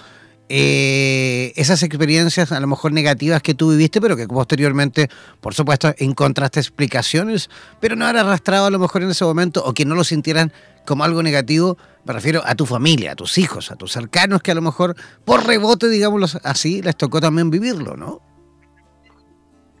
eh, 0.53 1.53
esas 1.55 1.81
experiencias 1.81 2.51
a 2.51 2.59
lo 2.59 2.67
mejor 2.67 2.91
negativas 2.91 3.41
que 3.41 3.53
tú 3.53 3.69
viviste, 3.69 4.01
pero 4.01 4.17
que 4.17 4.27
posteriormente, 4.27 5.09
por 5.39 5.53
supuesto, 5.53 5.93
encontraste 5.97 6.59
explicaciones, 6.59 7.49
pero 7.79 7.95
no 7.95 8.05
haber 8.05 8.17
arrastrado 8.17 8.65
a 8.65 8.69
lo 8.69 8.77
mejor 8.77 9.01
en 9.03 9.11
ese 9.11 9.23
momento 9.23 9.63
o 9.63 9.73
que 9.73 9.85
no 9.85 9.95
lo 9.95 10.03
sintieran 10.03 10.51
como 10.85 11.05
algo 11.05 11.23
negativo, 11.23 11.77
me 12.03 12.11
refiero 12.11 12.41
a 12.45 12.55
tu 12.55 12.65
familia, 12.65 13.13
a 13.13 13.15
tus 13.15 13.37
hijos, 13.37 13.71
a 13.71 13.77
tus 13.77 13.93
cercanos, 13.93 14.41
que 14.41 14.51
a 14.51 14.55
lo 14.55 14.61
mejor 14.61 14.97
por 15.23 15.47
rebote, 15.47 15.87
digámoslo 15.87 16.27
así, 16.43 16.81
les 16.81 16.97
tocó 16.97 17.21
también 17.21 17.49
vivirlo, 17.49 17.95
¿no? 17.95 18.19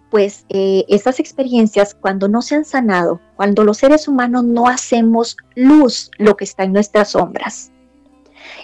Pues 0.09 0.45
eh, 0.47 0.85
esas 0.87 1.19
experiencias, 1.19 1.95
cuando 1.99 2.29
no 2.29 2.41
se 2.41 2.55
han 2.55 2.63
sanado, 2.63 3.19
cuando 3.35 3.65
los 3.65 3.77
seres 3.77 4.07
humanos 4.07 4.45
no 4.45 4.67
hacemos 4.69 5.35
luz 5.55 6.11
lo 6.17 6.37
que 6.37 6.45
está 6.45 6.63
en 6.63 6.71
nuestras 6.71 7.11
sombras, 7.11 7.71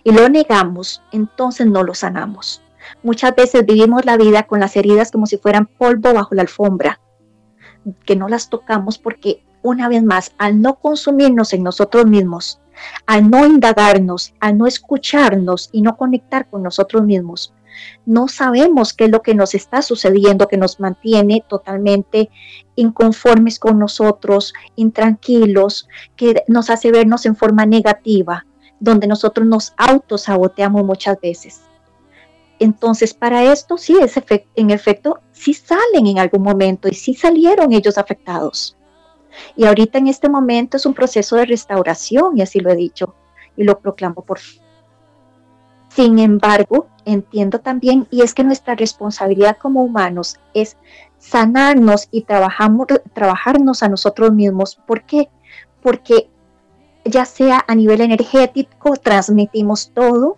y 0.03 0.11
lo 0.11 0.29
negamos, 0.29 1.01
entonces 1.11 1.67
no 1.67 1.83
lo 1.83 1.93
sanamos. 1.93 2.61
Muchas 3.03 3.35
veces 3.35 3.65
vivimos 3.65 4.05
la 4.05 4.17
vida 4.17 4.43
con 4.43 4.59
las 4.59 4.75
heridas 4.75 5.11
como 5.11 5.25
si 5.25 5.37
fueran 5.37 5.65
polvo 5.65 6.13
bajo 6.13 6.35
la 6.35 6.43
alfombra, 6.43 6.99
que 8.05 8.15
no 8.15 8.27
las 8.27 8.49
tocamos 8.49 8.97
porque 8.97 9.43
una 9.61 9.89
vez 9.89 10.03
más, 10.03 10.33
al 10.37 10.61
no 10.61 10.75
consumirnos 10.75 11.53
en 11.53 11.63
nosotros 11.63 12.05
mismos, 12.05 12.61
al 13.05 13.29
no 13.29 13.45
indagarnos, 13.45 14.33
al 14.39 14.57
no 14.57 14.67
escucharnos 14.67 15.69
y 15.71 15.81
no 15.81 15.97
conectar 15.97 16.49
con 16.49 16.63
nosotros 16.63 17.03
mismos, 17.03 17.53
no 18.05 18.27
sabemos 18.27 18.93
qué 18.93 19.05
es 19.05 19.11
lo 19.11 19.21
que 19.21 19.35
nos 19.35 19.53
está 19.53 19.81
sucediendo, 19.81 20.47
que 20.47 20.57
nos 20.57 20.79
mantiene 20.79 21.43
totalmente 21.47 22.29
inconformes 22.75 23.59
con 23.59 23.79
nosotros, 23.79 24.53
intranquilos, 24.75 25.87
que 26.15 26.43
nos 26.47 26.69
hace 26.69 26.91
vernos 26.91 27.25
en 27.25 27.35
forma 27.35 27.65
negativa 27.65 28.45
donde 28.79 29.07
nosotros 29.07 29.47
nos 29.47 29.73
autosaboteamos 29.77 30.83
muchas 30.83 31.19
veces. 31.19 31.61
Entonces, 32.59 33.13
para 33.13 33.51
esto 33.51 33.77
sí, 33.77 33.95
es 34.01 34.19
en 34.55 34.71
efecto, 34.71 35.19
sí 35.31 35.53
salen 35.53 36.07
en 36.07 36.19
algún 36.19 36.41
momento 36.41 36.87
y 36.87 36.93
sí 36.93 37.13
salieron 37.13 37.71
ellos 37.71 37.97
afectados. 37.97 38.75
Y 39.55 39.65
ahorita 39.65 39.99
en 39.99 40.07
este 40.07 40.29
momento 40.29 40.77
es 40.77 40.85
un 40.85 40.93
proceso 40.93 41.35
de 41.35 41.45
restauración, 41.45 42.37
y 42.37 42.41
así 42.41 42.59
lo 42.59 42.71
he 42.71 42.75
dicho, 42.75 43.13
y 43.55 43.63
lo 43.63 43.79
proclamo 43.79 44.21
por 44.23 44.39
Sin 45.89 46.19
embargo, 46.19 46.87
entiendo 47.05 47.59
también, 47.59 48.07
y 48.09 48.21
es 48.21 48.33
que 48.33 48.43
nuestra 48.43 48.75
responsabilidad 48.75 49.57
como 49.57 49.83
humanos 49.83 50.37
es 50.55 50.77
sanarnos 51.19 52.07
y 52.11 52.21
trabajamos, 52.21 52.87
trabajarnos 53.13 53.83
a 53.83 53.89
nosotros 53.89 54.31
mismos. 54.31 54.75
¿Por 54.87 55.03
qué? 55.03 55.29
Porque 55.81 56.29
ya 57.09 57.25
sea 57.25 57.63
a 57.67 57.75
nivel 57.75 58.01
energético, 58.01 58.95
transmitimos 58.95 59.91
todo, 59.93 60.37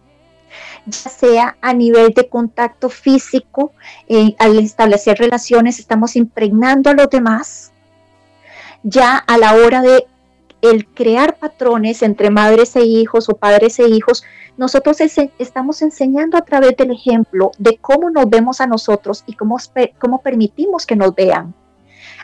ya 0.86 1.09
sea 1.09 1.57
a 1.61 1.74
nivel 1.74 2.13
de 2.13 2.28
contacto 2.28 2.89
físico, 2.89 3.74
eh, 4.07 4.36
al 4.39 4.57
establecer 4.59 5.17
relaciones 5.17 5.80
estamos 5.80 6.15
impregnando 6.15 6.89
a 6.89 6.93
los 6.93 7.09
demás, 7.09 7.72
ya 8.84 9.17
a 9.17 9.38
la 9.38 9.55
hora 9.55 9.82
de 9.82 10.05
el 10.61 10.88
crear 10.88 11.38
patrones 11.38 12.01
entre 12.01 12.30
madres 12.30 12.76
e 12.76 12.84
hijos 12.84 13.30
o 13.30 13.38
padres 13.38 13.80
e 13.80 13.88
hijos, 13.88 14.24
nosotros 14.57 14.97
estamos 14.99 15.82
enseñando 15.82 16.38
a 16.38 16.41
través 16.41 16.76
del 16.76 16.91
ejemplo 16.91 17.51
de 17.57 17.78
cómo 17.78 18.09
nos 18.09 18.30
vemos 18.30 18.59
a 18.59 18.67
nosotros 18.67 19.24
y 19.26 19.34
cómo, 19.34 19.57
cómo 19.99 20.22
permitimos 20.22 20.86
que 20.86 20.97
nos 20.97 21.15
vean. 21.15 21.53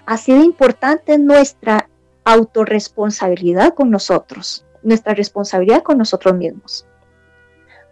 Así 0.05 0.33
de 0.33 0.43
importante 0.43 1.13
es 1.13 1.19
nuestra 1.19 1.87
autorresponsabilidad 2.25 3.73
con 3.73 3.89
nosotros, 3.89 4.65
nuestra 4.83 5.13
responsabilidad 5.13 5.83
con 5.83 5.97
nosotros 5.97 6.35
mismos. 6.35 6.85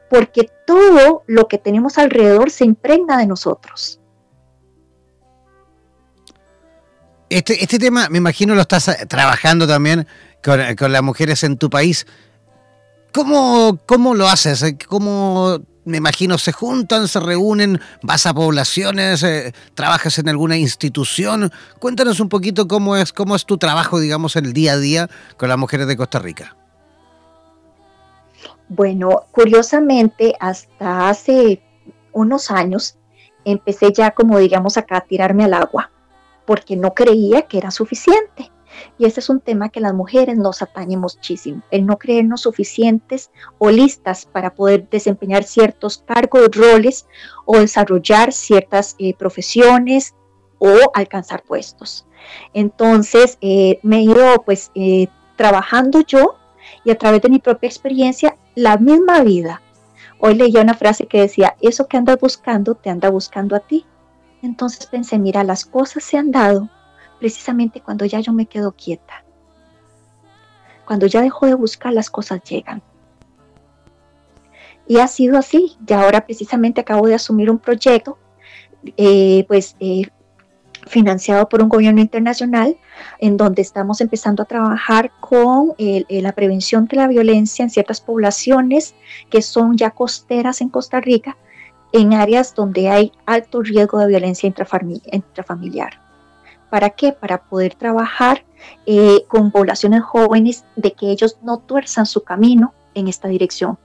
Porque 0.10 0.50
todo 0.68 1.24
lo 1.28 1.48
que 1.48 1.58
tenemos 1.58 1.98
alrededor 1.98 2.52
se 2.52 2.66
impregna 2.66 3.18
de 3.18 3.28
nosotros. 3.28 4.00
Este, 7.30 7.64
este 7.64 7.80
tema, 7.80 8.10
me 8.10 8.20
imagino, 8.20 8.54
lo 8.54 8.62
estás 8.62 8.90
eh, 8.90 9.06
trabajando 9.08 9.68
también 9.68 10.06
con, 10.44 10.60
con 10.76 10.92
las 10.92 11.02
mujeres 11.02 11.44
en 11.44 11.58
tu 11.58 11.70
país. 11.70 12.06
¿Cómo, 13.12 13.80
¿Cómo 13.86 14.14
lo 14.14 14.28
haces? 14.28 14.76
¿Cómo 14.88 15.60
me 15.86 15.98
imagino, 15.98 16.38
se 16.38 16.52
juntan, 16.52 17.08
se 17.08 17.20
reúnen, 17.20 17.80
vas 18.02 18.26
a 18.26 18.34
poblaciones, 18.34 19.24
eh, 19.24 19.54
trabajas 19.74 20.18
en 20.20 20.30
alguna 20.30 20.58
institución. 20.58 21.52
Cuéntanos 21.80 22.20
un 22.20 22.30
poquito 22.30 22.68
cómo 22.68 22.96
es, 22.96 23.12
cómo 23.12 23.36
es 23.36 23.46
tu 23.46 23.58
trabajo, 23.58 24.00
digamos, 24.00 24.36
el 24.36 24.54
día 24.54 24.74
a 24.74 24.78
día 24.78 25.10
con 25.38 25.50
las 25.50 25.58
mujeres 25.58 25.88
de 25.88 25.98
Costa 25.98 26.20
Rica. 26.20 26.56
Bueno, 28.70 29.24
curiosamente, 29.32 30.34
hasta 30.40 31.10
hace 31.10 31.62
unos 32.14 32.50
años 32.50 32.98
empecé 33.46 33.92
ya, 33.92 34.12
como 34.12 34.40
digamos 34.40 34.78
acá, 34.78 34.98
a 34.98 35.02
tirarme 35.02 35.44
al 35.44 35.54
agua, 35.54 35.92
porque 36.46 36.76
no 36.76 36.94
creía 36.94 37.44
que 37.44 37.58
era 37.58 37.72
suficiente. 37.72 38.53
Y 38.98 39.06
ese 39.06 39.20
es 39.20 39.30
un 39.30 39.40
tema 39.40 39.70
que 39.70 39.80
las 39.80 39.94
mujeres 39.94 40.38
nos 40.38 40.62
atañe 40.62 40.98
muchísimo, 40.98 41.62
el 41.72 41.86
no 41.86 41.98
creernos 41.98 42.42
suficientes 42.42 43.32
o 43.58 43.70
listas 43.70 44.26
para 44.26 44.54
poder 44.54 44.90
desempeñar 44.90 45.44
ciertos 45.44 46.04
cargos, 46.06 46.50
roles 46.54 47.08
o 47.46 47.58
desarrollar 47.58 48.32
ciertas 48.32 48.96
eh, 49.00 49.14
profesiones 49.16 50.16
o 50.60 50.74
alcanzar 50.94 51.44
puestos. 51.44 52.06
Entonces 52.54 53.38
eh, 53.42 53.80
me 53.84 53.98
he 53.98 54.02
ido 54.02 54.44
pues 54.46 54.72
eh, 54.76 55.08
trabajando 55.36 56.02
yo 56.02 56.36
y 56.86 56.92
a 56.92 56.98
través 56.98 57.22
de 57.22 57.30
mi 57.30 57.40
propia 57.40 57.68
experiencia 57.68 58.38
la 58.56 58.78
misma 58.78 59.22
vida. 59.22 59.62
Hoy 60.20 60.36
leía 60.36 60.62
una 60.62 60.74
frase 60.74 61.06
que 61.08 61.20
decía, 61.20 61.56
eso 61.62 61.88
que 61.88 61.98
andas 61.98 62.18
buscando 62.20 62.76
te 62.76 62.90
anda 62.90 63.10
buscando 63.10 63.56
a 63.56 63.60
ti. 63.60 63.86
Entonces 64.42 64.86
pensé, 64.86 65.20
mira, 65.20 65.44
las 65.44 65.66
cosas 65.66 66.04
se 66.04 66.18
han 66.18 66.32
dado 66.32 66.70
precisamente 67.24 67.80
cuando 67.80 68.04
ya 68.04 68.20
yo 68.20 68.34
me 68.34 68.48
quedo 68.48 68.74
quieta. 68.74 69.24
Cuando 70.86 71.08
ya 71.08 71.22
dejo 71.22 71.46
de 71.46 71.54
buscar, 71.54 71.94
las 71.94 72.10
cosas 72.10 72.44
llegan. 72.44 72.82
Y 74.90 74.98
ha 74.98 75.08
sido 75.08 75.38
así. 75.38 75.78
Y 75.88 75.94
ahora 75.94 76.26
precisamente 76.26 76.82
acabo 76.82 77.08
de 77.08 77.16
asumir 77.16 77.50
un 77.50 77.60
proyecto, 77.60 78.18
eh, 78.98 79.46
pues 79.48 79.78
eh, 79.80 80.02
financiado 80.86 81.48
por 81.48 81.64
un 81.64 81.70
gobierno 81.70 82.02
internacional, 82.02 82.76
en 83.20 83.38
donde 83.38 83.62
estamos 83.62 84.02
empezando 84.02 84.44
a 84.44 84.46
trabajar 84.46 85.10
con 85.22 85.74
la 85.78 86.34
prevención 86.34 86.88
de 86.88 86.98
la 86.98 87.08
violencia 87.08 87.64
en 87.64 87.70
ciertas 87.70 88.02
poblaciones 88.02 88.96
que 89.30 89.42
son 89.42 89.78
ya 89.78 89.92
costeras 89.92 90.60
en 90.60 90.68
Costa 90.68 91.00
Rica, 91.00 91.38
en 91.94 92.12
áreas 92.16 92.54
donde 92.54 92.90
hay 92.90 93.14
alto 93.26 93.62
riesgo 93.62 94.00
de 94.00 94.08
violencia 94.08 94.46
intrafamiliar. 94.48 96.03
¿Para 96.74 96.90
qué? 96.90 97.12
Para 97.12 97.38
poder 97.38 97.76
trabajar 97.76 98.44
eh, 98.88 99.26
con 99.28 99.52
poblaciones 99.52 100.02
jóvenes 100.02 100.66
de 100.76 100.94
que 100.94 101.12
ellos 101.12 101.38
no 101.44 101.60
tuerzan 101.60 102.08
su 102.08 102.24
camino 102.24 102.74
en 102.96 103.08
esta 103.08 103.28
dirección. 103.28 103.78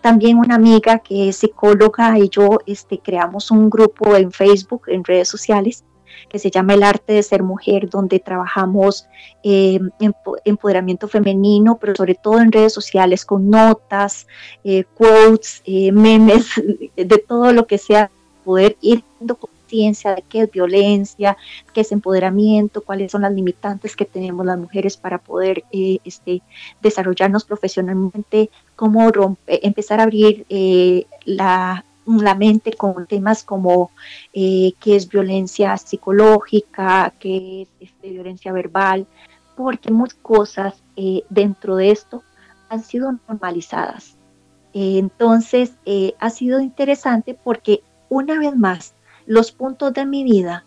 También 0.00 0.38
una 0.38 0.54
amiga 0.54 1.00
que 1.00 1.28
es 1.28 1.36
psicóloga 1.36 2.18
y 2.18 2.30
yo 2.30 2.60
este, 2.64 3.00
creamos 3.00 3.50
un 3.50 3.68
grupo 3.68 4.16
en 4.16 4.32
Facebook, 4.32 4.84
en 4.86 5.04
redes 5.04 5.28
sociales, 5.28 5.84
que 6.30 6.38
se 6.38 6.50
llama 6.50 6.72
El 6.72 6.84
Arte 6.84 7.12
de 7.12 7.22
Ser 7.22 7.42
Mujer, 7.42 7.90
donde 7.90 8.18
trabajamos 8.18 9.06
eh, 9.42 9.78
empoderamiento 10.46 11.08
femenino, 11.08 11.76
pero 11.78 11.94
sobre 11.94 12.14
todo 12.14 12.40
en 12.40 12.50
redes 12.50 12.72
sociales 12.72 13.26
con 13.26 13.50
notas, 13.50 14.26
eh, 14.64 14.84
quotes, 14.94 15.62
memes, 15.66 16.46
de 16.96 17.24
todo 17.28 17.52
lo 17.52 17.66
que 17.66 17.76
sea, 17.76 18.10
poder 18.42 18.78
ir 18.80 19.04
de 19.72 20.24
qué 20.28 20.42
es 20.42 20.50
violencia, 20.50 21.36
qué 21.72 21.80
es 21.80 21.92
empoderamiento, 21.92 22.82
cuáles 22.82 23.10
son 23.10 23.22
las 23.22 23.32
limitantes 23.32 23.96
que 23.96 24.04
tenemos 24.04 24.44
las 24.44 24.58
mujeres 24.58 24.96
para 24.96 25.18
poder 25.18 25.64
eh, 25.72 25.98
este, 26.04 26.42
desarrollarnos 26.82 27.44
profesionalmente, 27.44 28.50
cómo 28.76 29.10
empezar 29.46 30.00
a 30.00 30.02
abrir 30.02 30.44
eh, 30.50 31.06
la 31.24 31.84
mente 32.36 32.72
con 32.74 33.06
temas 33.06 33.44
como 33.44 33.90
eh, 34.34 34.72
qué 34.78 34.96
es 34.96 35.08
violencia 35.08 35.76
psicológica, 35.78 37.14
qué 37.18 37.62
es 37.62 37.68
este, 37.80 38.10
violencia 38.10 38.52
verbal, 38.52 39.06
porque 39.56 39.90
muchas 39.90 40.18
cosas 40.20 40.74
dentro 41.30 41.76
de 41.76 41.90
esto 41.90 42.22
han 42.68 42.82
sido 42.82 43.12
normalizadas. 43.28 44.16
Entonces, 44.74 45.72
ha 46.18 46.30
sido 46.30 46.60
interesante 46.60 47.34
porque 47.34 47.82
una 48.08 48.38
vez 48.38 48.54
más, 48.56 48.94
los 49.26 49.52
puntos 49.52 49.92
de 49.92 50.06
mi 50.06 50.24
vida 50.24 50.64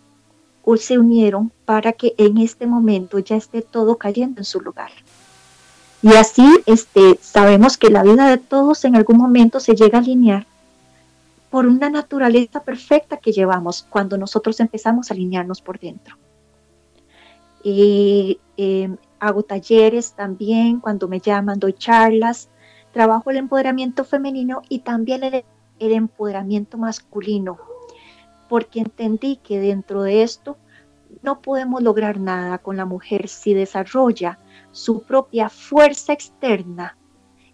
se 0.78 0.98
unieron 0.98 1.52
para 1.66 1.94
que 1.94 2.16
en 2.18 2.40
este 2.40 2.66
momento 2.66 3.20
ya 3.20 3.36
esté 3.36 3.62
todo 3.62 3.98
cayendo 3.98 4.42
en 4.42 4.46
su 4.46 4.60
lugar. 4.60 4.92
Y 6.02 6.14
así 6.14 6.46
este, 6.66 7.20
sabemos 7.22 7.78
que 7.78 7.90
la 7.90 8.04
vida 8.04 8.28
de 8.28 8.38
todos 8.38 8.84
en 8.86 8.96
algún 8.96 9.18
momento 9.18 9.60
se 9.60 9.76
llega 9.76 10.00
a 10.00 10.02
alinear 10.02 10.46
por 11.50 11.68
una 11.68 11.90
naturaleza 11.90 12.64
perfecta 12.64 13.18
que 13.18 13.32
llevamos 13.32 13.86
cuando 13.90 14.18
nosotros 14.18 14.60
empezamos 14.60 15.10
a 15.10 15.14
alinearnos 15.14 15.62
por 15.62 15.80
dentro. 15.80 16.18
Y, 17.64 18.40
em, 18.58 18.98
hago 19.20 19.44
talleres 19.44 20.14
también, 20.14 20.80
cuando 20.80 21.08
me 21.08 21.20
llaman 21.20 21.60
doy 21.60 21.74
charlas, 21.74 22.50
trabajo 22.92 23.32
el 23.32 23.38
empoderamiento 23.38 24.04
femenino 24.04 24.62
y 24.70 24.80
también 24.80 25.24
el, 25.24 25.46
el 25.80 25.92
empoderamiento 25.92 26.78
masculino, 26.78 27.58
porque 28.50 28.80
entendí 28.80 29.38
que 29.38 29.60
dentro 29.60 30.04
de 30.04 30.24
esto 30.24 30.58
no 31.22 31.42
podemos 31.42 31.82
lograr 31.82 32.20
nada 32.20 32.58
con 32.60 32.78
la 32.78 32.86
mujer 32.86 33.28
si 33.28 33.54
desarrolla 33.54 34.40
su 34.72 35.04
propia 35.04 35.50
fuerza 35.50 36.14
externa 36.14 36.98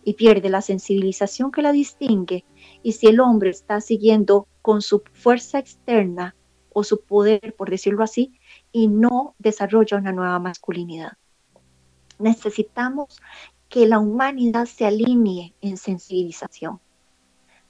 y 0.04 0.14
pierde 0.14 0.50
la 0.50 0.62
sensibilización 0.62 1.52
que 1.52 1.62
la 1.62 1.72
distingue 1.72 2.46
y 2.84 2.94
si 2.94 3.08
el 3.08 3.20
hombre 3.20 3.52
está 3.52 3.82
siguiendo 3.82 4.48
con 4.62 4.82
su 4.82 5.04
fuerza 5.14 5.60
externa 5.60 6.36
o 6.74 6.84
su 6.84 7.02
poder, 7.02 7.54
por 7.56 7.70
decirlo 7.70 8.04
así, 8.04 8.40
y 8.72 8.88
no 8.88 9.36
desarrolla 9.40 9.98
una 9.98 10.12
nueva 10.12 10.40
masculinidad. 10.40 11.14
Necesitamos 12.18 13.20
que 13.68 13.86
la 13.88 14.00
humanidad 14.00 14.66
se 14.66 14.86
alinee 14.86 15.54
en 15.62 15.78
sensibilización, 15.78 16.80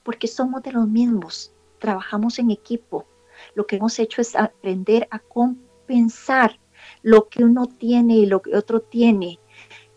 porque 0.02 0.28
somos 0.28 0.62
de 0.62 0.72
los 0.72 0.88
mismos, 0.88 1.52
trabajamos 1.78 2.38
en 2.38 2.50
equipo. 2.50 3.06
Lo 3.54 3.66
que 3.66 3.76
hemos 3.76 3.98
hecho 3.98 4.20
es 4.20 4.34
aprender 4.36 5.08
a 5.10 5.18
compensar 5.18 6.58
lo 7.02 7.28
que 7.28 7.44
uno 7.44 7.66
tiene 7.66 8.16
y 8.16 8.26
lo 8.26 8.42
que 8.42 8.56
otro 8.56 8.80
tiene. 8.80 9.38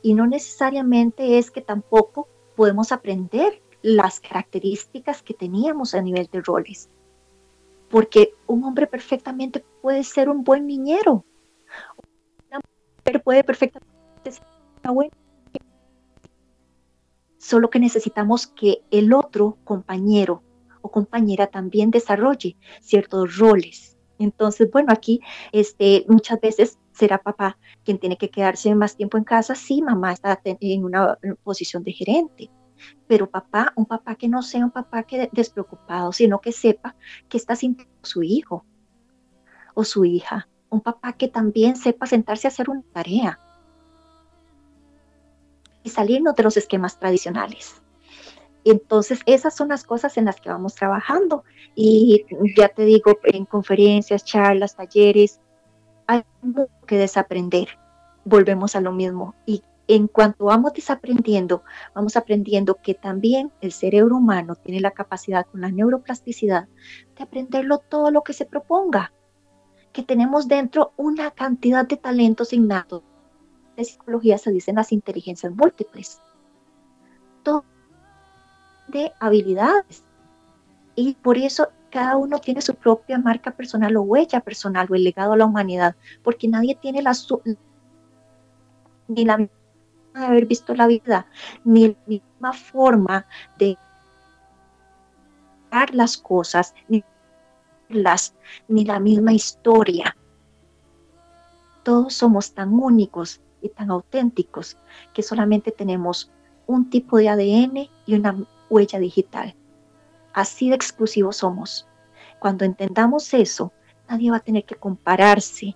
Y 0.02 0.14
no 0.14 0.28
necesariamente 0.28 1.38
es 1.38 1.52
que 1.52 1.62
tampoco 1.62 2.28
podemos 2.56 2.92
aprender 2.92 3.62
las 3.82 4.20
características 4.20 5.22
que 5.22 5.34
teníamos 5.34 5.94
a 5.94 6.02
nivel 6.02 6.28
de 6.32 6.42
roles. 6.42 6.90
Porque 7.90 8.34
un 8.48 8.64
hombre 8.64 8.88
perfectamente 8.88 9.64
puede 9.82 10.04
ser 10.04 10.30
un 10.30 10.44
buen 10.44 10.66
niñero. 10.66 11.24
Una 12.50 12.60
mujer 12.60 13.24
puede 13.24 13.44
perfectamente 13.44 14.32
ser 14.32 14.44
una 14.84 14.92
buena. 14.92 15.12
Solo 17.38 17.70
que 17.70 17.80
necesitamos 17.80 18.48
que 18.48 18.82
el 18.90 19.14
otro 19.14 19.58
compañero 19.64 20.42
o 20.86 20.92
compañera 20.92 21.48
también 21.48 21.90
desarrolle 21.90 22.56
ciertos 22.80 23.38
roles. 23.38 23.98
Entonces, 24.20 24.70
bueno, 24.72 24.94
aquí 24.94 25.20
este, 25.52 26.06
muchas 26.08 26.40
veces 26.40 26.78
será 26.92 27.18
papá 27.18 27.58
quien 27.84 27.98
tiene 27.98 28.18
que 28.18 28.30
quedarse 28.30 28.74
más 28.76 28.96
tiempo 28.96 29.18
en 29.18 29.24
casa. 29.24 29.56
Sí, 29.56 29.82
mamá 29.82 30.14
está 30.14 30.40
en 30.44 30.86
una 30.86 31.18
posición 31.44 31.84
de 31.84 31.92
gerente, 31.92 32.52
pero 33.08 33.30
papá, 33.30 33.74
un 33.76 33.88
papá 33.88 34.16
que 34.16 34.30
no 34.30 34.44
sea 34.44 34.64
un 34.64 34.72
papá 34.72 35.04
que 35.04 35.28
despreocupado, 35.32 36.12
sino 36.14 36.40
que 36.40 36.52
sepa 36.52 36.96
que 37.28 37.38
está 37.38 37.56
sintiendo 37.56 37.94
su 38.04 38.22
hijo 38.22 38.64
o 39.74 39.84
su 39.84 40.06
hija. 40.06 40.48
Un 40.70 40.82
papá 40.82 41.14
que 41.14 41.28
también 41.28 41.76
sepa 41.76 42.06
sentarse 42.06 42.48
a 42.48 42.50
hacer 42.50 42.70
una 42.70 42.84
tarea 42.94 43.40
y 45.84 45.90
salirnos 45.90 46.36
de 46.36 46.44
los 46.44 46.58
esquemas 46.58 47.00
tradicionales. 47.00 47.82
Entonces, 48.66 49.20
esas 49.28 49.56
son 49.56 49.70
las 49.70 49.84
cosas 49.84 50.18
en 50.18 50.26
las 50.26 50.42
que 50.42 50.50
vamos 50.50 50.74
trabajando. 50.74 51.44
Y 51.76 52.26
ya 52.58 52.68
te 52.70 52.84
digo, 52.84 53.18
en 53.24 53.46
conferencias, 53.46 54.26
charlas, 54.26 54.76
talleres, 54.76 55.40
hay 56.08 56.24
mucho 56.42 56.72
que 56.88 56.98
desaprender. 56.98 57.68
Volvemos 58.26 58.76
a 58.76 58.82
lo 58.82 58.92
mismo. 58.92 59.36
Y 59.46 59.62
en 59.88 60.08
cuanto 60.08 60.46
vamos 60.46 60.74
desaprendiendo, 60.74 61.64
vamos 61.94 62.18
aprendiendo 62.18 62.76
que 62.82 62.96
también 62.96 63.52
el 63.62 63.72
cerebro 63.72 64.18
humano 64.18 64.56
tiene 64.56 64.82
la 64.82 64.92
capacidad 64.92 65.46
con 65.46 65.62
la 65.62 65.70
neuroplasticidad 65.70 66.68
de 67.16 67.24
aprenderlo 67.24 67.78
todo 67.78 68.10
lo 68.10 68.24
que 68.24 68.34
se 68.34 68.46
proponga, 68.46 69.14
que 69.94 70.02
tenemos 70.02 70.48
dentro 70.48 70.94
una 70.98 71.30
cantidad 71.30 71.88
de 71.88 71.98
talentos 71.98 72.52
innatos. 72.52 73.04
En 73.78 73.86
psicología 73.86 74.40
se 74.40 74.52
dicen 74.52 74.76
las 74.76 74.92
inteligencias 74.92 75.54
múltiples. 75.54 76.20
Todo 77.44 77.64
de 78.96 79.14
habilidades. 79.20 80.04
Y 80.96 81.16
por 81.16 81.38
eso 81.38 81.70
cada 81.90 82.16
uno 82.16 82.40
tiene 82.40 82.62
su 82.62 82.76
propia 82.76 83.18
marca 83.18 83.52
personal 83.52 83.96
o 83.98 84.02
huella 84.02 84.40
personal 84.40 84.88
o 84.90 84.96
el 84.96 85.04
legado 85.04 85.34
a 85.34 85.38
la 85.38 85.46
humanidad, 85.46 85.96
porque 86.24 86.48
nadie 86.48 86.76
tiene 86.76 87.02
la 87.02 87.14
ni 89.08 89.26
la 89.26 89.38
de 89.38 89.50
haber 90.14 90.46
visto 90.46 90.74
la 90.74 90.88
vida, 90.88 91.28
ni 91.64 91.90
la 91.90 91.96
misma 92.08 92.54
forma 92.54 93.26
de 93.60 93.78
dar 95.70 95.94
las 95.94 96.18
cosas, 96.18 96.74
ni, 96.88 97.04
las, 97.90 98.34
ni 98.70 98.86
la 98.86 99.00
misma 99.00 99.34
historia. 99.34 100.16
Todos 101.84 102.14
somos 102.14 102.54
tan 102.54 102.74
únicos 102.74 103.42
y 103.62 103.70
tan 103.70 103.92
auténticos 103.92 104.78
que 105.14 105.22
solamente 105.22 105.72
tenemos 105.72 106.32
un 106.66 106.90
tipo 106.90 107.18
de 107.18 107.30
ADN 107.30 107.90
y 108.06 108.16
una 108.16 108.36
huella 108.70 109.00
digital. 109.00 109.56
Así 110.34 110.70
de 110.70 110.76
exclusivos 110.76 111.38
somos. 111.38 111.88
Cuando 112.40 112.66
entendamos 112.66 113.34
eso, 113.34 113.72
nadie 114.10 114.32
va 114.32 114.38
a 114.38 114.42
tener 114.42 114.66
que 114.66 114.76
compararse, 114.76 115.76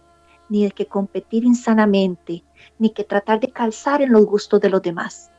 ni 0.49 0.63
de 0.63 0.71
que 0.71 0.87
competir 0.87 1.43
insanamente, 1.43 2.43
ni 2.77 2.89
que 2.89 3.03
tratar 3.03 3.39
de 3.39 3.51
calzar 3.51 4.01
en 4.01 4.11
los 4.11 4.25
gustos 4.25 4.59
de 4.59 4.69
los 4.69 4.81
demás, 4.81 5.31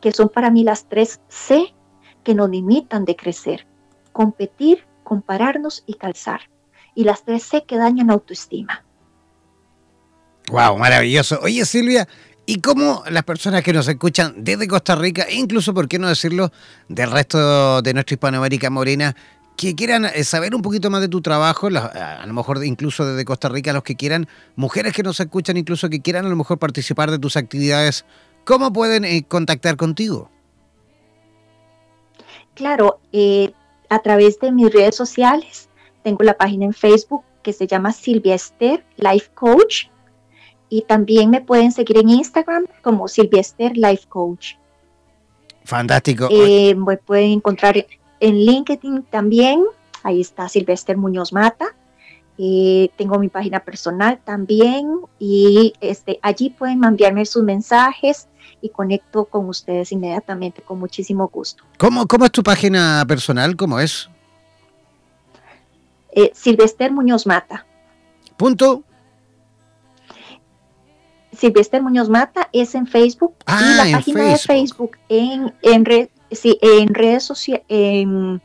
que 0.00 0.12
son 0.12 0.28
para 0.28 0.50
mí 0.50 0.64
las 0.64 0.88
tres 0.88 1.20
C 1.28 1.74
que 2.22 2.34
nos 2.34 2.48
limitan 2.50 3.04
de 3.04 3.16
crecer. 3.16 3.66
Competir, 4.12 4.86
compararnos 5.02 5.82
y 5.86 5.94
calzar. 5.94 6.40
Y 6.94 7.04
las 7.04 7.24
tres 7.24 7.42
C 7.42 7.64
que 7.64 7.76
dañan 7.76 8.10
autoestima. 8.10 8.84
Wow, 10.50 10.78
maravilloso. 10.78 11.40
Oye 11.42 11.64
Silvia, 11.64 12.06
¿y 12.46 12.60
cómo 12.60 13.02
las 13.10 13.24
personas 13.24 13.62
que 13.62 13.72
nos 13.72 13.88
escuchan 13.88 14.34
desde 14.38 14.68
Costa 14.68 14.94
Rica, 14.94 15.22
e 15.22 15.34
incluso, 15.34 15.74
por 15.74 15.88
qué 15.88 15.98
no 15.98 16.08
decirlo, 16.08 16.50
del 16.88 17.10
resto 17.10 17.82
de 17.82 17.94
nuestra 17.94 18.14
Hispanoamérica 18.14 18.70
morena, 18.70 19.16
que 19.56 19.74
quieran 19.74 20.04
eh, 20.04 20.24
saber 20.24 20.54
un 20.54 20.62
poquito 20.62 20.90
más 20.90 21.00
de 21.00 21.08
tu 21.08 21.20
trabajo, 21.20 21.68
a 21.68 22.24
lo 22.26 22.32
mejor 22.32 22.64
incluso 22.64 23.06
desde 23.06 23.24
Costa 23.24 23.48
Rica, 23.48 23.72
los 23.72 23.82
que 23.82 23.96
quieran, 23.96 24.28
mujeres 24.56 24.92
que 24.92 25.02
nos 25.02 25.20
escuchan, 25.20 25.56
incluso 25.56 25.88
que 25.88 26.02
quieran 26.02 26.26
a 26.26 26.28
lo 26.28 26.36
mejor 26.36 26.58
participar 26.58 27.10
de 27.10 27.18
tus 27.18 27.36
actividades, 27.36 28.04
¿cómo 28.44 28.72
pueden 28.72 29.04
eh, 29.04 29.24
contactar 29.26 29.76
contigo? 29.76 30.30
Claro, 32.54 33.00
eh, 33.12 33.52
a 33.88 34.00
través 34.00 34.38
de 34.40 34.52
mis 34.52 34.72
redes 34.72 34.96
sociales, 34.96 35.68
tengo 36.02 36.24
la 36.24 36.36
página 36.36 36.66
en 36.66 36.72
Facebook 36.72 37.24
que 37.42 37.52
se 37.52 37.66
llama 37.66 37.92
Silvia 37.92 38.34
Esther 38.34 38.84
Life 38.96 39.30
Coach 39.34 39.86
y 40.74 40.82
también 40.82 41.30
me 41.30 41.40
pueden 41.40 41.70
seguir 41.70 41.98
en 41.98 42.08
Instagram 42.08 42.66
como 42.82 43.06
Silvia 43.06 43.40
Esther 43.40 43.76
Life 43.76 44.08
Coach. 44.08 44.54
Fantástico. 45.62 46.28
me 46.28 46.96
pueden 46.96 47.30
encontrar 47.30 47.86
en 48.18 48.34
LinkedIn 48.34 49.04
también, 49.04 49.62
ahí 50.02 50.20
está 50.20 50.48
Silvester 50.48 50.96
Muñoz 50.96 51.32
Mata. 51.32 51.66
Eh, 52.38 52.90
tengo 52.96 53.20
mi 53.20 53.28
página 53.28 53.60
personal 53.60 54.18
también 54.24 54.98
y 55.20 55.74
este, 55.80 56.18
allí 56.22 56.50
pueden 56.50 56.82
enviarme 56.82 57.24
sus 57.24 57.44
mensajes 57.44 58.26
y 58.60 58.70
conecto 58.70 59.26
con 59.26 59.48
ustedes 59.48 59.92
inmediatamente 59.92 60.60
con 60.60 60.80
muchísimo 60.80 61.28
gusto. 61.28 61.62
¿Cómo, 61.78 62.08
cómo 62.08 62.24
es 62.24 62.32
tu 62.32 62.42
página 62.42 63.04
personal? 63.06 63.54
¿Cómo 63.54 63.78
es? 63.78 64.10
Eh, 66.10 66.32
Silvester 66.34 66.90
Muñoz 66.90 67.28
Mata. 67.28 67.64
Punto. 68.36 68.82
Silvester 71.36 71.82
Muñoz 71.82 72.08
Mata 72.08 72.48
es 72.52 72.74
en 72.74 72.86
Facebook 72.86 73.34
ah, 73.46 73.84
y 73.86 73.90
la 73.90 73.98
página 73.98 74.24
de 74.24 74.38
Facebook 74.38 74.98
en, 75.08 75.54
en, 75.62 75.84
red, 75.84 76.08
sí, 76.30 76.58
en 76.62 76.94
redes 76.94 77.24
sociales, 77.24 77.64
en, 77.68 78.40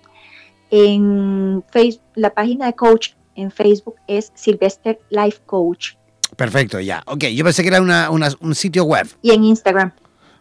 Facebook, 1.72 2.04
la 2.16 2.34
página 2.34 2.68
de 2.68 2.74
coach 2.74 3.12
en 3.36 3.52
Facebook 3.52 3.96
es 4.08 4.32
Sylvester 4.36 5.00
Life 5.10 5.40
Coach. 5.46 5.94
Perfecto, 6.36 6.80
ya. 6.80 7.04
Ok, 7.08 7.26
yo 7.26 7.44
pensé 7.44 7.64
que 7.64 7.70
era 7.70 7.82
una, 7.82 8.10
un 8.10 8.56
sitio 8.56 8.84
web. 8.84 9.08
Y 9.22 9.32
en 9.32 9.44
Instagram. 9.44 9.92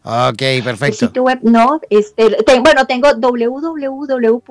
Ok, 0.02 0.42
perfecto. 0.62 0.86
El 0.86 0.94
sitio 0.94 1.22
web 1.22 1.38
no, 1.42 1.80
este, 1.90 2.36
bueno, 2.60 2.86
tengo 2.86 3.08
www 3.14 4.42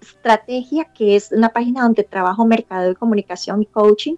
estrategia, 0.00 0.84
que 0.94 1.16
es 1.16 1.32
una 1.32 1.50
página 1.50 1.82
donde 1.82 2.04
trabajo 2.04 2.46
mercado 2.46 2.88
de 2.88 2.94
comunicación 2.94 3.62
y 3.62 3.66
coaching, 3.66 4.16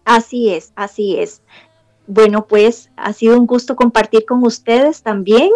Así 0.04 0.54
es, 0.54 0.74
así 0.76 1.20
es. 1.20 1.42
Bueno, 2.14 2.46
pues 2.46 2.90
ha 2.98 3.14
sido 3.14 3.40
un 3.40 3.48
gusto 3.48 3.78
compartir 3.78 4.26
con 4.26 4.44
ustedes 4.44 5.02
también. 5.02 5.50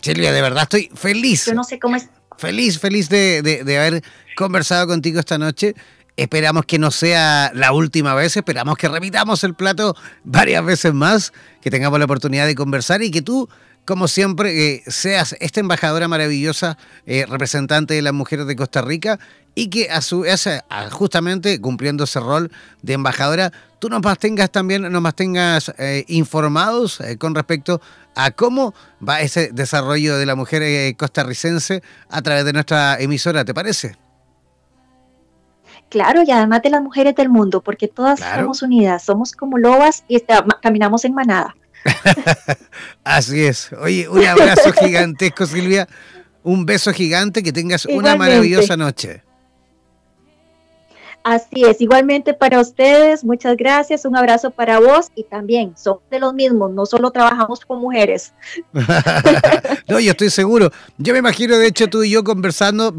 Silvia, 0.00 0.32
de 0.32 0.42
verdad 0.42 0.64
estoy 0.64 0.90
feliz. 0.92 1.46
Yo 1.46 1.54
no 1.54 1.62
sé 1.62 1.78
cómo 1.78 1.94
es. 1.94 2.08
Feliz, 2.38 2.80
feliz 2.80 3.08
de, 3.08 3.42
de 3.42 3.78
haber 3.78 4.02
conversado 4.36 4.88
contigo 4.88 5.20
esta 5.20 5.38
noche. 5.38 5.76
Esperamos 6.16 6.64
que 6.66 6.80
no 6.80 6.90
sea 6.90 7.52
la 7.54 7.70
última 7.70 8.14
vez, 8.14 8.36
esperamos 8.36 8.76
que 8.76 8.88
repitamos 8.88 9.44
el 9.44 9.54
plato 9.54 9.94
varias 10.24 10.64
veces 10.64 10.92
más, 10.92 11.32
que 11.60 11.70
tengamos 11.70 12.00
la 12.00 12.06
oportunidad 12.06 12.46
de 12.46 12.56
conversar 12.56 13.00
y 13.00 13.12
que 13.12 13.22
tú, 13.22 13.48
como 13.84 14.08
siempre, 14.08 14.74
eh, 14.74 14.82
seas 14.86 15.36
esta 15.40 15.60
embajadora 15.60 16.08
maravillosa, 16.08 16.78
eh, 17.06 17.26
representante 17.28 17.94
de 17.94 18.02
las 18.02 18.12
mujeres 18.12 18.46
de 18.46 18.56
Costa 18.56 18.82
Rica 18.82 19.18
y 19.54 19.68
que 19.68 19.90
a 19.90 20.00
su 20.00 20.20
vez, 20.20 20.48
justamente 20.90 21.60
cumpliendo 21.60 22.04
ese 22.04 22.18
rol 22.18 22.50
de 22.82 22.94
embajadora, 22.94 23.52
tú 23.78 23.88
nos 23.88 24.02
mantengas 24.02 24.50
también, 24.50 24.90
nos 24.90 25.02
mantengas 25.02 25.72
eh, 25.78 26.04
informados 26.08 27.00
con 27.18 27.34
respecto 27.34 27.80
a 28.16 28.30
cómo 28.30 28.74
va 29.06 29.20
ese 29.20 29.50
desarrollo 29.52 30.16
de 30.16 30.26
la 30.26 30.34
mujer 30.34 30.96
costarricense 30.96 31.82
a 32.08 32.22
través 32.22 32.44
de 32.44 32.52
nuestra 32.52 32.98
emisora, 32.98 33.44
¿te 33.44 33.54
parece? 33.54 33.96
Claro, 35.88 36.22
y 36.26 36.30
además 36.32 36.62
de 36.62 36.70
las 36.70 36.82
mujeres 36.82 37.14
del 37.14 37.28
mundo, 37.28 37.60
porque 37.60 37.86
todas 37.86 38.18
somos 38.18 38.62
unidas, 38.62 39.04
somos 39.04 39.32
como 39.32 39.58
lobas 39.58 40.04
y 40.08 40.20
caminamos 40.62 41.04
en 41.04 41.14
manada. 41.14 41.54
Así 43.04 43.44
es. 43.44 43.72
Oye, 43.72 44.08
un 44.08 44.24
abrazo 44.24 44.72
gigantesco, 44.80 45.46
Silvia. 45.46 45.88
Un 46.42 46.66
beso 46.66 46.92
gigante, 46.92 47.42
que 47.42 47.52
tengas 47.52 47.86
una 47.86 48.16
maravillosa 48.16 48.76
noche. 48.76 49.22
Así 51.24 51.64
es, 51.64 51.80
igualmente 51.80 52.34
para 52.34 52.60
ustedes, 52.60 53.24
muchas 53.24 53.56
gracias, 53.56 54.04
un 54.04 54.14
abrazo 54.14 54.50
para 54.50 54.78
vos 54.78 55.06
y 55.14 55.24
también 55.24 55.74
somos 55.74 56.02
de 56.10 56.18
los 56.18 56.34
mismos, 56.34 56.70
no 56.72 56.84
solo 56.84 57.10
trabajamos 57.12 57.60
con 57.60 57.80
mujeres. 57.80 58.34
no, 59.88 60.00
yo 60.00 60.10
estoy 60.10 60.28
seguro. 60.28 60.70
Yo 60.98 61.14
me 61.14 61.20
imagino, 61.20 61.56
de 61.56 61.66
hecho, 61.66 61.88
tú 61.88 62.02
y 62.02 62.10
yo 62.10 62.22
conversando 62.24 62.94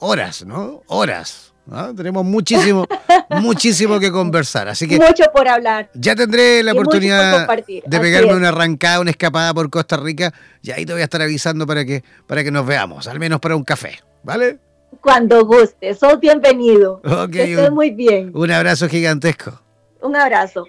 horas, 0.00 0.44
¿no? 0.44 0.82
Horas. 0.88 1.47
Tenemos 1.96 2.24
muchísimo, 2.24 2.86
muchísimo 3.30 4.00
que 4.00 4.10
conversar. 4.10 4.68
Así 4.68 4.88
que 4.88 4.98
mucho 4.98 5.24
por 5.34 5.46
hablar. 5.48 5.90
Ya 5.94 6.14
tendré 6.16 6.62
la 6.62 6.72
oportunidad 6.72 7.46
de 7.66 8.00
pegarme 8.00 8.34
una 8.34 8.48
arrancada, 8.48 9.00
una 9.00 9.10
escapada 9.10 9.52
por 9.52 9.68
Costa 9.70 9.96
Rica. 9.96 10.32
Y 10.62 10.70
ahí 10.70 10.86
te 10.86 10.92
voy 10.92 11.02
a 11.02 11.04
estar 11.04 11.20
avisando 11.20 11.66
para 11.66 11.84
que, 11.84 12.02
para 12.26 12.42
que 12.42 12.50
nos 12.50 12.66
veamos, 12.66 13.06
al 13.06 13.18
menos 13.18 13.40
para 13.40 13.54
un 13.56 13.64
café. 13.64 13.98
¿Vale? 14.22 14.58
Cuando 15.00 15.44
guste, 15.44 15.94
sos 15.94 16.18
bienvenido. 16.18 17.02
que 17.30 17.70
muy 17.70 17.90
bien. 17.90 18.30
Un 18.34 18.50
abrazo 18.50 18.88
gigantesco. 18.88 19.60
Un 20.00 20.16
abrazo. 20.16 20.64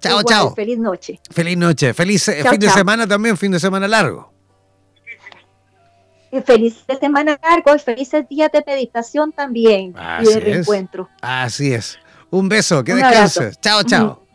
Chao, 0.00 0.22
chao. 0.22 0.54
Feliz 0.54 0.78
noche. 0.78 1.18
Feliz 1.30 1.56
noche. 1.56 1.94
Feliz 1.94 2.28
eh, 2.28 2.44
fin 2.48 2.60
de 2.60 2.68
semana 2.68 3.06
también, 3.06 3.36
fin 3.36 3.50
de 3.50 3.58
semana 3.58 3.88
largo 3.88 4.35
felices 6.44 6.84
semana 7.00 7.38
largo 7.42 7.74
y 7.74 7.78
felices 7.78 8.28
días 8.28 8.50
de 8.52 8.62
meditación 8.66 9.32
también 9.32 9.94
y 10.20 10.24
de 10.24 10.40
reencuentro. 10.40 11.08
Así 11.20 11.72
es. 11.72 11.98
Un 12.30 12.48
beso, 12.48 12.82
que 12.84 12.94
descanses. 12.94 13.60
Chao, 13.60 13.82
chao. 13.84 14.26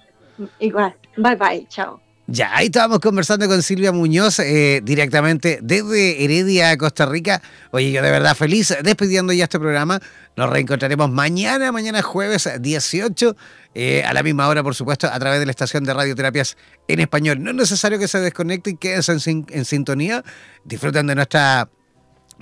Igual. 0.60 0.96
Bye, 1.18 1.36
bye. 1.36 1.68
Chao. 1.68 2.00
Ya, 2.28 2.56
ahí 2.56 2.68
estábamos 2.68 3.00
conversando 3.00 3.46
con 3.50 3.62
Silvia 3.62 3.92
Muñoz 3.92 4.40
eh, 4.40 4.80
directamente 4.84 5.60
desde 5.62 6.24
Heredia, 6.24 6.78
Costa 6.78 7.06
Rica. 7.06 7.42
Oye, 7.72 7.92
yo 7.92 8.02
de 8.02 8.10
verdad 8.10 8.36
feliz 8.36 8.74
despidiendo 8.84 9.34
ya 9.34 9.44
este 9.44 9.60
programa. 9.60 10.00
Nos 10.38 10.50
reencontraremos 10.50 11.12
mañana, 11.12 11.74
mañana 11.74 12.02
jueves 12.02 12.50
18, 12.58 13.36
eh, 13.76 14.04
a 14.06 14.14
la 14.14 14.24
misma 14.24 14.48
hora, 14.48 14.64
por 14.64 14.76
supuesto, 14.76 15.08
a 15.12 15.20
través 15.20 15.42
de 15.42 15.46
la 15.46 15.52
estación 15.52 15.84
de 15.84 15.94
radioterapias 15.94 16.56
en 16.88 17.02
español. 17.02 17.44
No 17.44 17.50
es 17.50 17.58
necesario 17.58 18.00
que 18.00 18.08
se 18.08 18.22
desconecten, 18.22 18.78
quédense 18.78 19.30
en, 19.30 19.46
en 19.50 19.66
sintonía, 19.66 20.24
disfruten 20.64 21.08
de 21.08 21.16
nuestra 21.16 21.70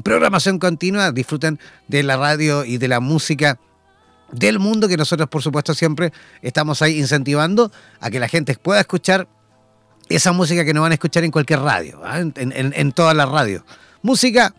programación 0.04 0.60
continua, 0.60 1.12
disfruten 1.12 1.60
de 1.88 2.04
la 2.04 2.18
radio 2.18 2.66
y 2.66 2.78
de 2.78 2.88
la 2.88 3.00
música 3.00 3.60
del 4.32 4.60
mundo 4.60 4.88
que 4.88 4.97
nosotros 4.97 5.28
por 5.30 5.41
supuesto 5.41 5.74
siempre 5.74 6.14
estamos 6.41 6.82
ahí 6.82 7.00
incentivando 7.00 7.72
a 8.00 8.10
que 8.12 8.20
la 8.20 8.28
gente 8.28 8.56
pueda 8.56 8.80
escuchar 8.80 9.28
esa 10.08 10.32
música 10.32 10.66
que 10.66 10.74
no 10.74 10.82
van 10.82 10.91
a 10.91 10.95
escuchar 10.95 11.24
en 11.24 11.32
cualquier 11.32 11.60
radio, 11.60 12.02
¿ah? 12.04 12.20
en, 12.20 12.34
en 12.36 12.91
todas 12.91 13.16
las 13.16 13.30
radios. 13.30 13.64
Música 14.02 14.54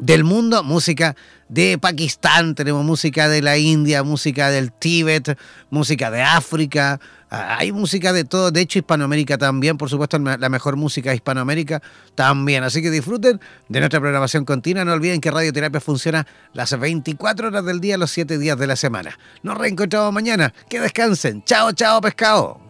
del 0.00 0.24
mundo, 0.24 0.62
música 0.62 1.14
de 1.48 1.78
Pakistán, 1.78 2.54
tenemos 2.54 2.84
música 2.84 3.28
de 3.28 3.42
la 3.42 3.58
India, 3.58 4.02
música 4.02 4.50
del 4.50 4.72
Tíbet, 4.72 5.38
música 5.68 6.10
de 6.10 6.22
África, 6.22 7.00
ah, 7.28 7.56
hay 7.58 7.72
música 7.72 8.12
de 8.12 8.24
todo, 8.24 8.50
de 8.50 8.60
hecho 8.60 8.78
Hispanoamérica 8.78 9.36
también, 9.36 9.76
por 9.76 9.90
supuesto 9.90 10.18
la 10.18 10.48
mejor 10.48 10.76
música 10.76 11.10
de 11.10 11.16
Hispanoamérica 11.16 11.82
también, 12.14 12.62
así 12.62 12.82
que 12.82 12.90
disfruten 12.90 13.40
de 13.68 13.80
nuestra 13.80 14.00
programación 14.00 14.44
continua, 14.44 14.84
no 14.84 14.92
olviden 14.92 15.20
que 15.20 15.30
Radioterapia 15.30 15.80
funciona 15.80 16.26
las 16.52 16.78
24 16.78 17.48
horas 17.48 17.64
del 17.64 17.80
día, 17.80 17.98
los 17.98 18.10
7 18.10 18.38
días 18.38 18.58
de 18.58 18.66
la 18.66 18.76
semana. 18.76 19.18
Nos 19.42 19.58
reencontramos 19.58 20.12
mañana, 20.12 20.54
que 20.68 20.80
descansen, 20.80 21.42
chao, 21.44 21.72
chao 21.72 22.00
pescado. 22.00 22.69